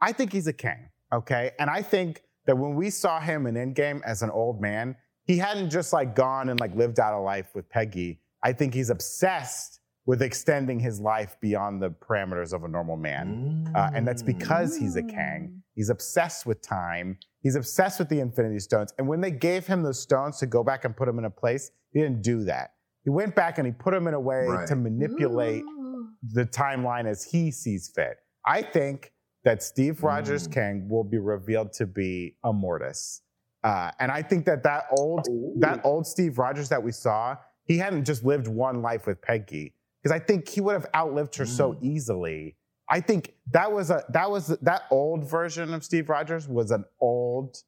I 0.00 0.12
think 0.12 0.32
he's 0.32 0.46
a 0.46 0.52
Kang, 0.52 0.90
okay, 1.12 1.52
and 1.58 1.70
I 1.70 1.82
think 1.82 2.22
that 2.48 2.56
when 2.56 2.74
we 2.74 2.88
saw 2.90 3.20
him 3.20 3.46
in 3.46 3.54
Endgame 3.54 4.00
as 4.04 4.22
an 4.22 4.30
old 4.30 4.60
man, 4.60 4.96
he 5.24 5.36
hadn't 5.36 5.68
just 5.68 5.92
like 5.92 6.16
gone 6.16 6.48
and 6.48 6.58
like 6.58 6.74
lived 6.74 6.98
out 6.98 7.12
a 7.12 7.20
life 7.20 7.50
with 7.54 7.68
Peggy. 7.68 8.20
I 8.42 8.54
think 8.54 8.72
he's 8.72 8.88
obsessed 8.90 9.80
with 10.06 10.22
extending 10.22 10.80
his 10.80 10.98
life 10.98 11.36
beyond 11.42 11.82
the 11.82 11.90
parameters 11.90 12.54
of 12.54 12.64
a 12.64 12.68
normal 12.68 12.96
man. 12.96 13.70
Uh, 13.74 13.90
and 13.94 14.08
that's 14.08 14.22
because 14.22 14.74
he's 14.74 14.96
a 14.96 15.02
Kang. 15.02 15.62
He's 15.74 15.90
obsessed 15.90 16.46
with 16.46 16.62
time. 16.62 17.18
He's 17.42 17.54
obsessed 17.56 17.98
with 17.98 18.08
the 18.08 18.20
Infinity 18.20 18.60
Stones. 18.60 18.94
And 18.96 19.06
when 19.06 19.20
they 19.20 19.30
gave 19.30 19.66
him 19.66 19.82
those 19.82 20.00
stones 20.00 20.38
to 20.38 20.46
go 20.46 20.64
back 20.64 20.86
and 20.86 20.96
put 20.96 21.06
him 21.06 21.18
in 21.18 21.26
a 21.26 21.30
place, 21.30 21.70
he 21.92 22.00
didn't 22.00 22.22
do 22.22 22.44
that. 22.44 22.70
He 23.04 23.10
went 23.10 23.34
back 23.36 23.58
and 23.58 23.66
he 23.66 23.72
put 23.72 23.92
him 23.92 24.06
in 24.08 24.14
a 24.14 24.20
way 24.20 24.46
Right. 24.46 24.66
to 24.68 24.74
manipulate 24.76 25.62
Ooh. 25.64 26.08
the 26.32 26.46
timeline 26.46 27.04
as 27.06 27.22
he 27.24 27.50
sees 27.50 27.92
fit. 27.94 28.16
I 28.46 28.62
think 28.62 29.12
that 29.44 29.62
Steve 29.62 30.02
Rogers 30.02 30.48
Mm. 30.48 30.52
Kang 30.52 30.88
will 30.88 31.04
be 31.04 31.18
revealed 31.18 31.72
to 31.74 31.86
be 31.86 32.36
Immortus. 32.44 33.20
Uh, 33.64 33.90
and 33.98 34.10
I 34.10 34.22
think 34.22 34.44
that 34.46 34.62
that 34.64 34.84
old 34.96 35.26
Ooh. 35.28 35.54
that 35.58 35.80
old 35.84 36.06
Steve 36.06 36.38
Rogers 36.38 36.68
that 36.68 36.82
we 36.82 36.92
saw, 36.92 37.36
he 37.64 37.78
hadn't 37.78 38.04
just 38.04 38.24
lived 38.24 38.46
one 38.48 38.82
life 38.82 39.06
with 39.06 39.20
Peggy 39.20 39.74
because 40.02 40.14
I 40.14 40.18
think 40.20 40.48
he 40.48 40.60
would 40.60 40.74
have 40.74 40.86
outlived 40.94 41.34
her 41.36 41.46
so 41.46 41.74
Mm. 41.74 41.78
easily. 41.82 42.56
I 42.90 43.00
think 43.00 43.34
that 43.50 43.70
was 43.72 43.90
a 43.90 44.04
that 44.10 44.30
was 44.30 44.46
that 44.48 44.82
old 44.90 45.24
version 45.28 45.74
of 45.74 45.84
Steve 45.84 46.08
Rogers 46.08 46.48
was 46.48 46.70
an 46.70 46.84
old 47.00 47.62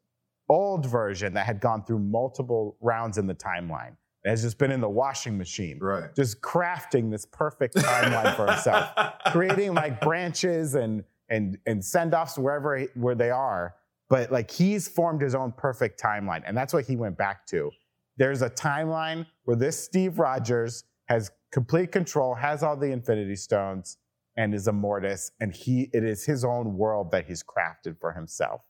old 0.48 0.86
version 0.86 1.34
that 1.34 1.46
had 1.46 1.60
gone 1.60 1.84
through 1.84 1.98
multiple 2.00 2.76
rounds 2.80 3.18
in 3.18 3.26
the 3.26 3.34
timeline. 3.34 3.96
It 4.24 4.30
has 4.30 4.42
just 4.42 4.58
been 4.58 4.70
in 4.70 4.80
the 4.80 4.88
washing 4.88 5.38
machine, 5.38 5.78
right. 5.80 6.14
just 6.14 6.40
crafting 6.42 7.10
this 7.10 7.24
perfect 7.24 7.74
timeline 7.76 8.34
for 8.36 8.46
himself, 8.46 8.90
creating 9.26 9.74
like 9.74 10.00
branches 10.00 10.74
and 10.74 11.04
and 11.30 11.56
and 11.66 11.84
send 11.84 12.14
offs 12.14 12.36
wherever 12.38 12.78
where 12.94 13.14
they 13.14 13.30
are. 13.30 13.74
But 14.08 14.30
like 14.32 14.50
he's 14.50 14.88
formed 14.88 15.22
his 15.22 15.34
own 15.34 15.52
perfect 15.52 16.00
timeline, 16.02 16.42
and 16.46 16.56
that's 16.56 16.74
what 16.74 16.84
he 16.84 16.96
went 16.96 17.16
back 17.16 17.46
to. 17.48 17.70
There's 18.16 18.42
a 18.42 18.50
timeline 18.50 19.26
where 19.44 19.56
this 19.56 19.82
Steve 19.82 20.18
Rogers 20.18 20.84
has 21.06 21.30
complete 21.52 21.90
control, 21.92 22.34
has 22.34 22.62
all 22.62 22.76
the 22.76 22.90
Infinity 22.92 23.36
Stones, 23.36 23.96
and 24.36 24.54
is 24.54 24.66
Immortus, 24.68 25.30
and 25.40 25.52
he 25.54 25.88
it 25.92 26.04
is 26.04 26.24
his 26.26 26.44
own 26.44 26.76
world 26.76 27.10
that 27.12 27.26
he's 27.26 27.42
crafted 27.42 27.98
for 28.00 28.12
himself. 28.12 28.62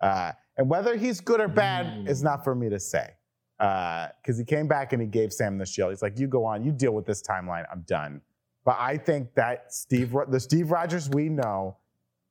Uh, 0.00 0.32
And 0.58 0.68
whether 0.68 0.96
he's 0.96 1.20
good 1.20 1.40
or 1.40 1.48
bad 1.48 1.86
Mm. 1.86 2.08
is 2.08 2.22
not 2.22 2.44
for 2.44 2.54
me 2.54 2.68
to 2.68 2.78
say. 2.78 3.14
Because 3.58 4.36
he 4.38 4.44
came 4.44 4.66
back 4.68 4.92
and 4.92 5.00
he 5.00 5.08
gave 5.08 5.32
Sam 5.32 5.56
the 5.56 5.64
shield. 5.64 5.90
He's 5.92 6.02
like, 6.02 6.18
you 6.18 6.26
go 6.26 6.44
on, 6.44 6.62
you 6.64 6.72
deal 6.72 6.92
with 6.92 7.06
this 7.06 7.22
timeline, 7.22 7.64
I'm 7.72 7.82
done. 7.82 8.20
But 8.64 8.76
I 8.78 8.96
think 8.98 9.34
that 9.34 9.72
Steve, 9.72 10.14
the 10.28 10.40
Steve 10.40 10.70
Rogers 10.70 11.08
we 11.08 11.28
know 11.28 11.76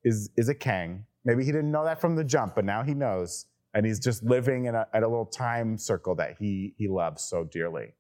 is, 0.04 0.30
is 0.38 0.50
a 0.50 0.56
Kang. 0.56 1.06
Maybe 1.26 1.44
he 1.46 1.52
didn't 1.52 1.72
know 1.72 1.84
that 1.86 2.02
from 2.02 2.16
the 2.16 2.24
jump, 2.24 2.56
but 2.56 2.66
now 2.66 2.84
he 2.84 2.94
knows. 2.94 3.46
And 3.74 3.86
he's 3.86 4.00
just 4.00 4.24
living 4.24 4.66
in 4.66 4.76
a, 4.76 4.88
at 4.94 5.04
a 5.04 5.08
little 5.08 5.26
time 5.26 5.78
circle 5.78 6.16
that 6.16 6.36
he, 6.40 6.74
he 6.78 6.88
loves 6.88 7.24
so 7.24 7.44
dearly. 7.46 7.94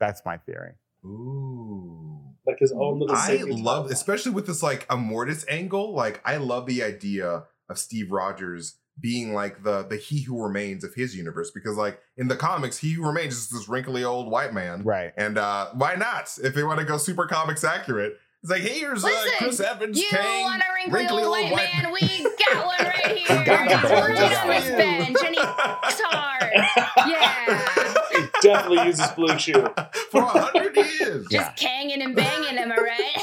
That's 0.00 0.22
my 0.24 0.38
theory. 0.38 0.72
Ooh. 1.04 2.20
like 2.46 2.58
his 2.58 2.72
own 2.72 2.98
little. 3.00 3.14
I 3.16 3.42
love, 3.46 3.86
timeline. 3.86 3.92
especially 3.92 4.32
with 4.32 4.46
this 4.46 4.62
like 4.62 4.86
Immortus 4.88 5.44
angle. 5.48 5.94
Like, 5.94 6.20
I 6.24 6.36
love 6.36 6.66
the 6.66 6.82
idea 6.82 7.44
of 7.68 7.78
Steve 7.78 8.10
Rogers 8.10 8.76
being 9.00 9.32
like 9.32 9.62
the 9.62 9.84
the 9.84 9.96
He 9.96 10.22
Who 10.22 10.42
Remains 10.42 10.82
of 10.82 10.94
his 10.94 11.14
universe 11.14 11.50
because, 11.52 11.76
like, 11.76 12.00
in 12.16 12.26
the 12.28 12.34
comics, 12.36 12.78
He 12.78 12.92
Who 12.92 13.06
Remains 13.06 13.34
is 13.36 13.48
this 13.50 13.68
wrinkly 13.68 14.02
old 14.04 14.30
white 14.30 14.52
man, 14.52 14.82
Right. 14.82 15.12
and 15.16 15.38
uh 15.38 15.68
why 15.74 15.94
not? 15.94 16.36
If 16.42 16.54
they 16.54 16.64
want 16.64 16.80
to 16.80 16.84
go 16.84 16.98
super 16.98 17.26
comics 17.26 17.62
accurate, 17.62 18.18
it's 18.42 18.50
like, 18.50 18.60
hey, 18.62 18.78
here's 18.78 19.04
uh, 19.04 19.08
Listen, 19.08 19.32
Chris 19.38 19.60
Evans, 19.60 19.98
You 19.98 20.06
Kang, 20.10 20.42
want 20.42 20.62
a 20.62 20.64
wrinkly, 20.74 20.92
wrinkly 21.00 21.22
old 21.24 21.26
old 21.26 21.50
white 21.50 21.52
white 21.52 21.72
man? 21.82 21.92
We 21.92 22.00
got 22.52 22.66
one 22.66 22.76
right 22.78 23.16
here. 23.18 23.44
got 23.44 23.68
He's 23.68 23.88
the 23.88 23.94
right 23.94 24.36
on 24.36 24.48
this 24.48 24.70
bench, 24.70 25.18
and 25.24 25.34
he 25.34 25.40
works 25.40 26.00
hard. 26.04 26.52
Yeah, 27.08 27.94
He 28.12 28.26
Definitely 28.42 28.86
uses 28.86 29.06
BlueChew. 29.08 29.90
for 30.10 30.22
a 30.22 30.26
hundred 30.26 30.76
years. 30.76 31.26
just 31.30 31.32
Yeah. 31.32 31.50
canging 31.52 32.02
and 32.02 32.14
banging. 32.14 32.58
Am 32.58 32.72
I 32.72 32.76
right? 32.76 33.16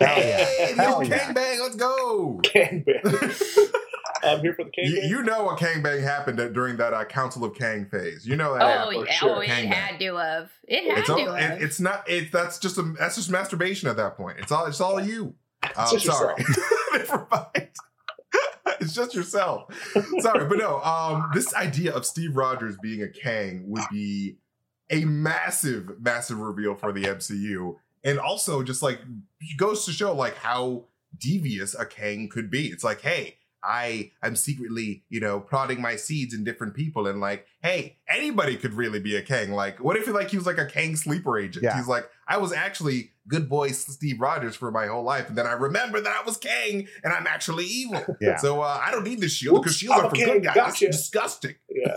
Hell 0.00 0.18
yeah. 0.18 0.82
Hell 0.82 1.02
yeah. 1.04 1.18
Kang 1.18 1.34
Bang, 1.34 1.60
let's 1.60 1.76
go. 1.76 2.40
Gangbang. 2.42 3.71
I'm 4.22 4.40
here 4.40 4.54
for 4.54 4.64
the 4.64 4.70
You, 4.76 5.02
you 5.02 5.22
know 5.22 5.48
a 5.50 5.56
Kang 5.56 5.82
Bang 5.82 6.02
happened 6.02 6.38
at- 6.40 6.52
during 6.52 6.76
that 6.76 6.92
uh, 6.92 7.04
Council 7.04 7.44
of 7.44 7.54
Kang 7.54 7.86
phase. 7.86 8.26
You 8.26 8.36
know 8.36 8.54
that. 8.54 8.86
oh, 8.86 8.90
yeah, 8.90 9.12
sure. 9.12 9.36
oh, 9.36 9.40
it 9.40 9.48
Gangbang. 9.48 9.72
had 9.72 9.98
to 9.98 10.16
have. 10.16 10.50
It 10.68 10.88
had 10.88 10.98
it's 10.98 11.06
to 11.08 11.12
all, 11.14 11.34
have. 11.34 11.60
it, 11.60 11.62
it's 11.62 11.80
not. 11.80 12.08
It 12.08 12.30
that's 12.32 12.58
just 12.58 12.78
a 12.78 12.82
that's 12.98 13.16
just 13.16 13.30
masturbation 13.30 13.88
at 13.88 13.96
that 13.96 14.16
point. 14.16 14.38
It's 14.38 14.52
all 14.52 14.66
it's 14.66 14.80
all 14.80 15.00
you. 15.00 15.34
Just 15.90 16.06
sorry. 16.06 16.44
Never 16.92 17.26
mind. 17.30 17.70
it's 18.80 18.94
just 18.94 19.14
yourself. 19.14 19.72
Sorry, 20.20 20.46
but 20.46 20.58
no. 20.58 20.80
Um, 20.80 21.30
this 21.34 21.54
idea 21.54 21.94
of 21.94 22.04
Steve 22.04 22.36
Rogers 22.36 22.76
being 22.82 23.02
a 23.02 23.08
Kang 23.08 23.64
would 23.68 23.84
be 23.90 24.36
a 24.90 25.04
massive, 25.04 26.00
massive 26.00 26.38
reveal 26.38 26.74
for 26.74 26.92
the 26.92 27.04
MCU, 27.04 27.76
and 28.04 28.18
also 28.18 28.62
just 28.62 28.82
like 28.82 29.00
goes 29.56 29.84
to 29.86 29.92
show 29.92 30.14
like 30.14 30.36
how 30.36 30.84
devious 31.18 31.74
a 31.74 31.86
Kang 31.86 32.28
could 32.28 32.50
be. 32.50 32.66
It's 32.66 32.84
like, 32.84 33.00
hey, 33.00 33.38
I 33.64 34.10
I'm 34.22 34.36
secretly, 34.36 35.04
you 35.08 35.20
know, 35.20 35.40
prodding 35.40 35.80
my 35.80 35.96
seeds 35.96 36.34
in 36.34 36.44
different 36.44 36.74
people, 36.74 37.06
and 37.06 37.20
like, 37.20 37.46
hey, 37.62 37.98
anybody 38.08 38.56
could 38.56 38.74
really 38.74 39.00
be 39.00 39.16
a 39.16 39.22
Kang. 39.22 39.52
Like, 39.52 39.78
what 39.82 39.96
if 39.96 40.06
like 40.08 40.30
he 40.30 40.36
was 40.36 40.46
like 40.46 40.58
a 40.58 40.66
Kang 40.66 40.96
sleeper 40.96 41.38
agent? 41.38 41.64
Yeah. 41.64 41.76
He's 41.76 41.86
like, 41.88 42.08
I 42.26 42.38
was 42.38 42.52
actually 42.52 43.10
good 43.28 43.48
boy 43.48 43.68
Steve 43.70 44.20
Rogers 44.20 44.56
for 44.56 44.70
my 44.70 44.86
whole 44.86 45.04
life, 45.04 45.28
and 45.28 45.38
then 45.38 45.46
I 45.46 45.52
remember 45.52 46.00
that 46.00 46.14
I 46.20 46.24
was 46.24 46.36
Kang, 46.36 46.88
and 47.04 47.12
I'm 47.12 47.26
actually 47.26 47.64
evil. 47.66 48.04
Yeah. 48.20 48.36
So 48.36 48.60
uh, 48.60 48.80
I 48.82 48.90
don't 48.90 49.04
need 49.04 49.20
the 49.20 49.28
shield 49.28 49.62
because 49.62 49.72
Oops, 49.72 49.78
shields 49.80 49.98
I'm 49.98 50.04
are 50.04 50.06
a 50.06 50.10
for 50.10 50.16
Kang, 50.16 50.26
good 50.34 50.44
guys. 50.44 50.54
gotcha. 50.54 50.84
That's 50.86 50.96
disgusting. 50.98 51.54
Yeah. 51.70 51.94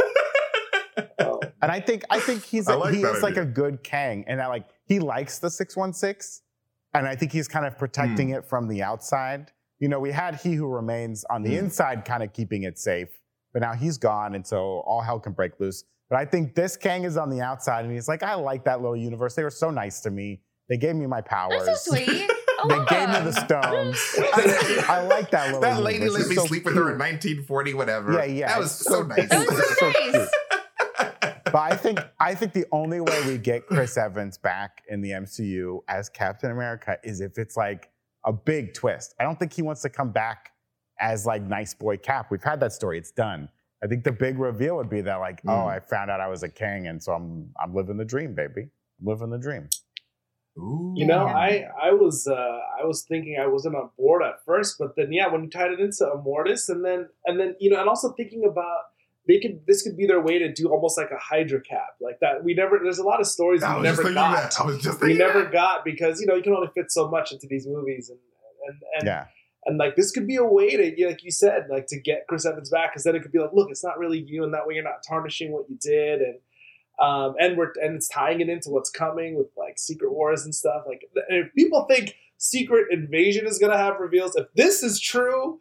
Oh, 1.19 1.41
And 1.61 1.71
I 1.71 1.79
think 1.79 2.03
I 2.09 2.19
think 2.19 2.43
he's 2.43 2.67
I 2.67 2.73
a, 2.73 2.77
like 2.77 2.93
he 2.93 3.01
that 3.01 3.15
is 3.15 3.23
like 3.23 3.37
a 3.37 3.45
good 3.45 3.83
Kang, 3.83 4.23
and 4.27 4.39
that 4.39 4.47
like 4.49 4.65
he 4.85 4.99
likes 4.99 5.39
the 5.39 5.49
six 5.49 5.75
one 5.75 5.93
six, 5.93 6.41
and 6.93 7.07
I 7.07 7.15
think 7.15 7.31
he's 7.31 7.47
kind 7.47 7.65
of 7.65 7.77
protecting 7.77 8.29
Hmm. 8.29 8.35
it 8.35 8.45
from 8.45 8.67
the 8.67 8.83
outside. 8.83 9.51
You 9.79 9.89
know, 9.89 9.99
we 9.99 10.11
had 10.11 10.35
He 10.35 10.53
Who 10.53 10.67
Remains 10.67 11.23
on 11.25 11.43
the 11.43 11.51
Hmm. 11.57 11.65
inside, 11.65 12.05
kind 12.05 12.23
of 12.23 12.31
keeping 12.33 12.63
it 12.63 12.77
safe, 12.79 13.09
but 13.53 13.61
now 13.61 13.73
he's 13.73 13.97
gone, 13.97 14.35
and 14.35 14.45
so 14.45 14.79
all 14.85 15.01
hell 15.01 15.19
can 15.19 15.33
break 15.33 15.59
loose. 15.59 15.83
But 16.09 16.17
I 16.19 16.25
think 16.25 16.55
this 16.55 16.77
Kang 16.77 17.03
is 17.03 17.17
on 17.17 17.29
the 17.29 17.41
outside, 17.41 17.83
and 17.83 17.93
he's 17.93 18.07
like, 18.07 18.23
I 18.23 18.35
like 18.35 18.63
that 18.65 18.79
little 18.81 18.95
universe. 18.95 19.35
They 19.35 19.43
were 19.43 19.49
so 19.49 19.71
nice 19.71 19.99
to 20.01 20.11
me. 20.11 20.41
They 20.69 20.77
gave 20.77 20.95
me 20.95 21.07
my 21.07 21.21
powers. 21.21 21.65
That's 21.65 21.83
so 21.85 21.95
sweet. 21.95 22.31
They 22.69 22.75
gave 22.85 23.09
me 23.09 23.19
the 23.19 23.31
stones. 23.33 23.99
I, 24.33 24.85
I 24.87 25.01
like 25.03 25.29
that 25.31 25.47
little. 25.47 25.61
That 25.61 25.83
lady 25.83 25.99
universe. 26.05 26.21
let 26.21 26.29
me 26.29 26.35
so 26.35 26.45
sleep 26.45 26.65
with 26.65 26.73
her 26.73 26.93
in 26.93 26.97
1940, 26.97 27.73
whatever. 27.75 28.13
Yeah, 28.13 28.23
yeah, 28.23 28.47
That 28.47 28.59
was 28.59 28.71
so, 28.71 28.91
so- 28.91 29.03
nice. 29.03 29.29
That 29.29 29.45
was 29.47 29.57
so 29.57 29.73
so 29.75 29.85
nice. 29.91 30.11
cute. 30.11 30.29
But 31.45 31.55
I 31.55 31.75
think 31.75 31.99
I 32.19 32.33
think 32.33 32.53
the 32.53 32.65
only 32.71 33.01
way 33.01 33.21
we 33.27 33.37
get 33.37 33.67
Chris 33.67 33.97
Evans 33.97 34.37
back 34.37 34.81
in 34.89 35.01
the 35.01 35.11
MCU 35.11 35.81
as 35.87 36.09
Captain 36.09 36.49
America 36.49 36.97
is 37.03 37.21
if 37.21 37.37
it's 37.37 37.55
like 37.55 37.89
a 38.25 38.33
big 38.33 38.73
twist. 38.73 39.13
I 39.19 39.23
don't 39.23 39.37
think 39.39 39.53
he 39.53 39.61
wants 39.61 39.81
to 39.83 39.89
come 39.89 40.11
back 40.11 40.51
as 40.99 41.25
like 41.25 41.41
nice 41.43 41.73
boy 41.73 41.97
Cap. 41.97 42.27
We've 42.31 42.43
had 42.43 42.59
that 42.61 42.73
story. 42.73 42.97
It's 42.97 43.11
done. 43.11 43.49
I 43.83 43.87
think 43.87 44.03
the 44.03 44.11
big 44.11 44.39
reveal 44.39 44.77
would 44.77 44.89
be 44.89 45.01
that 45.01 45.17
like, 45.17 45.41
oh, 45.45 45.51
Mm. 45.51 45.67
I 45.67 45.79
found 45.79 46.09
out 46.09 46.19
I 46.21 46.27
was 46.27 46.41
a 46.43 46.49
king, 46.49 46.87
and 46.87 47.01
so 47.03 47.13
I'm 47.13 47.51
I'm 47.61 47.73
living 47.75 47.97
the 47.97 48.05
dream, 48.05 48.33
baby. 48.33 48.69
living 49.01 49.29
the 49.29 49.37
dream. 49.37 49.67
Ooh. 50.57 50.93
You 50.95 51.05
know, 51.05 51.25
I 51.27 51.65
I 51.81 51.91
was 51.91 52.25
uh, 52.27 52.33
I 52.81 52.85
was 52.85 53.03
thinking 53.07 53.37
I 53.39 53.47
wasn't 53.47 53.75
on 53.75 53.89
board 53.97 54.23
at 54.23 54.35
first, 54.45 54.77
but 54.79 54.95
then 54.95 55.11
yeah, 55.11 55.27
when 55.27 55.43
you 55.43 55.49
tied 55.49 55.71
it 55.71 55.79
into 55.81 56.05
Immortus, 56.15 56.69
and 56.69 56.83
then 56.85 57.09
and 57.25 57.37
then 57.39 57.55
you 57.59 57.69
know, 57.69 57.79
and 57.79 57.89
also 57.89 58.13
thinking 58.13 58.43
about 58.49 58.83
they 59.27 59.39
could 59.39 59.61
this 59.67 59.81
could 59.81 59.97
be 59.97 60.05
their 60.05 60.21
way 60.21 60.37
to 60.39 60.51
do 60.53 60.69
almost 60.69 60.97
like 60.97 61.09
a 61.11 61.17
Hydra 61.17 61.61
cap 61.61 61.95
like 62.01 62.19
that. 62.21 62.43
We 62.43 62.53
never 62.53 62.79
there's 62.83 62.99
a 62.99 63.03
lot 63.03 63.19
of 63.19 63.27
stories 63.27 63.63
I 63.63 63.75
we 63.77 63.83
never 63.83 64.03
got. 64.13 64.51
that. 64.53 64.61
I 64.61 64.65
was 64.65 64.81
just 64.81 65.01
We 65.01 65.13
never 65.13 65.43
that. 65.43 65.51
got 65.51 65.85
because 65.85 66.19
you 66.21 66.27
know 66.27 66.35
you 66.35 66.43
can 66.43 66.53
only 66.53 66.69
fit 66.75 66.91
so 66.91 67.09
much 67.09 67.31
into 67.31 67.47
these 67.47 67.65
movies, 67.67 68.09
and 68.09 68.19
and 68.67 68.77
and, 68.99 69.07
Yeah. 69.07 69.25
and 69.65 69.77
like 69.77 69.95
this 69.95 70.11
could 70.11 70.27
be 70.27 70.35
a 70.35 70.43
way 70.45 70.75
to 70.77 70.99
yeah, 70.99 71.07
like 71.07 71.23
you 71.23 71.31
said 71.31 71.67
like 71.69 71.87
to 71.87 71.99
get 71.99 72.25
Chris 72.27 72.45
Evans 72.45 72.69
back 72.69 72.91
because 72.93 73.03
then 73.03 73.15
it 73.15 73.21
could 73.21 73.31
be 73.31 73.39
like 73.39 73.53
look 73.53 73.69
it's 73.71 73.83
not 73.83 73.97
really 73.99 74.19
you 74.19 74.43
and 74.43 74.53
that 74.53 74.65
way 74.67 74.75
you're 74.75 74.83
not 74.83 75.03
tarnishing 75.07 75.51
what 75.51 75.65
you 75.69 75.77
did 75.81 76.21
and 76.21 76.35
um 77.01 77.35
and 77.39 77.57
we're 77.57 77.73
and 77.83 77.95
it's 77.95 78.07
tying 78.07 78.39
it 78.41 78.47
into 78.49 78.69
what's 78.69 78.89
coming 78.89 79.35
with 79.35 79.47
like 79.57 79.77
Secret 79.77 80.11
Wars 80.13 80.45
and 80.45 80.53
stuff 80.55 80.83
like 80.87 81.01
if 81.29 81.53
people 81.53 81.85
think 81.89 82.15
Secret 82.37 82.87
Invasion 82.91 83.45
is 83.47 83.57
gonna 83.59 83.77
have 83.77 83.99
reveals 83.99 84.35
if 84.35 84.47
this 84.55 84.81
is 84.83 84.99
true 84.99 85.59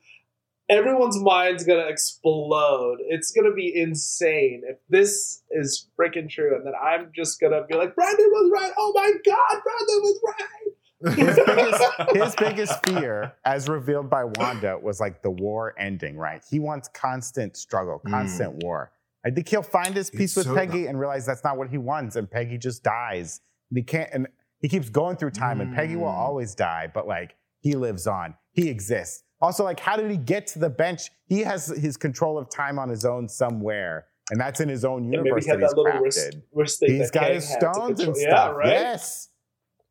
everyone's 0.71 1.19
mind's 1.21 1.65
gonna 1.65 1.87
explode 1.89 2.97
it's 3.09 3.31
gonna 3.33 3.53
be 3.53 3.73
insane 3.75 4.63
if 4.67 4.79
this 4.89 5.43
is 5.51 5.89
freaking 6.01 6.29
true 6.29 6.55
and 6.57 6.67
then 6.67 6.73
I'm 6.83 7.11
just 7.15 7.41
gonna 7.41 7.63
be 7.69 7.75
like 7.77 7.95
Brandon 7.95 8.27
was 8.31 8.51
right 8.55 8.73
oh 8.79 8.93
my 8.95 9.13
god 9.25 9.61
Brandon 9.63 10.01
was 10.03 10.21
right 10.27 11.17
His 11.17 11.37
biggest, 11.47 12.17
his 12.17 12.35
biggest 12.37 12.87
fear, 12.87 13.35
as 13.45 13.69
revealed 13.69 14.09
by 14.09 14.25
Wanda, 14.25 14.79
was 14.83 15.01
like 15.01 15.23
the 15.23 15.31
war 15.31 15.75
ending, 15.79 16.17
right? 16.17 16.43
He 16.51 16.59
wants 16.61 16.89
constant 16.95 17.59
struggle, 17.59 18.01
constant 18.09 18.63
war. 18.63 18.91
I 19.27 19.29
think 19.31 19.47
he'll 19.49 19.61
find 19.63 19.95
his 19.95 20.09
peace 20.09 20.35
It's 20.35 20.37
with 20.37 20.47
so- 20.47 20.55
Peggy 20.55 20.87
and 20.87 20.99
realize 20.99 21.27
that's 21.27 21.45
not 21.45 21.59
what 21.59 21.69
he 21.69 21.77
wants, 21.77 22.17
and 22.17 22.31
Peggy 22.31 22.57
just 22.57 22.83
dies. 22.83 23.43
And 23.71 23.77
he 23.77 23.83
can't, 23.85 24.09
and 24.15 24.29
he 24.63 24.69
keeps 24.71 24.89
going 24.89 25.17
through 25.19 25.33
time, 25.33 25.61
and 25.61 25.75
Peggy 25.75 25.97
will 25.97 26.07
Mm. 26.07 26.15
always 26.17 26.55
die, 26.55 26.91
but 26.95 27.07
like 27.07 27.35
he 27.61 27.75
lives 27.75 28.07
on, 28.07 28.35
he 28.55 28.69
exists. 28.71 29.23
Also, 29.41 29.63
like, 29.65 29.79
how 29.81 29.97
did 29.97 30.11
he 30.11 30.17
get 30.17 30.47
to 30.49 30.59
the 30.59 30.71
bench? 30.71 31.11
He 31.27 31.41
has 31.41 31.67
his 31.67 31.97
control 31.99 32.39
of 32.39 32.49
time 32.49 32.79
on 32.79 32.89
his 32.89 33.05
own 33.05 33.29
somewhere, 33.29 34.07
and 34.31 34.41
that's 34.41 34.61
in 34.61 34.69
his 34.71 34.85
own 34.85 35.03
and 35.03 35.11
maybe 35.11 35.25
universe 35.25 35.45
he 35.45 35.51
had 35.51 35.61
that 35.61 35.65
he's 35.65 35.71
that 35.75 35.77
little 35.77 36.01
wrist, 36.01 36.19
crafted. 36.31 36.43
wrist 36.55 36.81
thing 36.81 36.91
He's 36.97 37.11
that 37.11 37.13
got 37.13 37.25
Kang 37.27 37.35
his 37.35 37.49
stones 37.53 37.77
and 37.77 37.97
control- 37.99 38.15
stuff. 38.15 38.49
Yeah, 38.49 38.51
right. 38.57 38.69
Yes. 38.69 39.29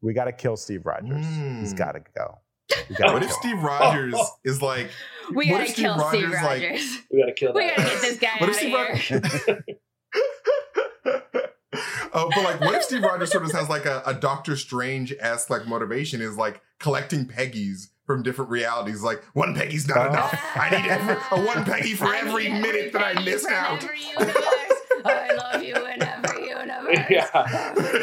We 0.01 0.13
got 0.13 0.25
to 0.25 0.31
kill 0.31 0.57
Steve 0.57 0.85
Rogers. 0.85 1.25
He's 1.25 1.73
Mm. 1.73 1.77
got 1.77 1.91
to 1.93 2.01
go. 2.15 2.39
What 2.99 3.21
if. 3.23 3.31
Steve 3.31 3.61
Rogers 3.61 4.15
is 4.43 4.61
like? 4.61 4.89
We 5.35 5.47
gotta 5.49 5.65
Steve 5.67 5.75
kill 5.85 5.99
Steve 6.09 6.31
Rogers, 6.31 6.43
like- 6.43 6.79
We 7.11 7.19
gotta 7.21 7.33
kill 7.33 7.53
That. 7.53 7.59
we 7.59 7.67
gotta 7.69 7.81
get 7.89 8.01
this 8.01 8.19
guy 8.19 8.29
What 8.39 8.49
out 8.49 8.55
if 8.55 9.11
of 9.11 9.23
here. 9.45 9.65
oh, 12.13 12.29
but 12.33 12.43
like, 12.43 12.59
what 12.61 12.75
if 12.75 12.83
Steve 12.83 13.03
Rogers 13.03 13.31
sort 13.31 13.43
of 13.45 13.51
has 13.51 13.69
like 13.69 13.85
a, 13.85 14.01
a 14.05 14.13
Doctor 14.13 14.55
Strange 14.55 15.13
esque 15.19 15.49
like 15.49 15.67
motivation 15.67 16.21
is 16.21 16.37
like 16.37 16.61
collecting 16.79 17.25
Peggies 17.25 17.89
from 18.05 18.23
different 18.23 18.51
realities. 18.51 19.01
Like 19.01 19.23
one 19.33 19.55
Peggy's 19.55 19.87
not 19.87 19.97
Oh. 19.97 20.09
enough. 20.09 20.39
I 20.55 20.69
need 20.69 20.89
every, 20.89 21.15
a 21.31 21.41
one 21.45 21.63
Peggy 21.65 21.93
for 21.93 22.05
I 22.13 22.19
every 22.19 22.49
need 22.51 22.61
minute 22.61 22.93
that 22.93 23.01
I 23.03 23.13
miss 23.21 23.25
missed 23.25 23.45
from 23.45 23.53
out. 23.55 23.83
Every 23.83 23.99
universe. 23.99 24.35
I 25.05 25.33
love 25.33 25.63
you 25.63 25.75
in 25.75 26.01
every 26.03 26.47
universe. 26.49 26.97
Yeah. 27.09 27.73
Every 27.75 27.99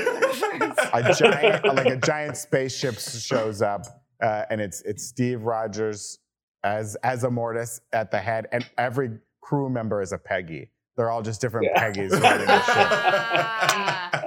universe. 0.53 0.79
a 0.93 1.15
giant, 1.31 1.65
like 1.75 1.87
a 1.87 1.97
giant 1.97 2.37
spaceship 2.37 2.99
shows 2.99 3.63
up, 3.63 3.87
uh, 4.23 4.45
and 4.51 4.61
it's 4.61 4.83
it's 4.83 5.05
Steve 5.05 5.43
Rogers 5.43 6.19
as 6.65 6.97
as 7.03 7.23
Immortus 7.25 7.81
at 7.93 8.11
the 8.11 8.19
head, 8.19 8.47
and 8.53 8.69
every 8.77 9.19
crew 9.41 9.71
member 9.71 10.03
is 10.03 10.13
a 10.13 10.19
Peggy. 10.19 10.71
They're 10.97 11.11
all 11.11 11.23
just 11.23 11.41
different 11.41 11.69
Yeah. 11.75 11.83
Peggies 11.91 12.11
riding 12.21 12.47
the 12.47 12.63
ship. 12.63 12.75
Ah. 12.77 14.27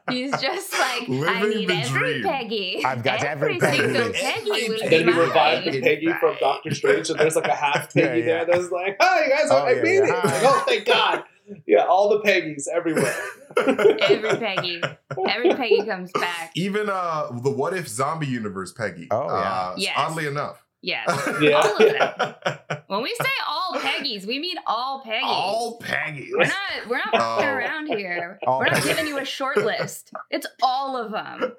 He's 0.10 0.30
just 0.40 0.72
like, 0.72 1.02
I 1.08 1.42
need 1.46 1.68
the 1.68 1.74
every 1.74 2.00
dream. 2.20 2.22
Peggy. 2.24 2.82
I've 2.84 3.02
got 3.02 3.22
every 3.24 3.58
Peggy. 3.58 3.76
single 3.76 4.02
Every 4.02 4.12
Peggy 4.14 4.68
will 4.70 4.88
then 4.90 5.06
we 5.06 5.12
revive 5.12 5.64
the 5.64 5.80
Peggy 5.82 6.12
from 6.18 6.36
Doctor 6.40 6.74
Strange, 6.74 7.10
and 7.10 7.18
there's 7.20 7.36
like 7.36 7.46
a 7.46 7.54
half 7.54 7.92
Peggy 7.92 8.20
Yeah, 8.20 8.26
yeah. 8.38 8.44
there 8.44 8.56
that's 8.58 8.70
like, 8.72 8.96
"Hi 9.00 9.28
guys, 9.28 9.48
Oh, 9.50 9.58
I 9.58 9.72
yeah, 9.74 9.82
made 9.82 9.94
yeah. 9.96 10.04
it!" 10.04 10.10
Hi. 10.10 10.22
Like, 10.42 10.42
oh, 10.44 10.64
thank 10.66 10.86
God! 10.86 11.24
Yeah, 11.66 11.84
all 11.84 12.08
the 12.08 12.20
Peggies 12.20 12.66
everywhere. 12.72 13.14
Every 13.58 14.38
Peggy. 14.38 14.82
Every 15.28 15.54
Peggy 15.54 15.82
comes 15.84 16.10
back. 16.12 16.52
Even 16.54 16.88
uh 16.88 17.26
the 17.42 17.50
What 17.50 17.74
If 17.74 17.86
Zombie 17.88 18.26
Universe 18.28 18.72
Peggy. 18.72 19.08
Oh, 19.10 19.26
yeah. 19.26 19.32
Uh, 19.34 19.74
Yes. 19.76 19.94
Oddly 19.96 20.26
enough. 20.26 20.64
Yes. 20.82 21.08
Yeah. 21.42 21.60
All 21.60 21.76
of 21.76 21.78
them. 21.92 22.34
When 22.88 23.02
we 23.02 23.14
say 23.20 23.28
all 23.46 23.78
Peggy's, 23.78 24.26
we 24.26 24.38
mean 24.38 24.56
all 24.66 25.02
Peggies. 25.04 25.22
All 25.24 25.78
Peggy. 25.78 26.30
we're 26.32 26.46
not 26.46 26.54
we're 26.88 26.96
not 26.96 27.10
fucking 27.12 27.44
Oh. 27.46 27.52
around 27.52 27.86
here. 27.88 28.38
All 28.46 28.58
we're 28.60 28.66
not 28.66 28.76
Peggies. 28.76 28.84
giving 28.86 29.06
you 29.06 29.18
a 29.18 29.24
short 29.26 29.58
list. 29.58 30.10
It's 30.30 30.46
all 30.62 30.96
of 30.96 31.12
them. 31.12 31.52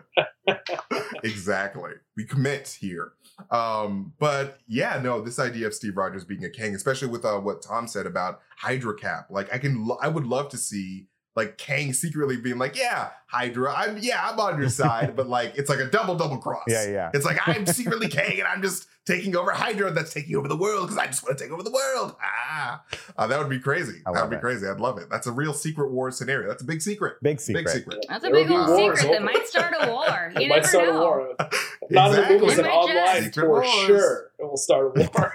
exactly. 1.24 1.92
We 2.18 2.26
commit 2.26 2.76
here. 2.80 3.14
Um, 3.52 4.14
but 4.20 4.60
yeah, 4.68 5.00
no, 5.04 5.22
this 5.22 5.40
idea 5.40 5.68
of 5.68 5.74
Steve 5.74 5.98
Rogers 5.98 6.26
being 6.26 6.44
a 6.46 6.50
Kang, 6.50 6.76
especially 6.76 7.08
with 7.10 7.24
uh, 7.26 7.38
what 7.40 7.62
Tom 7.62 7.88
said 7.88 8.06
about 8.06 8.40
Hydra 8.58 8.96
Cap, 8.96 9.28
like 9.30 9.54
I 9.54 9.58
can, 9.60 9.86
lo- 9.86 9.98
I 10.02 10.08
would 10.08 10.26
love 10.26 10.50
to 10.50 10.58
see 10.58 11.08
like 11.40 11.58
Kang 11.58 11.94
secretly 11.94 12.38
being 12.38 12.58
like, 12.58 12.76
yeah, 12.78 13.10
Hydra, 13.28 13.74
I'm, 13.74 13.98
yeah, 14.00 14.20
I'm 14.28 14.40
on 14.40 14.60
your 14.60 14.70
side, 14.70 15.16
but 15.16 15.28
like 15.30 15.54
it's 15.58 15.70
like 15.70 15.80
a 15.80 15.86
double 15.90 16.16
double 16.16 16.38
cross. 16.38 16.64
Yeah, 16.68 16.86
yeah. 16.90 17.12
It's 17.14 17.26
like 17.26 17.40
I'm 17.48 17.66
secretly 17.66 18.08
Kang 18.10 18.40
and 18.40 18.48
I'm 18.48 18.62
just 18.62 18.88
taking 19.06 19.36
over 19.36 19.52
Hydra 19.52 19.92
that's 19.92 20.14
taking 20.14 20.36
over 20.36 20.48
the 20.48 20.56
world 20.58 20.88
because 20.88 20.98
I 20.98 21.08
just 21.08 21.24
want 21.24 21.38
to 21.38 21.44
take 21.44 21.52
over 21.52 21.64
the 21.64 21.72
world. 21.72 22.16
Ah, 22.22 22.84
Uh, 23.18 23.26
that 23.28 23.40
would 23.40 23.50
be 23.50 23.60
crazy. 23.60 24.02
That 24.06 24.22
would 24.22 24.30
be 24.30 24.36
it. 24.36 24.42
crazy. 24.42 24.68
I'd 24.68 24.80
love 24.80 24.98
it. 25.00 25.10
That's 25.10 25.26
a 25.28 25.32
real 25.32 25.54
secret 25.54 25.92
war 25.92 26.12
scenario. 26.12 26.48
That's 26.50 26.62
a 26.62 26.66
big 26.66 26.82
secret. 26.82 27.16
Big 27.24 27.40
secret. 27.40 27.66
Big 27.66 27.74
secret. 27.74 28.06
That's 28.10 28.24
a 28.26 28.30
big 28.30 28.50
will 28.50 28.58
old 28.70 28.70
wars 28.70 29.00
secret 29.00 29.14
that 29.14 29.24
might 29.24 29.48
start 29.48 29.74
a 29.80 29.90
war. 29.92 30.32
You 30.36 30.42
It 30.42 30.50
might 30.50 30.56
never 30.58 30.68
start 30.68 30.86
know. 30.90 30.98
a 30.98 31.02
war. 31.02 31.36
Not 31.90 32.10
in 32.12 32.16
the 32.16 32.22
Exactly. 32.22 32.40
movies 32.40 32.58
It 32.60 32.66
and 32.66 32.68
might 32.68 32.88
just- 32.88 33.00
online 33.10 33.24
Secret 33.24 33.46
for 33.46 33.50
wars. 33.50 33.70
sure. 33.88 34.32
It 34.38 34.44
will 34.44 34.58
start 34.58 34.98
a 34.98 35.10
war. 35.16 35.34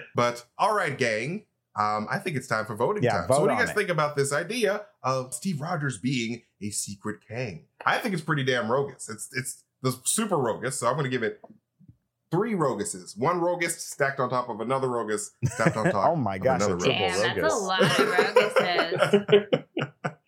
but 0.14 0.44
all 0.58 0.74
right, 0.74 0.96
gang. 0.96 1.44
Um, 1.78 2.08
I 2.10 2.18
think 2.18 2.36
it's 2.36 2.46
time 2.48 2.66
for 2.66 2.74
voting 2.74 3.02
Yeah, 3.02 3.12
time. 3.22 3.28
So 3.28 3.40
what 3.40 3.46
do 3.48 3.54
you 3.54 3.58
guys 3.60 3.70
it. 3.70 3.74
think 3.76 3.88
about 3.90 4.16
this 4.16 4.32
idea 4.32 4.86
of 5.02 5.32
Steve 5.32 5.60
Rogers 5.60 5.98
being 5.98 6.42
a 6.60 6.70
secret 6.70 7.20
Kang? 7.26 7.64
I 7.86 7.98
think 7.98 8.12
it's 8.14 8.22
pretty 8.22 8.44
damn 8.44 8.70
rogus. 8.70 9.08
It's 9.08 9.28
it's 9.32 9.62
the 9.82 9.96
super 10.04 10.36
rogus, 10.36 10.78
so 10.78 10.88
I'm 10.88 10.96
gonna 10.96 11.08
give 11.08 11.22
it 11.22 11.40
three 12.30 12.54
roguses. 12.54 13.16
One 13.16 13.40
rogus 13.40 13.76
stacked 13.80 14.20
on 14.20 14.30
top 14.30 14.48
of 14.48 14.60
another 14.60 14.88
rogus 14.88 15.30
stacked 15.44 15.76
on 15.76 15.84
top. 15.92 16.10
oh 16.10 16.16
my 16.16 16.36
of 16.36 16.42
gosh, 16.42 16.62
another 16.62 16.74
a 16.74 16.88
rogus. 16.88 17.20
that's 17.22 17.54
a 17.54 17.56
lot 17.56 17.82
of 17.82 17.88
Roguses. 17.98 19.64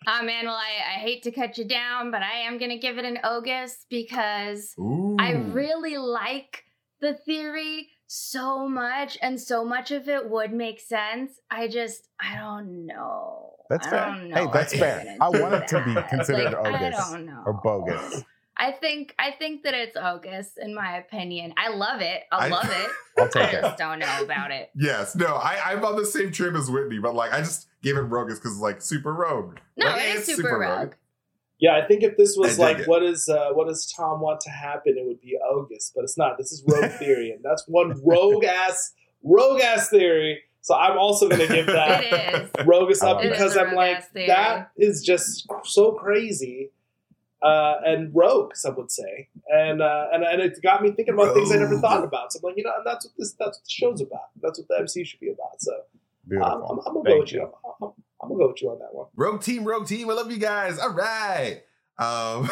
Oh 0.08 0.22
man, 0.24 0.46
well 0.46 0.54
I, 0.56 0.96
I 0.96 0.98
hate 1.00 1.22
to 1.24 1.30
cut 1.30 1.58
you 1.58 1.64
down, 1.64 2.10
but 2.10 2.22
I 2.22 2.40
am 2.40 2.58
gonna 2.58 2.78
give 2.78 2.98
it 2.98 3.04
an 3.04 3.18
Ogus 3.24 3.84
because 3.88 4.74
Ooh. 4.78 5.16
I 5.18 5.32
really 5.32 5.96
like 5.96 6.64
the 7.00 7.14
theory 7.14 7.88
so 8.14 8.68
much, 8.68 9.16
and 9.22 9.40
so 9.40 9.64
much 9.64 9.90
of 9.90 10.06
it 10.08 10.28
would 10.28 10.52
make 10.52 10.80
sense. 10.80 11.32
I 11.50 11.66
just 11.68 12.08
I 12.20 12.36
don't 12.36 12.86
know. 12.86 13.54
That's 13.70 13.86
I 13.86 13.90
fair. 13.90 14.04
don't 14.06 14.28
know 14.28 14.36
Hey, 14.36 14.46
that's 14.52 14.72
I'm 14.74 14.78
fair. 14.80 15.16
I 15.20 15.30
do 15.32 15.40
want 15.42 15.54
it 15.54 15.68
to 15.68 15.82
be 15.84 15.94
considered 16.10 16.52
Like, 16.52 16.74
I 16.74 16.90
don't 16.90 17.24
know. 17.24 17.42
or 17.46 17.54
bogus. 17.54 18.22
I 18.54 18.70
think 18.72 19.14
I 19.18 19.30
think 19.30 19.62
that 19.62 19.72
it's 19.72 19.96
Ogus 19.96 20.58
in 20.60 20.74
my 20.74 20.98
opinion. 20.98 21.54
I 21.56 21.70
love 21.70 22.02
it. 22.02 22.24
I 22.30 22.46
I- 22.46 22.48
love 22.48 22.66
it. 22.70 22.90
I'll 23.18 23.24
I 23.24 23.28
take 23.28 23.52
it. 23.54 23.62
just 23.62 23.78
don't 23.78 23.98
know 23.98 24.22
about 24.22 24.50
it. 24.50 24.70
Yes, 24.76 25.14
no, 25.16 25.26
I, 25.34 25.58
I'm 25.72 25.84
on 25.84 25.96
the 25.96 26.04
same 26.06 26.32
trip 26.32 26.54
as 26.54 26.70
Whitney, 26.70 26.98
but 26.98 27.14
like 27.14 27.32
I 27.32 27.40
just 27.40 27.66
gave 27.82 27.96
it 27.96 28.00
rogus 28.02 28.38
because 28.38 28.52
it's 28.52 28.60
like 28.60 28.82
super 28.82 29.12
rogue. 29.14 29.58
No, 29.76 29.86
Like, 29.86 30.02
it 30.02 30.08
is 30.16 30.28
it's 30.28 30.36
super 30.36 30.58
rogue. 30.58 30.92
Yeah, 31.62 31.76
I 31.76 31.86
think 31.86 32.02
if 32.02 32.16
this 32.16 32.36
was 32.36 32.58
like, 32.58 32.80
it. 32.80 32.88
what 32.88 33.04
is 33.04 33.28
uh, 33.28 33.50
what 33.52 33.68
does 33.68 33.86
Tom 33.96 34.20
want 34.20 34.40
to 34.40 34.50
happen? 34.50 34.96
It 34.98 35.06
would 35.06 35.20
be 35.20 35.38
Ogus, 35.48 35.92
but 35.94 36.02
it's 36.02 36.18
not. 36.18 36.36
This 36.36 36.50
is 36.50 36.64
Rogue 36.66 36.90
Theory, 36.98 37.30
and 37.30 37.40
that's 37.44 37.64
one 37.68 37.94
rogue 38.04 38.42
ass, 38.44 38.92
rogue 39.22 39.60
ass 39.60 39.88
theory. 39.88 40.40
So 40.60 40.74
I'm 40.74 40.98
also 40.98 41.28
going 41.28 41.46
to 41.46 41.54
give 41.54 41.66
that 41.80 42.02
It 42.02 42.50
is. 42.58 42.66
Rogus 42.66 43.00
up 43.00 43.24
it. 43.24 43.30
because 43.30 43.54
It 43.54 43.60
is 43.60 43.66
a 43.68 43.68
I'm 43.68 43.74
like 43.76 44.10
theory. 44.10 44.26
that 44.26 44.72
is 44.76 45.04
just 45.04 45.46
so 45.62 45.92
crazy 45.92 46.70
uh, 47.44 47.74
and 47.84 48.10
rogue. 48.12 48.56
Some 48.56 48.74
would 48.76 48.90
say, 48.90 49.28
and 49.48 49.80
uh, 49.80 50.06
and 50.12 50.24
and 50.24 50.42
it 50.42 50.60
got 50.64 50.82
me 50.82 50.90
thinking 50.90 51.14
about 51.14 51.32
things 51.32 51.52
I 51.52 51.58
never 51.58 51.78
thought 51.78 52.02
about. 52.02 52.32
So 52.32 52.40
I'm 52.42 52.50
like, 52.50 52.56
you 52.56 52.64
know, 52.64 52.72
and 52.76 52.84
that's 52.84 53.06
what 53.06 53.12
this 53.16 53.34
that's 53.38 53.58
what 53.58 53.64
the 53.64 53.70
show's 53.70 54.00
about. 54.00 54.30
That's 54.40 54.58
what 54.58 54.66
the 54.66 54.78
MC 54.80 55.04
should 55.04 55.20
be 55.20 55.30
about. 55.30 55.60
So 55.60 55.72
I'm, 56.32 56.42
I'm, 56.42 56.62
I'm 56.62 56.94
gonna 56.94 56.94
go 56.94 57.02
Thank 57.04 57.20
with 57.20 57.32
you. 57.34 57.42
I'm, 57.42 57.88
I'm, 57.88 57.92
I'm 58.22 58.28
gonna 58.28 58.38
go 58.40 58.48
with 58.48 58.62
you 58.62 58.70
on 58.70 58.78
that 58.78 58.94
one. 58.94 59.06
Rogue 59.16 59.42
team, 59.42 59.64
rogue 59.64 59.86
team. 59.86 60.08
I 60.08 60.12
love 60.14 60.30
you 60.30 60.38
guys. 60.38 60.78
All 60.78 60.92
right. 60.92 61.62
Um, 61.98 62.48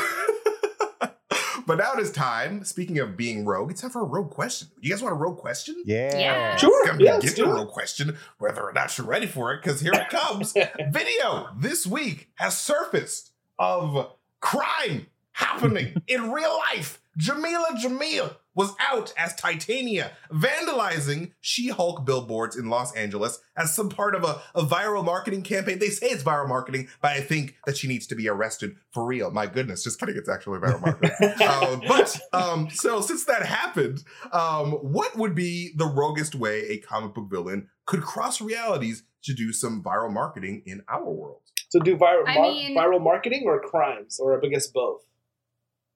but 1.66 1.77
now 1.77 1.93
it 1.95 2.01
is 2.01 2.11
time. 2.11 2.64
Speaking 2.64 2.99
of 2.99 3.16
being 3.16 3.45
rogue, 3.45 3.71
it's 3.71 3.81
time 3.81 3.91
for 3.91 4.03
a 4.03 4.05
rogue 4.07 4.31
question. 4.31 4.68
You 4.81 4.91
guys 4.91 5.03
want 5.03 5.12
a 5.12 5.16
rogue 5.16 5.39
question? 5.39 5.81
Yeah. 5.87 6.16
Yeah. 6.18 6.57
Sure. 6.57 6.89
I'm 6.89 6.95
gonna 6.99 7.05
Yeah, 7.05 7.12
let's 7.14 7.27
get 7.27 7.37
to 7.37 7.51
a 7.51 7.55
rogue 7.55 7.68
question, 7.68 8.16
whether 8.39 8.62
or 8.62 8.73
not 8.73 8.97
you're 8.99 9.07
ready 9.07 9.27
for 9.27 9.53
it, 9.53 9.62
because 9.62 9.81
here 9.81 9.93
it 9.95 10.09
comes. 10.09 10.53
Video 10.91 11.49
this 11.57 11.87
week 11.87 12.31
has 12.35 12.59
surfaced 12.59 13.31
of 13.59 14.12
crime 14.41 15.07
happening 15.33 16.03
in 16.09 16.33
real 16.33 16.59
life. 16.73 17.01
Jameela 17.18 17.77
Jamil 17.81 18.35
was 18.61 18.74
out 18.78 19.14
as 19.16 19.34
Titania, 19.36 20.12
vandalizing 20.30 21.32
She 21.40 21.68
Hulk 21.68 22.04
billboards 22.04 22.56
in 22.56 22.68
Los 22.68 22.94
Angeles 22.94 23.40
as 23.56 23.74
some 23.74 23.88
part 23.88 24.14
of 24.14 24.22
a, 24.22 24.40
a 24.54 24.62
viral 24.62 25.02
marketing 25.02 25.42
campaign. 25.42 25.78
They 25.78 25.88
say 25.88 26.08
it's 26.08 26.22
viral 26.22 26.46
marketing, 26.48 26.88
but 27.00 27.12
I 27.12 27.20
think 27.22 27.56
that 27.64 27.78
she 27.78 27.88
needs 27.88 28.06
to 28.08 28.14
be 28.14 28.28
arrested 28.28 28.76
for 28.92 29.06
real. 29.06 29.30
My 29.30 29.46
goodness, 29.46 29.82
just 29.82 29.98
kidding. 29.98 30.16
It's 30.16 30.28
actually 30.28 30.58
viral 30.58 30.80
marketing. 30.86 31.16
uh, 31.40 31.76
but 31.88 32.20
um, 32.34 32.68
so 32.70 33.00
since 33.00 33.24
that 33.24 33.46
happened, 33.46 34.04
um, 34.32 34.72
what 34.72 35.16
would 35.16 35.34
be 35.34 35.72
the 35.76 35.86
roguest 35.86 36.34
way 36.34 36.61
a 36.68 36.78
comic 36.78 37.14
book 37.14 37.30
villain 37.30 37.68
could 37.86 38.02
cross 38.02 38.42
realities 38.42 39.04
to 39.24 39.32
do 39.32 39.52
some 39.52 39.82
viral 39.82 40.12
marketing 40.12 40.62
in 40.66 40.82
our 40.86 41.11
world? 41.11 41.40
So 41.70 41.78
do 41.78 41.96
viral 41.96 42.24
I 42.26 42.34
mar- 42.34 42.50
mean- 42.50 42.76
viral 42.76 43.02
marketing 43.02 43.44
or 43.46 43.58
crimes, 43.61 44.20
or 44.20 44.38
I 44.44 44.48
guess 44.48 44.66
both. 44.66 45.00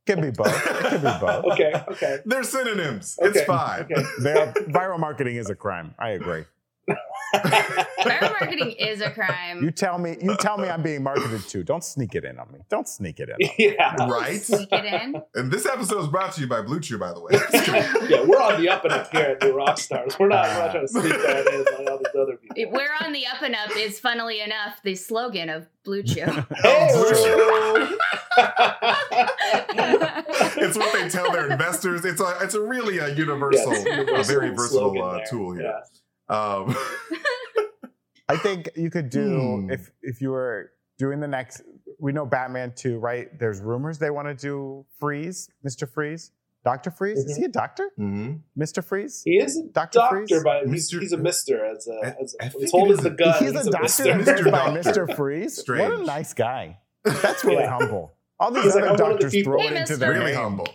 Can 0.07 0.21
be 0.21 0.31
both. 0.31 0.49
It 0.67 0.85
can 0.87 1.01
be 1.01 1.21
both. 1.21 1.45
Okay, 1.53 1.73
okay. 1.89 2.19
They're 2.27 2.43
synonyms. 2.45 3.19
It's 3.23 3.41
fine. 3.45 3.83
Okay. 3.83 4.03
They're- 4.21 4.53
viral 4.69 4.99
marketing 4.99 5.37
is 5.37 5.49
a 5.51 5.55
crime. 5.55 5.95
I 5.99 6.11
agree. 6.11 6.45
Viral 7.35 8.33
marketing 8.41 8.73
is 8.73 9.01
a 9.01 9.11
crime. 9.11 9.63
You 9.63 9.71
tell 9.71 9.99
me. 9.99 10.17
You 10.21 10.37
tell 10.37 10.59
me 10.59 10.69
I'm 10.69 10.83
being 10.83 11.03
marketed 11.03 11.43
to. 11.49 11.63
Don't 11.65 11.83
sneak 11.85 12.15
it 12.15 12.25
in 12.25 12.39
on 12.39 12.51
me. 12.53 12.61
Don't 12.69 12.89
sneak 12.89 13.21
it 13.21 13.29
in. 13.29 13.35
On 13.35 13.39
me. 13.41 13.55
yeah, 13.59 14.07
Right? 14.07 14.41
Sneak 14.41 14.69
it 14.73 14.85
in. 14.85 15.23
And 15.35 15.51
this 15.51 15.67
episode 15.67 16.01
is 16.01 16.09
brought 16.09 16.33
to 16.35 16.41
you 16.41 16.47
by 16.47 16.61
BlueChew, 16.63 16.99
by 16.99 17.13
the 17.13 17.21
way. 17.21 17.33
yeah. 18.09 18.23
We're 18.25 18.41
on 18.41 18.61
the 18.61 18.69
up 18.69 18.85
and 18.85 18.93
up 18.93 19.11
here 19.11 19.23
at 19.23 19.43
New 19.43 19.53
Rockstars. 19.53 20.19
We're 20.19 20.29
not, 20.29 20.47
we're 20.47 20.59
not 20.59 20.71
trying 20.73 20.87
to 20.87 20.89
sneak 20.89 21.05
that 21.13 21.47
in 21.47 21.65
like 21.85 21.91
all 21.91 21.99
these 21.99 22.15
other 22.21 22.37
people. 22.37 22.73
We're 22.73 23.05
on 23.05 23.13
the 23.13 23.27
up 23.27 23.43
and 23.43 23.55
up 23.55 23.77
is 23.77 23.99
funnily 23.99 24.41
enough 24.41 24.81
the 24.85 24.95
slogan 24.95 25.49
of 25.49 25.67
BlueChew. 25.85 26.47
Hey! 26.63 26.89
it's 30.57 30.77
what 30.77 30.93
they 30.93 31.09
tell 31.09 31.31
their 31.33 31.51
investors. 31.51 32.05
It's 32.05 32.21
a 32.21 32.39
it's 32.43 32.55
a 32.55 32.61
really 32.61 32.99
a 32.99 33.15
universal, 33.15 33.73
Yes, 33.73 34.29
a 34.29 34.33
very 34.33 34.51
versatile 34.55 35.03
uh, 35.03 35.21
tool 35.29 35.55
here. 35.55 35.63
Yeah. 35.65 35.81
Um, 36.29 36.75
I 38.29 38.37
think 38.37 38.71
you 38.77 38.91
could 38.91 39.11
do 39.11 39.61
Hmm. 39.61 39.71
if 39.71 39.91
if 40.03 40.21
you 40.21 40.31
were 40.31 40.71
doing 40.99 41.21
the 41.21 41.29
next. 41.29 41.63
We 42.01 42.13
know 42.13 42.27
Batman 42.27 42.73
two, 42.75 42.99
right? 42.99 43.29
There's 43.39 43.61
rumors 43.61 43.99
they 43.99 44.11
want 44.11 44.29
to 44.29 44.35
do 44.35 44.85
Freeze, 44.99 45.49
Mister 45.63 45.87
Freeze, 45.87 46.33
Doctor 46.65 46.91
Freeze. 46.91 47.19
Is 47.19 47.37
Mhm. 47.37 47.39
he 47.39 47.45
a 47.45 47.49
doctor? 47.49 47.91
mhm. 47.99 48.41
Mister 48.57 48.83
Freeze. 48.83 49.23
He 49.25 49.37
is 49.37 49.57
a 49.59 49.63
Dr. 49.69 49.99
doctor, 49.99 50.17
Freeze? 50.27 50.43
but 50.43 50.67
he's, 50.69 50.91
he's 50.91 51.13
a 51.13 51.17
mister. 51.19 51.65
As 51.65 51.87
a, 51.87 51.93
I- 51.93 52.17
as 52.23 52.35
a 52.41 52.45
I 52.45 52.49
he's 52.49 52.55
think 52.55 52.71
holding 52.71 52.97
the 52.97 53.11
a- 53.11 53.15
gun. 53.15 53.35
He's 53.39 53.51
a 53.51 53.71
doctor 53.71 53.83
mister. 53.83 54.05
Mr. 54.05 54.37
employed 54.39 54.53
by 54.53 54.75
Mister 54.75 55.07
Freeze. 55.09 55.63
What 55.67 55.93
a 56.01 56.05
nice 56.05 56.33
guy. 56.35 56.79
That's 57.05 57.45
really 57.45 57.63
Yeah. 57.63 57.79
humble. 57.79 58.15
All 58.41 58.51
these 58.51 58.65
He's 58.65 58.73
other 58.77 58.89
I'm 58.89 58.97
one 58.97 59.13
of 59.13 59.19
the 59.19 59.25
doctors 59.25 59.43
throw 59.45 59.59
Hey, 59.59 59.65
it 59.67 59.69
into 59.69 59.81
mister. 59.81 59.97
their 59.97 60.13
really 60.13 60.35
humble. 60.35 60.69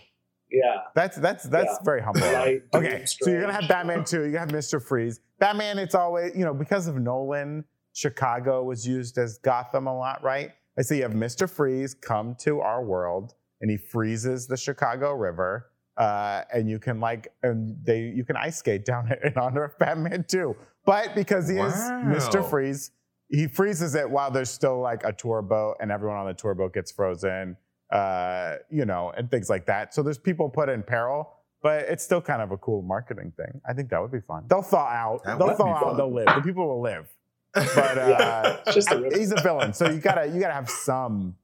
Yeah. 0.96 1.02
That's 1.02 1.16
that's 1.18 1.44
that's 1.44 1.72
Yeah. 1.78 1.84
very 1.84 2.02
humble. 2.02 2.20
Light, 2.20 2.62
Okay, 2.74 2.98
doom, 2.98 3.06
so 3.06 3.30
you're 3.30 3.40
gonna 3.40 3.52
have. 3.52 3.68
Batman 3.68 4.04
two. 4.04 4.20
You're 4.22 4.28
gonna 4.32 4.40
have 4.40 4.52
Mister 4.52 4.80
Freeze. 4.80 5.20
Batman. 5.38 5.78
It's 5.78 5.94
always 5.94 6.34
you 6.36 6.44
know 6.44 6.54
because 6.54 6.86
of 6.86 6.96
Nolan, 6.96 7.64
Chicago 7.92 8.64
was 8.64 8.86
used 8.86 9.18
as 9.18 9.38
Gotham 9.38 9.86
a 9.86 9.96
lot, 9.96 10.22
right? 10.22 10.52
I 10.78 10.82
see 10.82 10.96
you 10.96 11.02
have 11.02 11.14
Mister 11.14 11.46
Freeze 11.46 11.94
come 11.94 12.34
to 12.40 12.60
our 12.60 12.82
world 12.84 13.34
and 13.60 13.70
he 13.70 13.76
freezes 13.76 14.46
the 14.46 14.56
Chicago 14.56 15.12
River, 15.12 15.66
uh, 15.98 16.42
and 16.52 16.68
you 16.70 16.78
can 16.78 17.00
like 17.00 17.28
and 17.42 17.76
they 17.84 18.00
you 18.02 18.24
can 18.24 18.36
ice 18.36 18.56
skate 18.58 18.84
down 18.84 19.10
it 19.10 19.18
in 19.22 19.36
honor 19.36 19.64
of 19.64 19.78
Batman 19.78 20.24
too. 20.28 20.56
But 20.86 21.14
because 21.14 21.48
he 21.48 21.56
is 21.58 21.74
Mister 22.04 22.42
Freeze, 22.42 22.90
he 23.28 23.46
freezes 23.46 23.94
it 23.94 24.08
while 24.10 24.30
there's 24.30 24.50
still 24.50 24.80
like 24.80 25.04
a 25.04 25.12
tour 25.12 25.42
boat 25.42 25.76
and 25.80 25.92
everyone 25.92 26.16
on 26.18 26.26
the 26.26 26.34
tour 26.34 26.54
boat 26.54 26.72
gets 26.72 26.90
frozen, 26.90 27.56
uh, 27.92 28.56
you 28.70 28.84
know, 28.84 29.12
and 29.16 29.30
things 29.30 29.48
like 29.50 29.66
that. 29.66 29.94
So 29.94 30.02
there's 30.02 30.18
people 30.18 30.48
put 30.48 30.68
in 30.68 30.82
peril, 30.82 31.32
but 31.62 31.82
it's 31.88 32.04
still 32.04 32.20
kind 32.22 32.40
of 32.42 32.50
a 32.52 32.56
cool 32.56 32.82
marketing 32.82 33.32
thing. 33.36 33.60
I 33.68 33.72
think 33.72 33.90
that 33.90 34.00
would 34.00 34.12
be 34.12 34.20
fun. 34.20 34.44
They'll 34.48 34.62
thaw 34.62 34.86
out. 34.86 35.24
That 35.24 35.38
they'll 35.38 35.54
thaw 35.54 35.74
out. 35.74 35.82
fun. 35.82 35.96
They'll 35.96 36.12
live. 36.14 36.26
The 36.26 36.40
people 36.42 36.66
will 36.68 36.82
live. 36.82 37.06
But 37.54 37.98
uh, 37.98 38.58
just 38.72 38.90
a 38.92 39.10
he's 39.12 39.32
a 39.32 39.40
villain, 39.42 39.72
so 39.74 39.90
you 39.90 39.98
gotta 39.98 40.28
you 40.28 40.40
gotta 40.40 40.54
have 40.54 40.70
some 40.70 41.34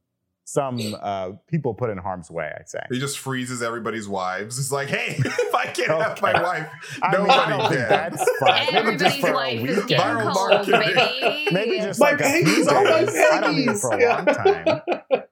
some 0.45 0.79
uh, 1.03 1.33
people 1.49 1.75
put 1.75 1.91
in 1.91 1.99
harm's 1.99 2.31
way. 2.31 2.49
I'd 2.57 2.69
say. 2.69 2.79
He 2.93 3.01
just 3.01 3.19
freezes 3.19 3.61
everybody's 3.61 4.07
wives. 4.07 4.61
It's 4.61 4.71
like, 4.71 4.87
hey, 4.89 5.17
if 5.19 5.53
I 5.53 5.67
can't 5.67 5.89
have 6.01 6.23
my 6.23 6.41
wife, 6.41 6.69
I 7.03 7.11
nobody 7.11 7.33
I 7.33 7.49
don't 7.51 7.69
can. 7.73 7.89
that's 7.89 8.31
fine. 8.39 8.67
Maybe 8.73 8.97
just 8.97 9.17
Everybody's 9.17 9.21
for 9.21 9.31
a 9.31 9.35
life 9.35 9.55
is 9.59 9.63
weekend. 9.63 9.89
getting 9.89 10.07
Viral 10.07 10.33
cold, 10.33 10.69
marketing. 10.69 10.95
baby. 10.95 11.49
Maybe 11.51 11.79
just 11.81 11.99
My 11.99 12.11
like 12.13 12.21
a 12.21 12.25
few 12.31 12.45
babies, 12.45 12.69
all 12.69 12.85
my 12.85 13.05
days. 13.05 13.17
I 13.33 13.41
don't 13.41 13.57
need 13.57 13.69
it 13.69 13.79
for 13.79 13.91
a 13.99 14.09
long 14.09 14.27
time. 14.27 15.26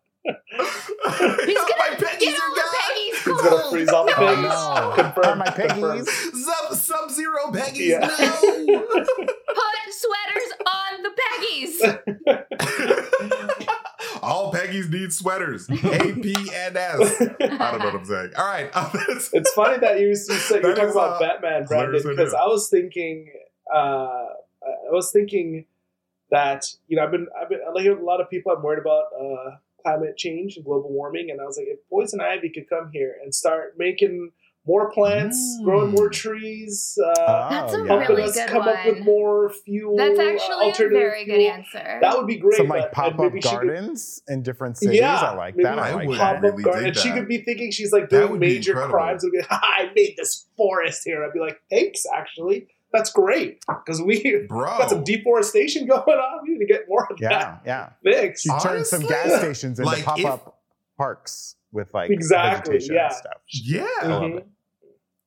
He's 1.46 1.58
gonna 1.58 1.74
my 1.78 1.96
peggies 1.96 2.20
get 2.20 2.40
all 2.40 2.54
the 2.54 2.60
gone. 2.60 2.74
Peggies 2.74 3.14
He's 3.24 3.40
gonna 3.42 3.70
freeze 3.70 3.88
all 3.88 4.06
the 4.06 4.12
piggies. 4.12 4.42
no. 4.42 4.92
Confirmed. 4.96 5.26
Are 5.26 5.36
my 5.36 5.44
confirmed. 5.50 6.06
piggies? 6.06 6.44
Sub 6.44 6.74
Sub 6.74 7.10
Zero 7.10 7.50
peggies. 7.52 7.88
Yeah. 7.88 8.00
No. 8.00 8.80
Put 9.04 9.74
sweaters 10.04 10.52
on 10.66 11.02
the 11.02 11.10
Peggies. 11.20 11.74
All 14.22 14.52
Peggies 14.52 14.90
need 14.90 15.12
sweaters. 15.12 15.68
A 15.68 15.74
P 15.74 16.34
N 16.52 16.76
S. 16.76 17.20
I 17.20 17.26
don't 17.36 17.78
know 17.78 17.84
what 17.86 17.94
I'm 17.94 18.04
saying. 18.04 18.32
All 18.36 18.46
right. 18.46 18.70
It's 19.32 19.52
funny 19.52 19.78
that 19.78 20.00
you, 20.00 20.08
you 20.08 20.14
said 20.14 20.62
you're 20.62 20.74
talking 20.74 20.90
is, 20.90 20.96
about 20.96 21.16
uh, 21.16 21.26
Batman, 21.26 21.64
Brandon, 21.64 22.02
because. 22.02 22.34
I 22.34 22.46
was 22.46 22.68
thinking, 22.68 23.30
uh, 23.72 23.76
I 24.66 24.90
was 24.90 25.10
thinking 25.12 25.66
that 26.30 26.64
you 26.88 26.96
know 26.96 27.04
I've 27.04 27.10
been 27.10 27.26
I've 27.40 27.48
been 27.48 27.60
I 27.76 27.82
hear 27.82 27.96
a 27.96 28.04
lot 28.04 28.20
of 28.20 28.30
people 28.30 28.52
I'm 28.52 28.62
worried 28.62 28.80
about 28.80 29.04
uh, 29.18 29.56
climate 29.85 30.16
change 30.16 30.57
and 30.57 30.64
global 30.64 30.91
warming, 30.91 31.28
and 31.30 31.41
I 31.41 31.45
was 31.45 31.57
like, 31.59 31.66
if 31.68 31.78
poison 31.91 32.20
ivy 32.20 32.51
could 32.51 32.68
come 32.68 32.91
here 32.93 33.14
and 33.22 33.35
start 33.35 33.74
making 33.76 34.30
more 34.66 34.91
plants, 34.93 35.37
Mm. 35.61 35.64
growing 35.64 35.91
more 35.91 36.09
trees, 36.09 36.97
uh, 37.05 37.51
That's 37.51 37.74
a 37.74 37.87
helping 37.87 38.09
really 38.16 38.22
us 38.22 38.32
good 38.35 38.49
come 38.49 38.62
up 38.62 38.87
with 38.87 39.01
more 39.01 39.51
fuel. 39.51 39.95
That's 39.99 40.18
uh, 40.18 40.22
actually 40.22 40.55
a 40.55 40.68
alternative 40.70 40.99
very 40.99 41.24
good 41.26 41.39
answer. 41.41 41.99
That 42.01 42.16
would 42.16 42.26
be 42.26 42.37
great. 42.37 42.57
Some 42.57 42.68
like 42.68 42.91
pop 42.91 43.12
up 43.12 43.18
maybe 43.20 43.43
she 43.43 43.49
could- 43.51 43.55
gardens 43.57 44.22
in 44.26 44.43
different 44.43 44.78
cities. 44.78 45.01
Yeah, 45.01 45.16
I 45.16 45.35
like 45.35 45.57
that. 45.57 45.78
I 45.78 45.91
I 45.91 45.95
like 45.95 46.09
would 46.09 46.18
that. 46.18 46.35
pop 46.37 46.43
really 46.43 46.55
up 46.55 46.64
garden. 46.64 46.87
And 46.87 46.97
she 46.97 47.12
could 47.12 47.28
be 47.28 47.39
thinking 47.43 47.72
she's 47.72 47.93
like 47.93 48.09
That 48.09 48.28
doing 48.28 48.41
major 48.41 48.70
incredible. 48.72 48.95
crimes. 48.99 49.22
And 49.22 49.32
be 49.32 49.39
like, 49.41 49.49
I 49.51 49.91
made 49.95 50.14
this 50.16 50.47
forest 50.57 51.03
here. 51.05 51.22
I'd 51.22 51.35
be 51.35 51.41
like, 51.41 51.59
thanks, 51.68 52.05
actually. 52.11 52.68
That's 52.95 53.11
great. 53.11 53.62
Because 53.66 54.01
we 54.01 54.47
Bro. 54.49 54.64
got 54.78 54.88
some 54.88 55.05
deforestation 55.05 55.86
going 55.88 56.01
on. 56.01 56.40
We 56.45 56.55
need 56.55 56.61
to 56.61 56.66
get 56.72 56.84
more 56.88 57.07
of 57.11 57.18
Yeah, 57.20 57.59
yeah. 57.66 57.90
that 58.05 58.20
fixed. 58.22 58.47
You 58.47 58.57
turn 58.62 58.84
some 58.86 59.03
gas 59.03 59.40
stations 59.40 59.78
into 59.78 59.90
like, 59.90 60.05
pop 60.05 60.18
if- 60.20 60.24
up 60.26 60.61
parks 60.97 61.57
with 61.72 61.92
like 61.92 62.11
Exactly, 62.11 62.74
vegetation 62.74 62.95
yeah. 62.95 63.05
and 63.07 63.14
stuff. 63.14 63.32
yeah. 63.49 63.86
I 64.01 64.07
love 64.07 64.22
Mhm. 64.22 64.36
it. 64.38 64.47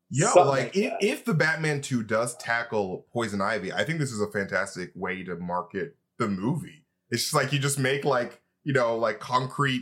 Yo, 0.10 0.28
Something 0.28 0.46
like 0.48 0.64
like 0.64 0.78
if, 0.78 0.94
if 1.02 1.26
the 1.26 1.34
Batman 1.34 1.82
2 1.82 2.02
does 2.04 2.38
tackle 2.38 3.06
Poison 3.12 3.42
Ivy, 3.42 3.74
I 3.74 3.84
think 3.84 4.00
this 4.00 4.14
is 4.14 4.22
a 4.22 4.32
fantastic 4.32 4.92
way 4.96 5.22
to 5.24 5.36
market 5.36 5.98
the 6.18 6.30
movie. 6.30 6.86
It's 7.12 7.24
just 7.24 7.34
like 7.36 7.52
you 7.52 7.60
just 7.60 7.78
make 7.78 8.06
like, 8.06 8.40
you 8.64 8.72
know, 8.72 8.96
like 8.98 9.20
concrete 9.20 9.82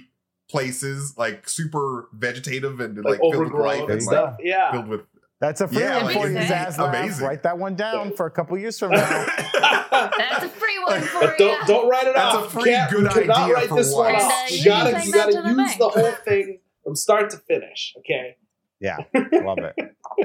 places, 0.49 1.13
like 1.17 1.47
super 1.47 2.09
vegetative 2.13 2.79
and 2.79 2.95
like, 2.97 3.05
Like, 3.05 3.19
filled 3.19 3.35
with 3.35 3.41
overgrown 3.49 3.67
life 3.67 3.81
and 3.81 3.91
and 3.91 4.01
you 4.01 4.07
like 4.07 4.15
stuff. 4.17 4.37
Yeah. 4.39 4.71
filled 4.71 4.87
with 4.87 5.01
That's 5.41 5.59
a 5.61 5.67
free 5.67 5.79
Yeah, 5.79 6.03
one 6.03 6.13
for 6.13 6.29
you, 6.29 6.37
it's 6.37 6.49
Zaslav. 6.51 6.89
amazing. 6.89 7.25
Write 7.27 7.43
that 7.43 7.57
one 7.57 7.75
down 7.75 8.13
for 8.13 8.25
a 8.25 8.31
couple 8.31 8.57
years 8.57 8.79
from 8.79 8.91
now. 8.91 8.99
That's 9.51 10.45
a 10.45 10.49
free 10.49 10.79
one 10.87 11.01
for 11.01 11.23
you. 11.23 11.37
don't 11.37 11.67
don't 11.67 11.89
write 11.89 12.07
it 12.07 12.15
out. 12.15 12.33
That's 12.33 12.35
off. 12.35 12.45
a 12.55 12.59
free 12.61 12.71
can't- 12.71 12.91
good 12.91 13.03
you 13.03 13.09
cannot 13.09 13.51
write 13.51 13.67
for 13.69 13.75
this 13.75 13.93
one 13.93 14.15
off. 14.15 14.51
You 14.51 14.57
you 14.59 14.65
gotta 14.65 15.05
you 15.05 15.11
gotta 15.11 15.31
to 15.33 15.41
the 15.41 15.47
use 15.49 15.57
bank. 15.57 15.77
the 15.79 15.89
whole 15.89 16.11
thing 16.23 16.59
from 16.83 16.95
start 16.95 17.29
to 17.31 17.37
finish. 17.37 17.93
Okay. 17.99 18.37
Yeah, 18.79 18.97
love 19.43 19.57
it. 19.59 19.75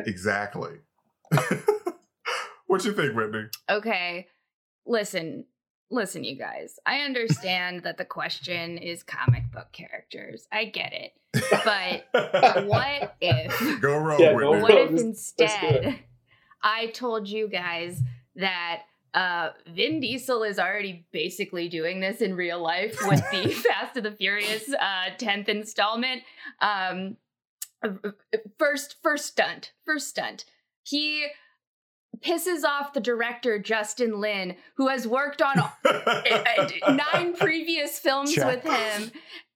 exactly. 0.07 0.79
what 2.67 2.85
you 2.85 2.93
think, 2.93 3.15
Whitney? 3.17 3.45
Okay, 3.69 4.27
listen, 4.87 5.45
listen, 5.91 6.25
you 6.25 6.37
guys. 6.37 6.79
I 6.87 7.01
understand 7.01 7.83
that 7.85 7.97
the 7.99 8.05
question 8.05 8.79
is 8.79 9.03
comic 9.03 9.51
book 9.53 9.73
characters. 9.73 10.47
I 10.53 10.67
get 10.67 10.93
it. 10.93 11.13
But 11.65 12.07
what 12.67 13.17
if 13.21 13.81
Go 13.81 13.97
roll, 13.99 14.21
Yeah, 14.21 14.33
Whitney. 14.35 14.41
go 14.53 14.61
what 14.63 14.71
roll. 14.71 14.85
if 14.85 14.91
Let's- 14.93 15.35
let's 15.39 15.61
do 15.61 15.67
it. 15.67 15.85
instead 15.85 15.99
I 16.63 16.87
told 16.89 17.27
you 17.29 17.49
guys 17.49 18.03
that 18.37 18.83
uh, 19.15 19.51
Vin 19.67 19.99
Diesel 20.01 20.43
is 20.45 20.59
already 20.59 21.07
basically 21.11 21.69
doing 21.69 22.01
this 22.01 22.21
in 22.21 22.35
real 22.37 22.61
life 22.63 22.97
with 23.09 23.23
the 23.33 23.49
Fast 23.69 23.97
and 23.97 24.07
the 24.07 24.13
Furious 24.13 24.73
uh, 24.73 25.11
10th 25.19 25.49
installment. 25.49 26.23
Um, 26.61 27.17
first, 28.59 28.97
first 29.03 29.27
stunt, 29.27 29.73
first 29.85 30.09
stunt. 30.09 30.45
He 30.83 31.27
pisses 32.19 32.65
off 32.65 32.93
the 32.93 33.01
director 33.01 33.59
Justin 33.59 34.21
Lin, 34.21 34.57
who 34.75 34.89
has 34.89 35.07
worked 35.07 35.41
on 35.43 35.57
nine 37.15 37.35
previous 37.35 37.99
films 37.99 38.35
Check. 38.35 38.47
with 38.47 38.73
him 38.73 39.11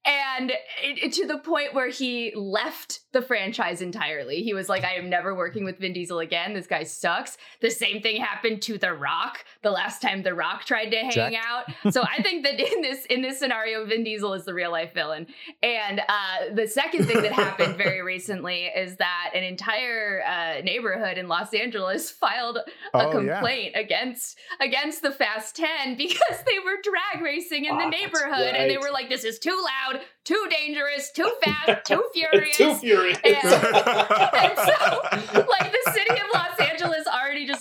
and 0.04 0.50
it, 0.50 1.02
it- 1.02 1.12
to 1.14 1.26
the 1.26 1.38
point 1.38 1.74
where 1.74 1.88
he 1.88 2.32
left 2.34 3.00
the 3.12 3.22
franchise 3.22 3.80
entirely. 3.80 4.42
He 4.42 4.52
was 4.54 4.68
like 4.68 4.82
i 4.84 4.94
am 4.94 5.08
never 5.08 5.34
working 5.34 5.64
with 5.64 5.78
vin 5.78 5.92
diesel 5.92 6.18
again. 6.18 6.52
This 6.54 6.66
guy 6.66 6.82
sucks. 6.82 7.36
The 7.60 7.70
same 7.70 8.02
thing 8.02 8.20
happened 8.20 8.60
to 8.62 8.76
the 8.78 8.92
rock 8.92 9.44
the 9.62 9.70
last 9.70 10.02
time 10.02 10.22
the 10.24 10.34
rock 10.34 10.64
tried 10.64 10.90
to 10.90 10.96
hang 10.98 11.10
Check. 11.12 11.34
out. 11.34 11.64
So 11.92 12.02
i 12.02 12.20
think 12.22 12.44
that 12.44 12.58
in 12.60 12.82
this 12.82 13.04
in 13.06 13.22
this 13.22 13.38
scenario 13.38 13.84
vin 13.86 14.02
diesel 14.04 14.34
is 14.34 14.44
the 14.44 14.54
real 14.54 14.72
life 14.72 14.92
villain. 14.94 15.26
And 15.62 16.00
uh, 16.00 16.54
the 16.54 16.66
second 16.66 17.06
thing 17.06 17.22
that 17.22 17.32
happened 17.32 17.76
very 17.76 18.02
recently 18.14 18.64
is 18.66 18.96
that 18.96 19.30
an 19.34 19.44
entire 19.44 20.22
uh, 20.26 20.60
neighborhood 20.62 21.16
in 21.18 21.28
los 21.28 21.54
angeles 21.54 22.10
filed 22.10 22.56
a 22.58 22.62
Oh, 22.94 23.20
yeah. 23.20 23.34
complaint 23.40 23.72
against 23.76 24.38
against 24.60 25.02
the 25.02 25.10
Fast 25.12 25.54
10 25.56 25.96
because 25.96 26.18
they 26.46 26.58
were 26.64 26.76
drag 26.82 27.22
racing 27.24 27.64
in 27.66 27.76
the 27.78 27.84
Ah, 27.84 27.90
that's 27.90 28.02
neighborhood. 28.02 28.54
And 28.54 28.70
they 28.70 28.78
were 28.78 28.90
like, 28.92 29.08
this 29.08 29.24
is 29.24 29.38
too 29.38 29.56
loud, 29.90 29.93
too 30.24 30.46
dangerous, 30.50 31.10
too 31.12 31.30
fast, 31.42 31.84
too 31.86 32.02
furious. 32.14 32.56
Too 32.56 32.74
furious. 32.74 33.18
And- 33.24 33.36
and 33.36 34.58
so, 34.58 35.00
like, 35.48 35.72
the 35.72 35.92
city 35.92 36.10
of 36.20 36.26
Los 36.32 36.53
Angeles 36.53 36.53
already 36.53 36.53
just 36.53 36.53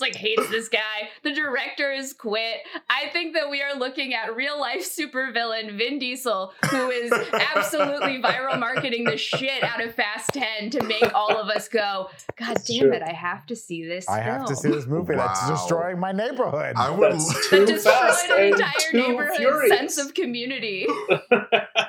like 0.03 0.15
hates 0.15 0.47
this 0.49 0.69
guy. 0.69 1.09
The 1.23 1.33
director 1.33 1.93
has 1.93 2.13
quit. 2.13 2.59
I 2.89 3.09
think 3.11 3.33
that 3.33 3.49
we 3.49 3.61
are 3.61 3.75
looking 3.75 4.13
at 4.13 4.35
real 4.35 4.59
life 4.59 4.81
supervillain 4.87 5.77
Vin 5.77 5.97
Diesel, 5.99 6.53
who 6.69 6.89
is 6.91 7.11
absolutely 7.55 8.21
viral 8.21 8.59
marketing 8.59 9.05
the 9.05 9.17
shit 9.17 9.63
out 9.63 9.81
of 9.83 9.95
Fast 9.95 10.31
10 10.33 10.69
to 10.71 10.83
make 10.83 11.13
all 11.15 11.35
of 11.37 11.47
us 11.49 11.67
go, 11.67 12.09
God 12.37 12.57
damn 12.67 12.79
true. 12.81 12.93
it, 12.93 13.01
I 13.01 13.13
have 13.13 13.45
to 13.47 13.55
see 13.55 13.85
this. 13.85 14.07
I 14.09 14.19
have 14.19 14.45
to 14.45 14.55
see 14.55 14.69
this 14.69 14.85
movie 14.85 15.15
that's 15.15 15.47
destroying 15.49 15.99
my 15.99 16.11
neighborhood. 16.11 16.73
I 16.75 16.89
would 16.89 17.13
That's 17.13 17.33
That 17.33 17.43
too 17.49 17.65
destroyed 17.65 17.93
fast 17.93 18.29
an 18.29 18.43
entire 18.53 18.71
too 18.91 18.97
neighborhood's 18.97 19.37
furious. 19.37 19.77
sense 19.77 19.97
of 19.97 20.13
community. 20.13 20.85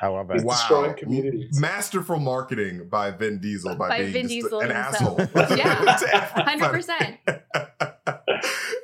I 0.03 0.07
love 0.09 0.31
it. 0.31 0.43
Wow. 0.45 0.53
destroying 0.55 0.95
communities. 0.95 1.59
Masterful 1.61 2.19
marketing 2.21 2.89
by 2.89 3.11
Vin 3.11 3.41
Diesel 3.41 3.75
by, 3.77 3.89
By 3.89 3.99
being 4.01 4.13
Vin 4.13 4.27
Diesel 4.29 4.61
an 4.61 4.71
himself. 4.71 5.21
asshole. 5.21 5.57
Yeah. 5.57 5.75
Hundred 6.45 6.71
percent. 6.71 7.17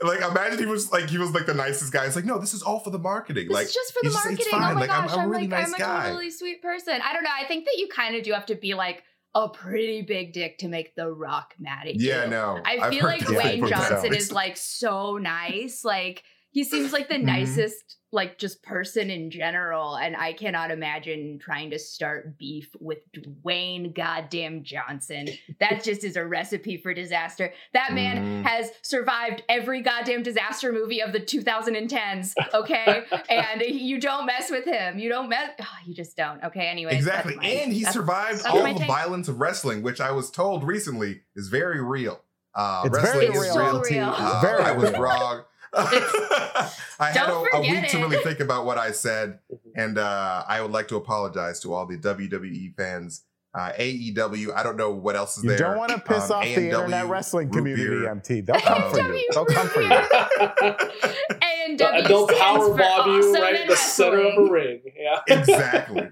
like 0.02 0.20
imagine 0.20 0.58
he 0.58 0.66
was 0.66 0.90
like 0.92 1.08
he 1.10 1.18
was 1.18 1.32
like 1.32 1.46
the 1.46 1.54
nicest 1.54 1.92
guy. 1.92 2.06
It's 2.06 2.16
like 2.16 2.24
no, 2.24 2.38
this 2.38 2.54
is 2.54 2.62
all 2.62 2.80
for 2.80 2.90
the 2.90 2.98
marketing. 2.98 3.48
This 3.48 3.54
like 3.54 3.66
just 3.70 3.92
for 3.92 4.00
the 4.02 4.10
just- 4.10 4.24
marketing. 4.24 4.46
Oh 4.52 4.58
fine. 4.58 4.70
Oh 4.70 4.74
my 4.74 4.80
Like, 4.80 4.90
I'm- 4.90 5.06
gosh, 5.06 5.12
I'm 5.14 5.18
a 5.18 5.22
I'm, 5.24 5.30
really 5.30 5.42
like 5.48 5.50
nice 5.68 5.72
I'm 5.74 5.78
guy. 5.78 6.04
a 6.04 6.08
totally 6.08 6.30
sweet 6.30 6.62
person. 6.62 7.00
I 7.02 7.12
don't 7.12 7.22
know. 7.24 7.30
I 7.38 7.46
think 7.46 7.64
that 7.66 7.76
you 7.78 7.88
kind 7.88 8.16
of 8.16 8.22
do 8.22 8.32
have 8.32 8.46
to 8.46 8.54
be 8.54 8.74
like 8.74 9.02
a 9.34 9.48
pretty 9.48 10.02
big 10.02 10.32
dick 10.32 10.58
to 10.58 10.68
make 10.68 10.94
The 10.96 11.08
Rock 11.08 11.54
mad 11.58 11.86
at 11.86 11.94
you. 11.94 12.08
yeah, 12.08 12.26
no. 12.26 12.58
I 12.64 12.78
I've 12.82 12.90
feel 12.92 13.04
like 13.04 13.20
that 13.20 13.28
Dwayne 13.28 13.68
Johnson 13.68 14.12
is 14.14 14.32
like 14.32 14.56
so 14.56 15.18
nice. 15.18 15.84
Like 15.84 16.24
he 16.52 16.64
seems 16.64 16.92
like 16.92 17.08
the 17.08 17.14
Mhm. 17.14 17.22
nicest, 17.24 17.96
like 18.12 18.38
just 18.38 18.62
person 18.64 19.08
in 19.08 19.30
general. 19.30 19.94
And 19.94 20.16
I 20.16 20.32
cannot 20.32 20.72
imagine 20.72 21.38
trying 21.40 21.70
to 21.70 21.78
start 21.78 22.36
beef 22.38 22.68
with 22.80 22.98
Dwayne 23.12 23.94
goddamn 23.94 24.64
Johnson. 24.64 25.28
That 25.60 25.82
just 25.84 26.02
is 26.02 26.16
a 26.16 26.24
recipe 26.26 26.76
for 26.76 26.92
disaster. 26.92 27.52
That 27.72 27.92
man 27.92 28.42
Mhm. 28.42 28.48
has 28.48 28.72
survived 28.82 29.44
every 29.48 29.80
goddamn 29.80 30.24
disaster 30.24 30.72
movie 30.72 31.00
of 31.00 31.12
the 31.12 31.20
2010s. 31.20 32.34
Okay, 32.54 33.04
and 33.28 33.62
you 33.62 34.00
don't 34.00 34.26
mess 34.26 34.50
with 34.50 34.64
him. 34.64 34.98
You 34.98 35.08
don't 35.08 35.28
mess. 35.28 35.50
Oh, 35.60 35.66
you 35.86 35.94
just 35.94 36.16
don't. 36.16 36.42
Okay. 36.42 36.66
Anyway. 36.66 36.94
Exactly. 36.94 37.36
my- 37.36 37.44
and 37.44 37.72
he 37.72 37.84
survived 37.84 38.44
all 38.44 38.62
the 38.62 38.74
take. 38.78 38.86
violence 38.88 39.28
of 39.28 39.40
wrestling, 39.40 39.82
which 39.82 40.00
I 40.00 40.10
was 40.10 40.30
told 40.30 40.64
recently 40.64 41.20
is 41.36 41.48
very 41.48 41.80
real. 41.82 42.20
Uh, 42.54 42.82
It's 42.86 42.96
wrestling 42.96 43.32
very 43.32 43.38
is 43.38 43.44
It's 43.44 43.54
so 43.54 43.60
real. 43.60 43.82
real. 43.82 44.14
Uh, 44.16 44.40
Very 44.40 44.62
I 44.64 44.72
was 44.72 44.90
real. 44.90 45.00
wrong. 45.02 45.44
I 45.74 46.70
had 46.98 47.28
a, 47.28 47.32
a 47.34 47.60
week 47.60 47.70
forget 47.70 47.90
to 47.90 47.98
really 47.98 48.16
think 48.18 48.40
about 48.40 48.64
what 48.66 48.78
I 48.78 48.90
said, 48.92 49.38
and 49.74 49.98
uh, 49.98 50.44
I 50.46 50.60
would 50.62 50.70
like 50.72 50.88
to 50.88 50.96
apologize 50.96 51.60
to 51.60 51.72
all 51.72 51.86
the 51.86 51.96
WWE 51.96 52.76
fans. 52.76 53.24
Uh, 53.52 53.72
AEW, 53.72 54.54
I 54.54 54.62
don't 54.62 54.76
know 54.76 54.92
what 54.92 55.16
else 55.16 55.36
is 55.36 55.42
You 55.42 55.50
there. 55.50 55.58
don't 55.58 55.76
want 55.76 55.90
to 55.90 55.98
piss 55.98 56.30
Um, 56.30 56.36
off 56.38 56.44
the 56.44 56.50
A&W, 56.54 56.70
internet 56.70 57.08
wrestling 57.08 57.50
community, 57.50 57.84
beer. 57.84 58.08
MT. 58.08 58.42
They'll 58.42 58.60
come 58.60 58.92
for 58.92 58.98
you. 59.00 59.28
AEW 59.30 59.34
They'll 59.34 59.44
come 59.46 59.66
for 59.68 59.82
you. 59.82 59.90
And 59.90 61.70
And 61.70 61.78
W 61.78 62.08
they'll 62.08 62.26
stands 62.28 62.40
power 62.42 62.66
for 62.70 62.78
bomb 62.78 63.10
you 63.10 63.18
awesome 63.18 63.42
right 63.42 63.54
in 63.56 63.62
in 63.62 63.68
the 63.68 63.76
center 63.76 64.20
of 64.20 64.38
a 64.38 64.50
ring. 64.52 64.80
Yeah. 64.96 65.20
exactly. 65.38 66.08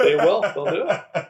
They 0.00 0.14
will. 0.16 0.42
They'll 0.42 0.64
do 0.66 0.86
it. 0.88 1.26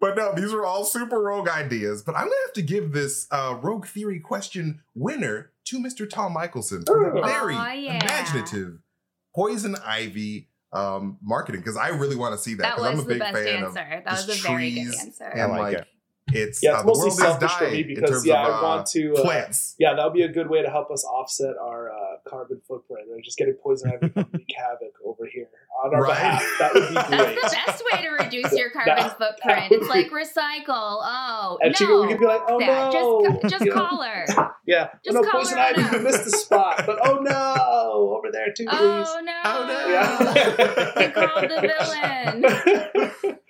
But 0.00 0.16
no, 0.16 0.32
these 0.34 0.52
are 0.52 0.64
all 0.64 0.84
super 0.84 1.20
rogue 1.22 1.48
ideas. 1.48 2.02
But 2.02 2.16
I'm 2.16 2.24
gonna 2.24 2.36
have 2.46 2.54
to 2.54 2.62
give 2.62 2.92
this 2.92 3.26
uh, 3.30 3.58
rogue 3.62 3.86
theory 3.86 4.18
question 4.18 4.80
winner 4.94 5.51
to 5.66 5.78
Mr. 5.78 6.08
Tom 6.08 6.34
Michelson 6.34 6.82
for 6.86 7.12
the 7.14 7.22
very 7.22 7.54
Aw, 7.54 7.72
yeah. 7.72 8.04
imaginative 8.04 8.78
poison 9.34 9.76
ivy 9.84 10.48
um, 10.72 11.18
marketing 11.22 11.60
because 11.60 11.76
I 11.76 11.88
really 11.88 12.16
want 12.16 12.34
to 12.34 12.38
see 12.38 12.54
that 12.54 12.62
That 12.62 12.76
because 12.76 12.86
I'm 12.86 12.92
a 12.94 12.96
was 12.96 13.04
the 13.06 13.08
big 13.10 13.18
best 13.20 13.34
fan 13.34 13.64
answer. 13.64 13.66
of 13.68 13.74
That 13.74 14.04
was 14.06 14.26
just 14.26 14.38
a 14.44 14.48
very 14.48 14.70
good 14.72 14.94
answer. 15.00 15.24
and 15.24 15.40
I 15.42 15.46
like 15.46 15.60
like 15.60 15.74
it. 15.78 15.86
it's 16.32 16.62
Yeah, 16.62 16.70
uh, 16.70 16.74
it's 16.74 16.82
the 16.82 16.86
mostly 16.86 17.02
world 17.02 17.12
is 17.12 17.18
selfish 17.18 17.52
for 17.52 17.64
dying 17.64 17.72
me 17.72 17.80
in 17.80 17.88
because 17.94 18.10
terms 18.10 18.26
yeah, 18.26 18.46
of, 18.46 18.54
I 18.54 18.58
uh, 18.58 18.62
want 18.62 18.86
to 18.88 19.14
uh, 19.14 19.22
plants. 19.22 19.74
yeah, 19.78 19.94
that'll 19.94 20.10
be 20.10 20.22
a 20.22 20.32
good 20.32 20.48
way 20.48 20.62
to 20.62 20.70
help 20.70 20.90
us 20.90 21.04
offset 21.04 21.54
our 21.60 21.90
uh, 21.92 21.96
carbon 22.32 22.60
footprint, 22.66 23.06
right? 23.12 23.22
Just 23.22 23.36
getting 23.36 23.54
poison 23.62 23.92
ivy 23.92 24.08
to 24.14 24.26
wreak 24.32 24.48
havoc 24.56 24.94
over 25.04 25.28
here 25.32 25.48
on 25.84 25.94
our 25.94 26.02
Right. 26.02 26.14
behalf. 26.16 26.42
That 26.58 26.72
would 26.74 26.88
be 26.88 26.94
That's 26.94 27.10
the 27.52 27.56
best 27.66 27.84
way 27.92 28.02
to 28.02 28.08
reduce 28.08 28.52
your 28.58 28.70
carbon 28.76 28.96
That- 28.96 29.18
footprint. 29.18 29.72
It's 29.72 29.88
like 29.88 30.10
recycle. 30.10 30.66
Oh, 31.04 31.58
And 31.60 31.70
no. 31.72 31.74
she 31.76 31.84
could, 31.86 32.00
we 32.00 32.08
could 32.08 32.20
be 32.20 32.26
like, 32.26 32.40
oh 32.48 32.58
that. 32.58 32.92
no, 32.94 33.22
Just, 33.42 33.50
just 33.50 33.64
You 33.66 33.74
know? 33.74 33.86
call 33.88 34.02
her. 34.02 34.24
Yeah, 34.64 34.90
Just 35.04 35.16
oh, 35.18 35.20
no, 35.22 35.28
call 35.28 35.40
poison 35.40 35.58
her 35.58 35.64
ivy, 35.64 35.82
out. 35.82 35.92
you 35.92 35.98
missed 36.02 36.24
the 36.24 36.30
spot, 36.30 36.84
but 36.86 36.98
oh 37.04 37.16
no, 37.16 38.16
over 38.16 38.30
there 38.30 38.52
too, 38.56 38.64
oh, 38.68 38.70
please. 38.70 39.08
Oh 39.10 39.20
no. 39.20 39.40
Oh, 39.44 39.66
no. 39.66 41.02
you 41.02 41.10
called 41.12 41.50
the 41.50 41.60
villain. 43.20 43.40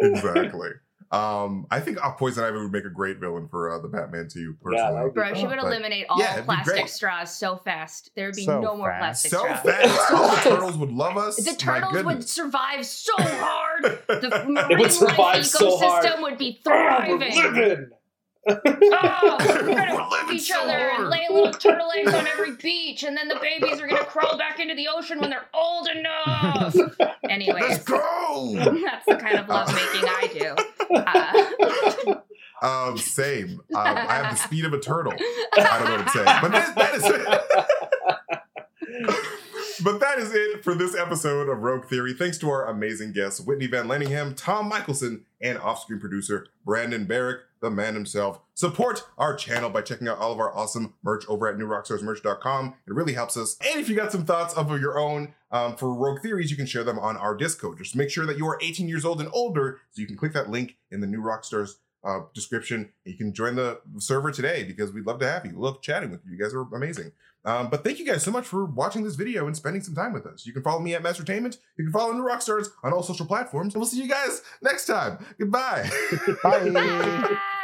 exactly. 0.00 0.68
Um, 1.12 1.66
I 1.72 1.80
think 1.80 1.98
uh, 2.04 2.12
Poison 2.12 2.44
Ivy 2.44 2.58
would 2.58 2.70
make 2.70 2.84
a 2.84 2.90
great 2.90 3.18
villain 3.18 3.48
for 3.48 3.68
uh, 3.72 3.80
the 3.80 3.88
Batman 3.88 4.28
too. 4.28 4.56
Yeah, 4.70 4.70
Personally, 4.86 5.02
would 5.04 5.14
be 5.14 5.20
Bro, 5.20 5.34
she 5.34 5.46
would 5.48 5.56
But- 5.56 5.66
eliminate 5.66 6.06
all 6.08 6.20
Yeah, 6.20 6.42
plastic 6.42 6.86
straws 6.88 7.34
so 7.34 7.56
fast. 7.56 8.10
There 8.14 8.26
would 8.26 8.36
be 8.36 8.44
So 8.44 8.60
no 8.60 8.76
more 8.76 8.90
fast. 8.90 9.28
plastic 9.28 9.30
so 9.32 9.38
straws. 9.38 9.60
fast. 9.60 10.44
the 10.44 10.50
turtles 10.50 10.76
would 10.76 10.92
love 10.92 11.16
us. 11.16 11.36
The 11.36 11.54
turtles 11.56 12.04
would 12.04 12.28
survive 12.28 12.86
so 12.86 13.12
hard. 13.18 13.84
The 14.06 14.28
They 14.46 14.52
marine 14.52 14.78
would 14.78 14.92
survive 14.92 15.18
life 15.18 15.46
so 15.46 15.78
ecosystem 15.80 16.22
would 16.22 16.38
be 16.38 16.60
Oh, 16.66 16.70
we're 17.08 17.18
thriving. 17.32 17.90
Oh, 18.48 19.36
we're 19.40 19.62
gonna 19.74 19.96
fuck 20.10 20.32
each 20.32 20.48
so 20.48 20.60
other 20.62 20.72
hard. 20.90 21.00
and 21.00 21.10
lay 21.10 21.26
little 21.30 21.52
turtle 21.52 21.90
eggs 21.94 22.12
on 22.14 22.26
every 22.26 22.56
beach, 22.56 23.02
and 23.02 23.16
then 23.16 23.28
the 23.28 23.38
babies 23.40 23.80
are 23.80 23.86
gonna 23.86 24.04
crawl 24.04 24.38
back 24.38 24.58
into 24.60 24.74
the 24.74 24.88
ocean 24.88 25.20
when 25.20 25.30
they're 25.30 25.46
old 25.52 25.88
enough. 25.88 26.74
Anyway. 27.28 27.60
Let's 27.60 27.78
Anyways, 27.78 27.78
go. 27.84 28.52
that's 28.84 29.04
the 29.06 29.16
kind 29.16 29.38
of 29.38 29.48
lovemaking 29.48 30.08
I 30.08 30.28
do. 30.32 30.54
Uh, 30.96 32.14
Um, 32.62 32.98
same. 32.98 33.60
Um, 33.74 33.76
I 33.96 34.16
have 34.16 34.32
the 34.32 34.36
speed 34.36 34.66
of 34.66 34.74
a 34.74 34.78
turtle. 34.78 35.14
I 35.14 35.78
don't 35.78 35.88
know 35.88 35.96
what 35.96 36.06
to 36.08 36.10
say, 36.12 36.24
but 36.42 36.52
this, 36.52 36.68
that 36.74 36.94
is 36.94 37.04
it. 37.06 37.24
but 39.82 39.98
that 40.00 40.18
is 40.18 40.34
it 40.34 40.62
for 40.62 40.74
this 40.74 40.94
episode 40.94 41.48
of 41.48 41.60
Rogue 41.62 41.86
Theory. 41.86 42.12
Thanks 42.12 42.36
to 42.38 42.50
our 42.50 42.66
amazing 42.68 43.12
guests, 43.12 43.40
Whitney 43.40 43.66
Van 43.66 43.88
Leningham, 43.88 44.34
Tom 44.34 44.68
Michelson, 44.68 45.24
and 45.40 45.56
off-screen 45.56 46.00
producer 46.00 46.48
Brandon 46.66 47.06
Barrick, 47.06 47.40
the 47.60 47.70
man 47.70 47.94
himself. 47.94 48.40
Support 48.54 49.04
our 49.18 49.34
channel 49.34 49.70
by 49.70 49.82
checking 49.82 50.08
out 50.08 50.18
all 50.18 50.32
of 50.32 50.38
our 50.38 50.54
awesome 50.54 50.94
merch 51.02 51.24
over 51.28 51.48
at 51.48 51.56
newrockstarsmerch.com. 51.56 52.74
It 52.86 52.94
really 52.94 53.12
helps 53.12 53.36
us. 53.36 53.56
And 53.60 53.80
if 53.80 53.88
you 53.88 53.96
got 53.96 54.12
some 54.12 54.24
thoughts 54.24 54.54
of 54.54 54.68
your 54.80 54.98
own 54.98 55.34
um, 55.50 55.76
for 55.76 55.92
Rogue 55.94 56.20
Theories, 56.22 56.50
you 56.50 56.56
can 56.56 56.66
share 56.66 56.84
them 56.84 56.98
on 56.98 57.16
our 57.16 57.34
Discord. 57.34 57.78
Just 57.78 57.96
make 57.96 58.10
sure 58.10 58.26
that 58.26 58.38
you 58.38 58.46
are 58.46 58.58
18 58.62 58.88
years 58.88 59.04
old 59.04 59.20
and 59.20 59.30
older, 59.32 59.80
so 59.90 60.00
you 60.00 60.06
can 60.06 60.16
click 60.16 60.32
that 60.32 60.50
link 60.50 60.76
in 60.90 61.00
the 61.00 61.06
New 61.06 61.22
Rockstars 61.22 61.74
uh, 62.04 62.20
description. 62.34 62.90
You 63.04 63.16
can 63.16 63.32
join 63.32 63.56
the 63.56 63.80
server 63.98 64.30
today 64.30 64.64
because 64.64 64.92
we'd 64.92 65.06
love 65.06 65.18
to 65.20 65.28
have 65.28 65.44
you. 65.44 65.52
We 65.52 65.62
love 65.62 65.82
chatting 65.82 66.10
with 66.10 66.20
you. 66.24 66.32
You 66.32 66.42
guys 66.42 66.54
are 66.54 66.62
amazing. 66.74 67.12
Um, 67.44 67.70
but 67.70 67.84
thank 67.84 67.98
you 67.98 68.06
guys 68.06 68.22
so 68.22 68.30
much 68.30 68.46
for 68.46 68.64
watching 68.64 69.02
this 69.02 69.14
video 69.16 69.46
and 69.46 69.56
spending 69.56 69.82
some 69.82 69.94
time 69.94 70.12
with 70.12 70.26
us. 70.26 70.46
You 70.46 70.52
can 70.52 70.62
follow 70.62 70.80
me 70.80 70.94
at 70.94 71.02
Mastertainment. 71.02 71.58
You 71.78 71.84
can 71.84 71.92
follow 71.92 72.12
New 72.12 72.22
Rockstars 72.22 72.68
on 72.82 72.92
all 72.92 73.02
social 73.02 73.26
platforms. 73.26 73.74
And 73.74 73.80
we'll 73.80 73.88
see 73.88 74.02
you 74.02 74.08
guys 74.08 74.42
next 74.62 74.86
time. 74.86 75.24
Goodbye. 75.38 75.88
Bye. 76.42 76.70
Bye. 76.70 77.36